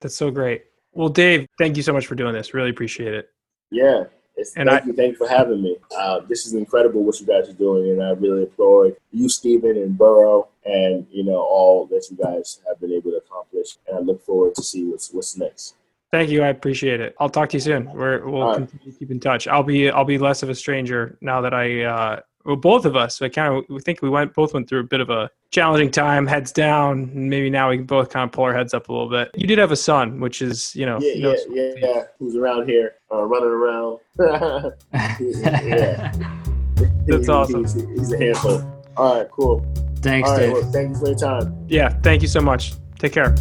That's 0.02 0.16
so 0.16 0.30
great. 0.30 0.64
Well, 0.92 1.08
Dave, 1.08 1.46
thank 1.58 1.76
you 1.76 1.82
so 1.82 1.92
much 1.92 2.06
for 2.06 2.14
doing 2.14 2.34
this. 2.34 2.52
Really 2.52 2.70
appreciate 2.70 3.14
it. 3.14 3.30
Yeah. 3.70 4.04
It's, 4.36 4.54
And 4.56 4.68
thank 4.68 4.82
I- 4.82 4.86
you, 4.86 4.92
thank 4.94 5.12
you 5.12 5.18
for 5.18 5.28
having 5.28 5.62
me. 5.62 5.76
Uh, 5.96 6.20
this 6.28 6.46
is 6.46 6.54
incredible 6.54 7.04
what 7.04 7.20
you 7.20 7.26
guys 7.26 7.48
are 7.48 7.54
doing, 7.54 7.90
and 7.90 8.02
I 8.02 8.10
really 8.10 8.44
applaud 8.44 8.96
you, 9.10 9.28
Stephen, 9.28 9.76
and 9.76 9.96
Burrow, 9.96 10.48
and 10.64 11.06
you 11.10 11.22
know 11.22 11.36
all 11.36 11.86
that 11.86 12.06
you 12.10 12.16
guys 12.16 12.60
have 12.66 12.80
been 12.80 12.92
able 12.92 13.10
to 13.10 13.18
accomplish. 13.18 13.76
And 13.86 13.96
I 13.96 14.00
look 14.00 14.24
forward 14.24 14.54
to 14.54 14.62
see 14.62 14.84
what's 14.84 15.12
what's 15.12 15.36
next. 15.36 15.74
Thank 16.10 16.30
you. 16.30 16.42
I 16.42 16.48
appreciate 16.48 17.00
it. 17.00 17.14
I'll 17.20 17.28
talk 17.30 17.50
to 17.50 17.56
you 17.56 17.60
soon. 17.60 17.90
We're, 17.92 18.26
we'll 18.26 18.46
right. 18.46 18.56
continue 18.56 18.92
to 18.92 18.98
keep 18.98 19.10
in 19.10 19.20
touch. 19.20 19.46
I'll 19.48 19.62
be 19.62 19.90
I'll 19.90 20.04
be 20.04 20.18
less 20.18 20.42
of 20.42 20.48
a 20.48 20.54
stranger 20.54 21.18
now 21.20 21.42
that 21.42 21.52
I 21.54 21.84
uh, 21.84 22.20
well, 22.44 22.57
both 22.57 22.85
of 22.85 22.96
us. 22.96 23.20
I 23.22 23.28
kind 23.28 23.55
of 23.55 23.64
we 23.68 23.81
think 23.81 24.02
we 24.02 24.09
went 24.11 24.35
both 24.35 24.52
went 24.55 24.68
through 24.68 24.81
a 24.81 24.85
bit 24.85 25.00
of 25.00 25.11
a 25.11 25.31
challenging 25.50 25.90
time, 25.90 26.26
heads 26.26 26.52
down. 26.52 27.11
and 27.14 27.31
Maybe 27.31 27.50
now 27.50 27.70
we 27.70 27.76
can 27.78 27.87
both 27.87 28.11
kind 28.11 28.24
of 28.28 28.33
pull 28.33 28.44
our 28.44 28.55
heads 28.55 28.74
up 28.74 28.88
a 28.88 28.92
little 28.92 29.09
bit. 29.09 29.31
You 29.37 29.46
did 29.46 29.59
have 29.59 29.70
a 29.72 29.76
son, 29.76 30.20
which 30.20 30.42
is 30.42 30.74
you 30.74 30.87
know 30.87 30.98
Yeah, 31.00 31.12
you 31.14 31.22
know, 31.22 31.37
yeah, 31.50 31.72
yeah, 31.76 31.87
yeah. 31.94 32.02
Who's 32.18 32.37
around 32.37 32.68
here, 32.68 32.94
uh, 33.12 33.22
running 33.22 33.48
around? 33.48 33.98
Yeah. 35.20 36.12
That's 37.07 37.28
awesome. 37.28 37.62
He's, 37.64 37.74
he's 37.74 38.12
a 38.12 38.18
handful. 38.18 38.83
All 38.96 39.18
right, 39.18 39.28
cool. 39.31 39.64
Thanks, 39.96 40.28
All 40.28 40.37
right, 40.37 40.42
Dave. 40.46 40.52
well, 40.52 40.72
thank 40.72 40.90
you 40.90 40.98
for 40.98 41.07
your 41.09 41.16
time. 41.18 41.64
yeah. 41.68 41.88
Thank 42.02 42.22
you 42.22 42.28
so 42.28 42.40
much. 42.40 42.72
Take 42.98 43.12
care. 43.12 43.35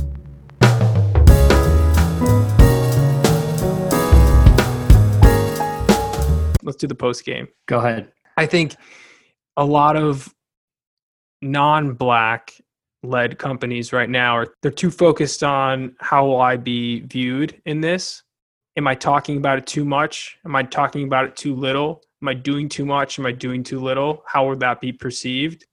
Let's 6.64 6.78
do 6.78 6.86
the 6.88 6.96
post 6.96 7.26
game. 7.26 7.48
Go 7.66 7.80
ahead. 7.80 8.12
I 8.38 8.46
think 8.46 8.76
a 9.58 9.66
lot 9.66 9.96
of 9.96 10.34
non-black 11.42 12.54
led 13.04 13.40
companies 13.40 13.92
right 13.92 14.10
now 14.10 14.38
are 14.38 14.54
they're 14.62 14.72
too 14.72 14.92
focused 14.92 15.44
on 15.44 15.96
how 16.00 16.26
will 16.26 16.42
I 16.42 16.58
be 16.58 17.02
viewed 17.02 17.60
in 17.66 17.82
this? 17.82 18.24
Am 18.78 18.88
I 18.88 18.96
talking 18.96 19.38
about 19.38 19.58
it 19.58 19.68
too 19.68 19.84
much? 19.84 20.38
Am 20.46 20.56
I 20.56 20.64
talking 20.64 21.04
about 21.04 21.26
it 21.26 21.36
too 21.36 21.56
little? 21.56 22.02
Am 22.22 22.28
I 22.28 22.34
doing 22.34 22.70
too 22.70 22.86
much? 22.86 23.18
Am 23.18 23.26
I 23.26 23.32
doing 23.32 23.64
too 23.64 23.80
little? 23.80 24.24
How 24.28 24.48
would 24.48 24.60
that 24.60 24.80
be 24.80 24.94
perceived? 24.94 25.66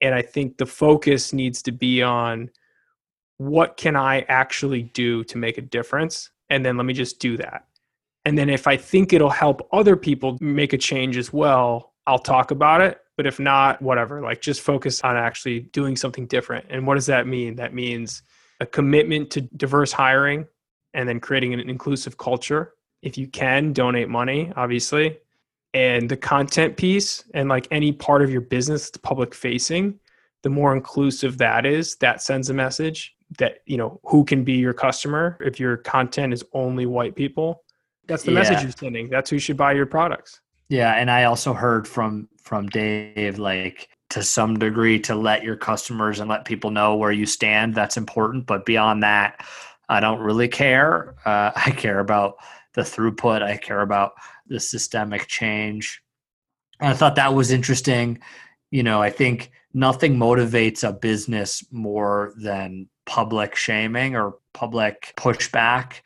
And 0.00 0.14
I 0.14 0.22
think 0.22 0.58
the 0.58 0.66
focus 0.66 1.32
needs 1.32 1.62
to 1.62 1.72
be 1.72 2.02
on 2.02 2.50
what 3.38 3.76
can 3.76 3.96
I 3.96 4.22
actually 4.22 4.82
do 4.82 5.24
to 5.24 5.38
make 5.38 5.58
a 5.58 5.62
difference? 5.62 6.30
And 6.50 6.64
then 6.64 6.76
let 6.76 6.84
me 6.84 6.92
just 6.92 7.20
do 7.20 7.36
that. 7.38 7.66
And 8.26 8.36
then 8.36 8.50
if 8.50 8.66
I 8.66 8.76
think 8.76 9.12
it'll 9.12 9.30
help 9.30 9.68
other 9.72 9.94
people 9.94 10.36
make 10.40 10.72
a 10.72 10.78
change 10.78 11.16
as 11.16 11.32
well, 11.32 11.92
I'll 12.08 12.18
talk 12.18 12.50
about 12.50 12.80
it. 12.80 13.00
But 13.16 13.24
if 13.24 13.38
not, 13.38 13.80
whatever, 13.80 14.20
like 14.20 14.40
just 14.40 14.62
focus 14.62 15.00
on 15.02 15.16
actually 15.16 15.60
doing 15.60 15.94
something 15.94 16.26
different. 16.26 16.66
And 16.68 16.88
what 16.88 16.96
does 16.96 17.06
that 17.06 17.28
mean? 17.28 17.54
That 17.54 17.72
means 17.72 18.24
a 18.58 18.66
commitment 18.66 19.30
to 19.30 19.42
diverse 19.42 19.92
hiring 19.92 20.44
and 20.92 21.08
then 21.08 21.20
creating 21.20 21.54
an 21.54 21.70
inclusive 21.70 22.18
culture. 22.18 22.72
If 23.00 23.16
you 23.16 23.28
can, 23.28 23.72
donate 23.72 24.08
money, 24.08 24.52
obviously. 24.56 25.18
And 25.72 26.08
the 26.08 26.16
content 26.16 26.76
piece 26.76 27.22
and 27.32 27.48
like 27.48 27.68
any 27.70 27.92
part 27.92 28.22
of 28.22 28.30
your 28.30 28.40
business 28.40 28.86
that's 28.86 28.98
public 28.98 29.36
facing, 29.36 30.00
the 30.42 30.50
more 30.50 30.74
inclusive 30.74 31.38
that 31.38 31.64
is, 31.64 31.94
that 31.96 32.22
sends 32.22 32.50
a 32.50 32.54
message 32.54 33.14
that, 33.38 33.58
you 33.66 33.76
know, 33.76 34.00
who 34.02 34.24
can 34.24 34.42
be 34.42 34.54
your 34.54 34.74
customer 34.74 35.38
if 35.40 35.60
your 35.60 35.76
content 35.76 36.32
is 36.32 36.42
only 36.52 36.86
white 36.86 37.14
people 37.14 37.62
that's 38.06 38.22
the 38.22 38.32
message 38.32 38.62
you're 38.62 38.72
sending. 38.72 39.08
That's 39.08 39.30
who 39.30 39.38
should 39.38 39.56
buy 39.56 39.72
your 39.72 39.86
products. 39.86 40.40
Yeah, 40.68 40.94
and 40.94 41.10
I 41.10 41.24
also 41.24 41.52
heard 41.52 41.86
from 41.86 42.28
from 42.42 42.68
Dave 42.68 43.38
like 43.38 43.88
to 44.10 44.22
some 44.22 44.58
degree 44.58 45.00
to 45.00 45.14
let 45.14 45.42
your 45.42 45.56
customers 45.56 46.20
and 46.20 46.30
let 46.30 46.44
people 46.44 46.70
know 46.70 46.96
where 46.96 47.12
you 47.12 47.26
stand. 47.26 47.74
That's 47.74 47.96
important, 47.96 48.46
but 48.46 48.64
beyond 48.64 49.02
that, 49.02 49.44
I 49.88 50.00
don't 50.00 50.20
really 50.20 50.48
care. 50.48 51.14
Uh, 51.24 51.52
I 51.56 51.70
care 51.72 52.00
about 52.00 52.36
the 52.74 52.82
throughput. 52.82 53.42
I 53.42 53.56
care 53.56 53.80
about 53.80 54.12
the 54.46 54.60
systemic 54.60 55.26
change. 55.26 56.02
And 56.80 56.90
I 56.90 56.94
thought 56.94 57.16
that 57.16 57.34
was 57.34 57.50
interesting. 57.50 58.20
You 58.70 58.82
know, 58.82 59.00
I 59.00 59.10
think 59.10 59.50
nothing 59.72 60.16
motivates 60.16 60.86
a 60.86 60.92
business 60.92 61.64
more 61.70 62.32
than 62.36 62.88
public 63.06 63.56
shaming 63.56 64.16
or 64.16 64.36
public 64.52 65.14
pushback. 65.16 66.00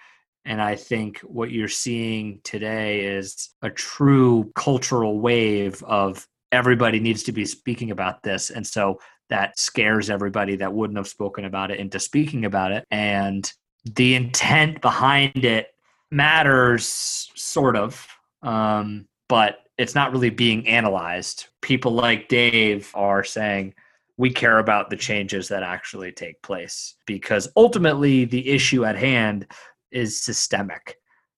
And 0.45 0.61
I 0.61 0.75
think 0.77 1.19
what 1.21 1.51
you're 1.51 1.69
seeing 1.69 2.41
today 2.45 3.05
is 3.05 3.51
a 3.63 3.71
true 3.71 4.51
cultural 4.55 5.21
wave 5.21 5.83
of 5.83 6.27
everybody 6.53 6.99
needs 6.99 7.23
to 7.25 7.33
be 7.33 7.45
speaking 7.45 7.91
about 7.91 8.23
this. 8.23 8.51
And 8.51 8.67
so 8.67 9.01
that 9.29 9.59
scares 9.59 10.11
everybody 10.11 10.57
that 10.57 10.73
wouldn't 10.73 10.97
have 10.97 11.09
spoken 11.09 11.45
about 11.45 11.71
it 11.71 11.79
into 11.79 12.01
speaking 12.01 12.45
about 12.45 12.73
it. 12.73 12.85
And 12.91 13.51
the 13.85 14.15
intent 14.15 14.81
behind 14.81 15.45
it 15.45 15.69
matters, 16.11 17.31
sort 17.35 17.77
of, 17.77 18.07
um, 18.43 19.07
but 19.29 19.61
it's 19.79 19.95
not 19.95 20.13
really 20.13 20.31
being 20.31 20.67
analyzed. 20.67 21.47
People 21.63 21.93
like 21.93 22.29
Dave 22.29 22.91
are 22.95 23.23
saying, 23.25 23.75
we 24.17 24.31
care 24.31 24.59
about 24.59 24.91
the 24.91 24.97
changes 24.97 25.49
that 25.49 25.63
actually 25.63 26.13
take 26.13 26.43
place 26.43 26.97
because 27.07 27.49
ultimately 27.57 28.27
the 28.27 28.51
issue 28.51 28.85
at 28.85 28.95
hand 28.95 29.47
is 29.93 30.21
systemic. 30.21 30.97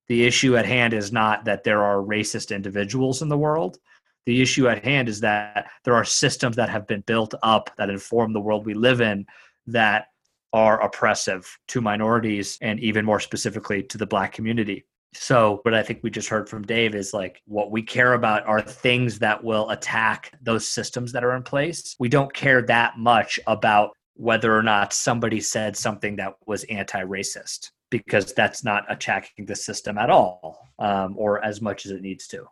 The 0.08 0.24
issue 0.24 0.56
at 0.56 0.66
hand 0.66 0.94
is 0.94 1.12
not 1.12 1.44
that 1.44 1.64
there 1.64 1.82
are 1.82 2.02
racist 2.02 2.54
individuals 2.54 3.22
in 3.22 3.28
the 3.28 3.38
world. 3.38 3.78
The 4.26 4.42
issue 4.42 4.68
at 4.68 4.84
hand 4.84 5.08
is 5.08 5.20
that 5.20 5.70
there 5.84 5.94
are 5.94 6.04
systems 6.04 6.56
that 6.56 6.68
have 6.68 6.86
been 6.86 7.00
built 7.02 7.34
up 7.42 7.70
that 7.78 7.90
inform 7.90 8.32
the 8.32 8.40
world 8.40 8.66
we 8.66 8.74
live 8.74 9.00
in 9.00 9.26
that 9.66 10.06
are 10.52 10.82
oppressive 10.82 11.58
to 11.68 11.80
minorities 11.80 12.58
and 12.60 12.78
even 12.80 13.04
more 13.04 13.20
specifically 13.20 13.82
to 13.84 13.98
the 13.98 14.06
black 14.06 14.32
community. 14.32 14.84
So, 15.14 15.60
what 15.62 15.74
I 15.74 15.82
think 15.82 16.00
we 16.02 16.10
just 16.10 16.28
heard 16.28 16.48
from 16.48 16.62
Dave 16.62 16.94
is 16.94 17.12
like 17.12 17.42
what 17.46 17.70
we 17.70 17.82
care 17.82 18.14
about 18.14 18.46
are 18.46 18.62
things 18.62 19.18
that 19.18 19.42
will 19.42 19.68
attack 19.70 20.32
those 20.40 20.66
systems 20.66 21.12
that 21.12 21.24
are 21.24 21.36
in 21.36 21.42
place. 21.42 21.96
We 21.98 22.08
don't 22.08 22.32
care 22.32 22.62
that 22.62 22.98
much 22.98 23.38
about 23.46 23.90
whether 24.14 24.56
or 24.56 24.62
not 24.62 24.92
somebody 24.92 25.40
said 25.40 25.76
something 25.76 26.16
that 26.16 26.34
was 26.46 26.64
anti 26.64 27.02
racist 27.02 27.70
because 27.92 28.32
that's 28.32 28.64
not 28.64 28.84
attacking 28.88 29.44
the 29.44 29.54
system 29.54 29.98
at 29.98 30.08
all 30.08 30.72
um, 30.78 31.14
or 31.18 31.44
as 31.44 31.60
much 31.60 31.84
as 31.84 31.92
it 31.92 32.00
needs 32.00 32.26
to. 32.26 32.46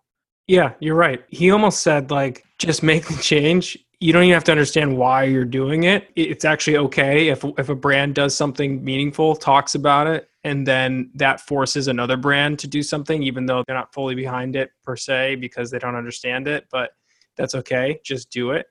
Yeah, 0.46 0.74
you're 0.80 0.94
right. 0.94 1.24
He 1.30 1.50
almost 1.50 1.80
said 1.80 2.10
like 2.10 2.44
just 2.58 2.82
make 2.82 3.08
the 3.08 3.20
change. 3.22 3.78
You 4.00 4.12
don't 4.12 4.24
even 4.24 4.34
have 4.34 4.44
to 4.44 4.52
understand 4.52 4.96
why 4.96 5.24
you're 5.24 5.44
doing 5.44 5.84
it. 5.84 6.08
It's 6.14 6.44
actually 6.44 6.76
okay 6.76 7.28
if 7.28 7.42
if 7.56 7.70
a 7.70 7.74
brand 7.74 8.14
does 8.14 8.36
something 8.36 8.84
meaningful, 8.84 9.34
talks 9.34 9.74
about 9.74 10.06
it, 10.06 10.28
and 10.44 10.66
then 10.66 11.10
that 11.14 11.40
forces 11.40 11.88
another 11.88 12.16
brand 12.16 12.58
to 12.60 12.68
do 12.68 12.82
something 12.82 13.22
even 13.22 13.46
though 13.46 13.64
they're 13.66 13.76
not 13.76 13.94
fully 13.94 14.14
behind 14.14 14.56
it 14.56 14.70
per 14.84 14.96
se 14.96 15.36
because 15.36 15.70
they 15.70 15.78
don't 15.78 15.96
understand 15.96 16.46
it, 16.46 16.66
but 16.70 16.90
That's 17.36 17.54
okay. 17.54 18.00
Just 18.04 18.30
do 18.30 18.50
it. 18.50 18.66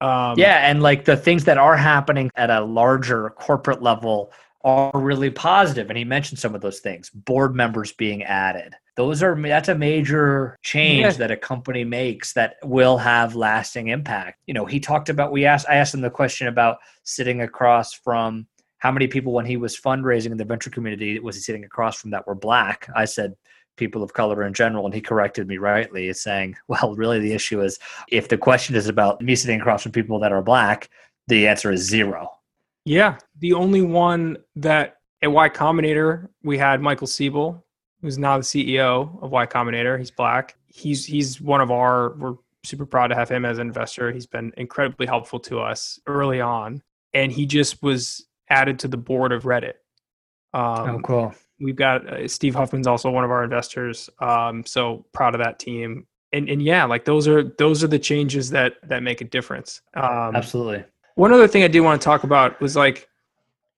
Um, 0.00 0.38
yeah, 0.38 0.70
and 0.70 0.80
like 0.80 1.04
the 1.04 1.16
things 1.16 1.44
that 1.44 1.58
are 1.58 1.76
happening 1.76 2.30
at 2.36 2.50
a 2.50 2.60
larger 2.60 3.30
corporate 3.30 3.82
level 3.82 4.32
are 4.64 4.90
really 4.94 5.30
positive, 5.30 5.88
and 5.88 5.96
he 5.96 6.04
mentioned 6.04 6.38
some 6.38 6.54
of 6.54 6.60
those 6.60 6.80
things. 6.80 7.10
Board 7.10 7.54
members 7.54 7.92
being 7.92 8.24
added. 8.24 8.74
Those 8.96 9.22
are 9.22 9.40
that's 9.40 9.68
a 9.68 9.74
major 9.74 10.56
change 10.62 11.02
yeah. 11.02 11.12
that 11.12 11.30
a 11.30 11.36
company 11.36 11.84
makes 11.84 12.32
that 12.32 12.56
will 12.64 12.98
have 12.98 13.36
lasting 13.36 13.88
impact. 13.88 14.40
You 14.46 14.54
know, 14.54 14.66
he 14.66 14.80
talked 14.80 15.08
about 15.08 15.30
we 15.30 15.44
asked 15.44 15.68
I 15.68 15.76
asked 15.76 15.94
him 15.94 16.00
the 16.00 16.10
question 16.10 16.48
about 16.48 16.78
sitting 17.04 17.42
across 17.42 17.92
from 17.92 18.46
how 18.78 18.90
many 18.90 19.06
people 19.06 19.32
when 19.32 19.46
he 19.46 19.56
was 19.56 19.78
fundraising 19.78 20.32
in 20.32 20.36
the 20.36 20.44
venture 20.44 20.70
community 20.70 21.18
was 21.20 21.36
he 21.36 21.42
sitting 21.42 21.64
across 21.64 22.00
from 22.00 22.10
that 22.10 22.26
were 22.26 22.34
black. 22.34 22.88
I 22.96 23.04
said 23.04 23.34
people 23.76 24.02
of 24.02 24.12
color 24.12 24.42
in 24.42 24.52
general 24.52 24.84
and 24.84 24.94
he 24.94 25.00
corrected 25.00 25.46
me 25.46 25.56
rightly 25.56 26.12
saying 26.12 26.56
well 26.68 26.94
really 26.96 27.20
the 27.20 27.32
issue 27.32 27.62
is 27.62 27.78
if 28.08 28.28
the 28.28 28.36
question 28.36 28.74
is 28.74 28.88
about 28.88 29.22
me 29.22 29.34
sitting 29.34 29.60
across 29.60 29.84
from 29.84 29.92
people 29.92 30.18
that 30.18 30.32
are 30.32 30.42
black 30.42 30.90
the 31.28 31.46
answer 31.46 31.70
is 31.70 31.80
zero 31.80 32.28
yeah, 32.88 33.18
the 33.38 33.52
only 33.52 33.82
one 33.82 34.38
that 34.56 34.96
at 35.22 35.30
Y 35.30 35.48
Combinator 35.48 36.28
we 36.42 36.56
had 36.56 36.80
Michael 36.80 37.06
Siebel, 37.06 37.64
who's 38.00 38.18
now 38.18 38.38
the 38.38 38.44
CEO 38.44 39.22
of 39.22 39.30
Y 39.30 39.46
Combinator. 39.46 39.98
He's 39.98 40.10
black. 40.10 40.56
He's 40.66 41.04
he's 41.04 41.40
one 41.40 41.60
of 41.60 41.70
our. 41.70 42.14
We're 42.16 42.34
super 42.64 42.86
proud 42.86 43.08
to 43.08 43.14
have 43.14 43.28
him 43.28 43.44
as 43.44 43.58
an 43.58 43.66
investor. 43.66 44.10
He's 44.10 44.26
been 44.26 44.52
incredibly 44.56 45.06
helpful 45.06 45.38
to 45.40 45.60
us 45.60 46.00
early 46.06 46.40
on, 46.40 46.82
and 47.12 47.30
he 47.30 47.46
just 47.46 47.82
was 47.82 48.26
added 48.48 48.78
to 48.80 48.88
the 48.88 48.96
board 48.96 49.32
of 49.32 49.42
Reddit. 49.42 49.74
Um, 50.54 50.96
oh, 50.96 51.00
cool. 51.04 51.34
We've 51.60 51.76
got 51.76 52.06
uh, 52.06 52.26
Steve 52.26 52.54
Huffman's 52.54 52.86
also 52.86 53.10
one 53.10 53.24
of 53.24 53.30
our 53.30 53.44
investors. 53.44 54.08
Um, 54.20 54.64
so 54.64 55.04
proud 55.12 55.34
of 55.34 55.40
that 55.40 55.58
team. 55.58 56.06
And 56.32 56.48
and 56.48 56.62
yeah, 56.62 56.84
like 56.84 57.04
those 57.04 57.28
are 57.28 57.42
those 57.42 57.84
are 57.84 57.88
the 57.88 57.98
changes 57.98 58.50
that 58.50 58.74
that 58.84 59.02
make 59.02 59.20
a 59.20 59.24
difference. 59.24 59.82
Um, 59.94 60.36
Absolutely. 60.36 60.84
One 61.18 61.32
other 61.32 61.48
thing 61.48 61.64
I 61.64 61.68
did 61.68 61.80
want 61.80 62.00
to 62.00 62.04
talk 62.04 62.22
about 62.22 62.60
was 62.60 62.76
like 62.76 63.08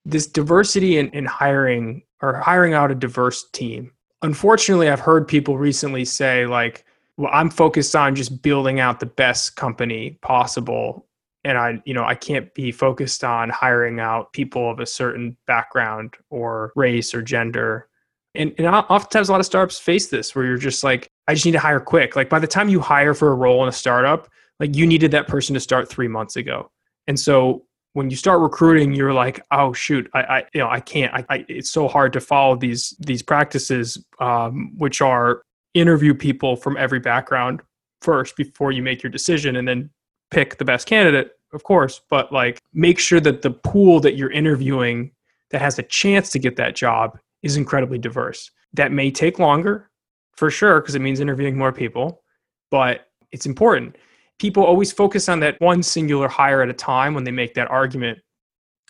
this 0.04 0.26
diversity 0.26 0.98
in, 0.98 1.08
in 1.12 1.24
hiring 1.24 2.02
or 2.20 2.34
hiring 2.34 2.74
out 2.74 2.90
a 2.90 2.94
diverse 2.94 3.48
team. 3.52 3.92
Unfortunately, 4.20 4.90
I've 4.90 5.00
heard 5.00 5.26
people 5.26 5.56
recently 5.56 6.04
say, 6.04 6.44
like, 6.44 6.84
well, 7.16 7.30
I'm 7.32 7.48
focused 7.48 7.96
on 7.96 8.14
just 8.14 8.42
building 8.42 8.78
out 8.78 9.00
the 9.00 9.06
best 9.06 9.56
company 9.56 10.18
possible. 10.20 11.06
And 11.42 11.56
I, 11.56 11.80
you 11.86 11.94
know, 11.94 12.04
I 12.04 12.14
can't 12.14 12.52
be 12.52 12.72
focused 12.72 13.24
on 13.24 13.48
hiring 13.48 14.00
out 14.00 14.34
people 14.34 14.70
of 14.70 14.78
a 14.78 14.84
certain 14.84 15.34
background 15.46 16.16
or 16.28 16.74
race 16.76 17.14
or 17.14 17.22
gender. 17.22 17.88
And, 18.34 18.52
and 18.58 18.66
oftentimes 18.66 19.30
a 19.30 19.32
lot 19.32 19.40
of 19.40 19.46
startups 19.46 19.78
face 19.78 20.08
this 20.08 20.34
where 20.34 20.44
you're 20.44 20.58
just 20.58 20.84
like, 20.84 21.10
I 21.26 21.32
just 21.32 21.46
need 21.46 21.52
to 21.52 21.58
hire 21.58 21.80
quick. 21.80 22.16
Like 22.16 22.28
by 22.28 22.38
the 22.38 22.46
time 22.46 22.68
you 22.68 22.80
hire 22.80 23.14
for 23.14 23.32
a 23.32 23.34
role 23.34 23.62
in 23.62 23.68
a 23.70 23.72
startup, 23.72 24.28
like 24.58 24.76
you 24.76 24.86
needed 24.86 25.12
that 25.12 25.26
person 25.26 25.54
to 25.54 25.60
start 25.60 25.88
three 25.88 26.06
months 26.06 26.36
ago. 26.36 26.70
And 27.06 27.18
so 27.18 27.64
when 27.92 28.10
you 28.10 28.16
start 28.16 28.40
recruiting, 28.40 28.92
you're 28.92 29.12
like, 29.12 29.44
oh 29.50 29.72
shoot, 29.72 30.08
I, 30.14 30.20
I 30.20 30.44
you 30.54 30.60
know, 30.60 30.68
I 30.68 30.80
can't. 30.80 31.12
I, 31.12 31.24
I, 31.28 31.44
it's 31.48 31.70
so 31.70 31.88
hard 31.88 32.12
to 32.12 32.20
follow 32.20 32.56
these 32.56 32.94
these 33.00 33.22
practices, 33.22 34.04
um, 34.20 34.72
which 34.78 35.00
are 35.00 35.42
interview 35.74 36.14
people 36.14 36.56
from 36.56 36.76
every 36.76 37.00
background 37.00 37.62
first 38.02 38.36
before 38.36 38.72
you 38.72 38.82
make 38.82 39.02
your 39.02 39.10
decision, 39.10 39.56
and 39.56 39.66
then 39.66 39.90
pick 40.30 40.58
the 40.58 40.64
best 40.64 40.86
candidate, 40.86 41.32
of 41.52 41.64
course. 41.64 42.00
But 42.08 42.32
like, 42.32 42.58
make 42.72 42.98
sure 42.98 43.20
that 43.20 43.42
the 43.42 43.50
pool 43.50 44.00
that 44.00 44.16
you're 44.16 44.30
interviewing 44.30 45.10
that 45.50 45.60
has 45.60 45.78
a 45.78 45.82
chance 45.82 46.30
to 46.30 46.38
get 46.38 46.56
that 46.56 46.76
job 46.76 47.18
is 47.42 47.56
incredibly 47.56 47.98
diverse. 47.98 48.50
That 48.72 48.92
may 48.92 49.10
take 49.10 49.40
longer, 49.40 49.90
for 50.36 50.50
sure, 50.50 50.80
because 50.80 50.94
it 50.94 51.00
means 51.00 51.18
interviewing 51.18 51.58
more 51.58 51.72
people, 51.72 52.22
but 52.70 53.08
it's 53.32 53.46
important 53.46 53.96
people 54.40 54.64
always 54.64 54.90
focus 54.90 55.28
on 55.28 55.38
that 55.40 55.60
one 55.60 55.82
singular 55.82 56.26
hire 56.26 56.62
at 56.62 56.70
a 56.70 56.74
time 56.74 57.14
when 57.14 57.22
they 57.22 57.30
make 57.30 57.54
that 57.54 57.70
argument. 57.70 58.18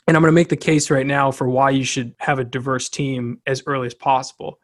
And 0.06 0.16
I'm 0.16 0.22
going 0.22 0.32
to 0.32 0.34
make 0.34 0.48
the 0.48 0.56
case 0.56 0.90
right 0.90 1.06
now 1.06 1.30
for 1.30 1.48
why 1.48 1.70
you 1.70 1.84
should 1.84 2.14
have 2.20 2.38
a 2.38 2.44
diverse 2.44 2.88
team 2.88 3.42
as 3.46 3.62
early 3.66 3.86
as 3.86 3.94
possible. 3.94 4.58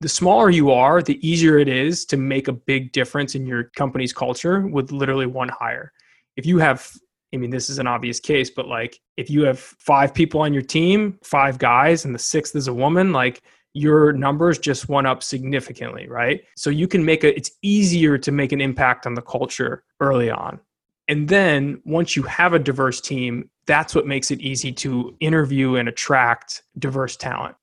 The 0.00 0.08
smaller 0.08 0.50
you 0.50 0.72
are, 0.72 1.00
the 1.00 1.26
easier 1.26 1.58
it 1.58 1.68
is 1.68 2.04
to 2.06 2.16
make 2.16 2.48
a 2.48 2.52
big 2.52 2.92
difference 2.92 3.34
in 3.34 3.46
your 3.46 3.70
company's 3.76 4.12
culture 4.12 4.66
with 4.66 4.92
literally 4.92 5.26
one 5.26 5.48
hire. 5.48 5.92
If 6.36 6.44
you 6.44 6.58
have 6.58 6.92
I 7.32 7.36
mean, 7.36 7.50
this 7.50 7.68
is 7.68 7.80
an 7.80 7.88
obvious 7.88 8.20
case, 8.20 8.48
but 8.48 8.68
like 8.68 9.00
if 9.16 9.28
you 9.28 9.42
have 9.42 9.58
five 9.58 10.14
people 10.14 10.40
on 10.42 10.52
your 10.52 10.62
team, 10.62 11.18
five 11.24 11.58
guys, 11.58 12.04
and 12.04 12.14
the 12.14 12.18
sixth 12.18 12.54
is 12.54 12.68
a 12.68 12.74
woman, 12.74 13.12
like 13.12 13.42
your 13.74 14.12
numbers 14.12 14.58
just 14.58 14.88
went 14.88 15.06
up 15.06 15.22
significantly, 15.22 16.08
right? 16.08 16.42
So 16.56 16.70
you 16.70 16.88
can 16.88 17.04
make 17.04 17.24
a, 17.24 17.36
it's 17.36 17.50
easier 17.60 18.16
to 18.18 18.32
make 18.32 18.52
an 18.52 18.60
impact 18.60 19.06
on 19.06 19.14
the 19.14 19.22
culture 19.22 19.84
early 20.00 20.30
on. 20.30 20.60
And 21.08 21.28
then 21.28 21.82
once 21.84 22.16
you 22.16 22.22
have 22.22 22.54
a 22.54 22.58
diverse 22.58 23.00
team, 23.00 23.50
that's 23.66 23.94
what 23.94 24.06
makes 24.06 24.30
it 24.30 24.40
easy 24.40 24.72
to 24.72 25.14
interview 25.20 25.74
and 25.74 25.88
attract 25.88 26.62
diverse 26.78 27.16
talent, 27.16 27.56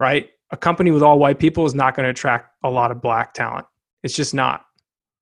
right? 0.00 0.30
A 0.50 0.56
company 0.56 0.90
with 0.90 1.02
all 1.02 1.18
white 1.18 1.38
people 1.38 1.66
is 1.66 1.74
not 1.74 1.94
going 1.94 2.04
to 2.04 2.10
attract 2.10 2.50
a 2.64 2.70
lot 2.70 2.90
of 2.90 3.02
black 3.02 3.34
talent. 3.34 3.66
It's 4.02 4.16
just 4.16 4.34
not. 4.34 4.64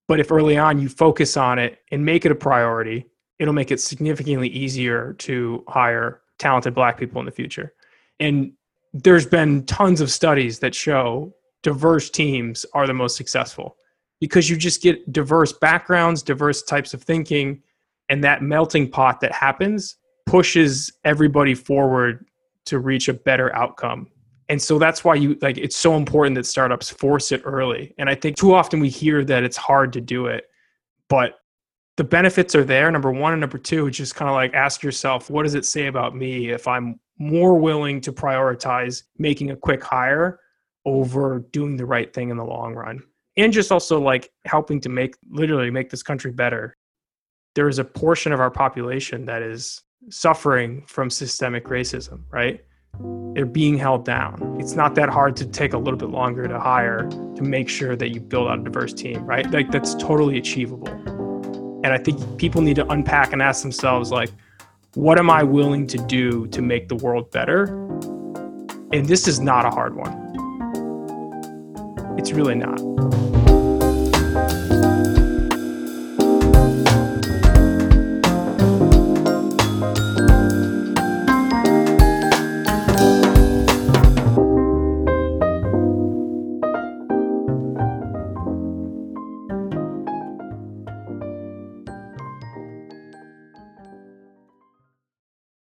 But 0.08 0.20
if 0.20 0.30
early 0.30 0.56
on 0.56 0.78
you 0.78 0.88
focus 0.88 1.36
on 1.36 1.58
it 1.58 1.78
and 1.90 2.04
make 2.04 2.24
it 2.24 2.32
a 2.32 2.36
priority, 2.36 3.06
it'll 3.38 3.54
make 3.54 3.70
it 3.70 3.80
significantly 3.80 4.48
easier 4.48 5.14
to 5.14 5.64
hire 5.68 6.20
talented 6.38 6.74
black 6.74 6.98
people 6.98 7.20
in 7.20 7.26
the 7.26 7.32
future. 7.32 7.72
And 8.20 8.52
there's 8.92 9.26
been 9.26 9.64
tons 9.66 10.00
of 10.00 10.10
studies 10.10 10.58
that 10.58 10.74
show 10.74 11.34
diverse 11.62 12.10
teams 12.10 12.66
are 12.74 12.86
the 12.86 12.94
most 12.94 13.16
successful 13.16 13.76
because 14.20 14.50
you 14.50 14.56
just 14.56 14.82
get 14.82 15.12
diverse 15.12 15.52
backgrounds, 15.52 16.22
diverse 16.22 16.62
types 16.62 16.94
of 16.94 17.02
thinking, 17.02 17.62
and 18.08 18.22
that 18.22 18.42
melting 18.42 18.90
pot 18.90 19.20
that 19.20 19.32
happens 19.32 19.96
pushes 20.26 20.92
everybody 21.04 21.54
forward 21.54 22.26
to 22.66 22.78
reach 22.78 23.08
a 23.08 23.14
better 23.14 23.54
outcome. 23.56 24.08
And 24.48 24.60
so 24.60 24.78
that's 24.78 25.02
why 25.04 25.14
you 25.14 25.36
like 25.40 25.56
it's 25.56 25.76
so 25.76 25.96
important 25.96 26.34
that 26.34 26.46
startups 26.46 26.90
force 26.90 27.32
it 27.32 27.40
early. 27.44 27.94
And 27.98 28.10
I 28.10 28.14
think 28.14 28.36
too 28.36 28.54
often 28.54 28.80
we 28.80 28.90
hear 28.90 29.24
that 29.24 29.44
it's 29.44 29.56
hard 29.56 29.92
to 29.94 30.00
do 30.00 30.26
it, 30.26 30.44
but 31.08 31.38
the 31.96 32.04
benefits 32.04 32.54
are 32.54 32.64
there. 32.64 32.90
Number 32.90 33.10
one 33.10 33.32
and 33.32 33.40
number 33.40 33.58
two, 33.58 33.90
just 33.90 34.14
kind 34.14 34.28
of 34.28 34.34
like 34.34 34.52
ask 34.54 34.82
yourself, 34.82 35.30
what 35.30 35.44
does 35.44 35.54
it 35.54 35.64
say 35.64 35.86
about 35.86 36.14
me 36.14 36.50
if 36.50 36.68
I'm 36.68 36.98
more 37.22 37.54
willing 37.54 38.00
to 38.00 38.12
prioritize 38.12 39.04
making 39.16 39.50
a 39.52 39.56
quick 39.56 39.82
hire 39.82 40.40
over 40.84 41.44
doing 41.52 41.76
the 41.76 41.86
right 41.86 42.12
thing 42.12 42.30
in 42.30 42.36
the 42.36 42.44
long 42.44 42.74
run. 42.74 43.00
And 43.36 43.52
just 43.52 43.70
also 43.70 44.00
like 44.00 44.30
helping 44.44 44.80
to 44.80 44.88
make 44.88 45.14
literally 45.30 45.70
make 45.70 45.88
this 45.88 46.02
country 46.02 46.32
better. 46.32 46.76
There 47.54 47.68
is 47.68 47.78
a 47.78 47.84
portion 47.84 48.32
of 48.32 48.40
our 48.40 48.50
population 48.50 49.24
that 49.26 49.40
is 49.42 49.82
suffering 50.10 50.84
from 50.86 51.10
systemic 51.10 51.66
racism 51.66 52.22
right? 52.30 52.60
They're 53.34 53.46
being 53.46 53.78
held 53.78 54.04
down. 54.04 54.56
It's 54.60 54.74
not 54.74 54.96
that 54.96 55.08
hard 55.08 55.36
to 55.36 55.46
take 55.46 55.72
a 55.72 55.78
little 55.78 55.96
bit 55.96 56.10
longer 56.10 56.46
to 56.48 56.58
hire 56.58 57.08
to 57.08 57.42
make 57.42 57.68
sure 57.68 57.94
that 57.96 58.10
you 58.10 58.20
build 58.20 58.48
out 58.48 58.58
a 58.58 58.64
diverse 58.64 58.92
team 58.92 59.24
right? 59.24 59.48
Like 59.48 59.70
that's 59.70 59.94
totally 59.94 60.38
achievable. 60.38 60.88
And 61.84 61.92
i 61.92 61.98
think 61.98 62.16
people 62.36 62.60
need 62.62 62.76
to 62.76 62.86
unpack 62.88 63.32
and 63.32 63.40
ask 63.40 63.62
themselves 63.62 64.10
like 64.10 64.30
what 64.94 65.18
am 65.18 65.30
I 65.30 65.42
willing 65.42 65.86
to 65.86 65.96
do 65.96 66.46
to 66.48 66.60
make 66.60 66.88
the 66.88 66.96
world 66.96 67.30
better? 67.30 67.64
And 68.92 69.06
this 69.06 69.26
is 69.26 69.40
not 69.40 69.64
a 69.64 69.70
hard 69.70 69.96
one. 69.96 70.12
It's 72.18 72.32
really 72.32 72.54
not. 72.54 73.31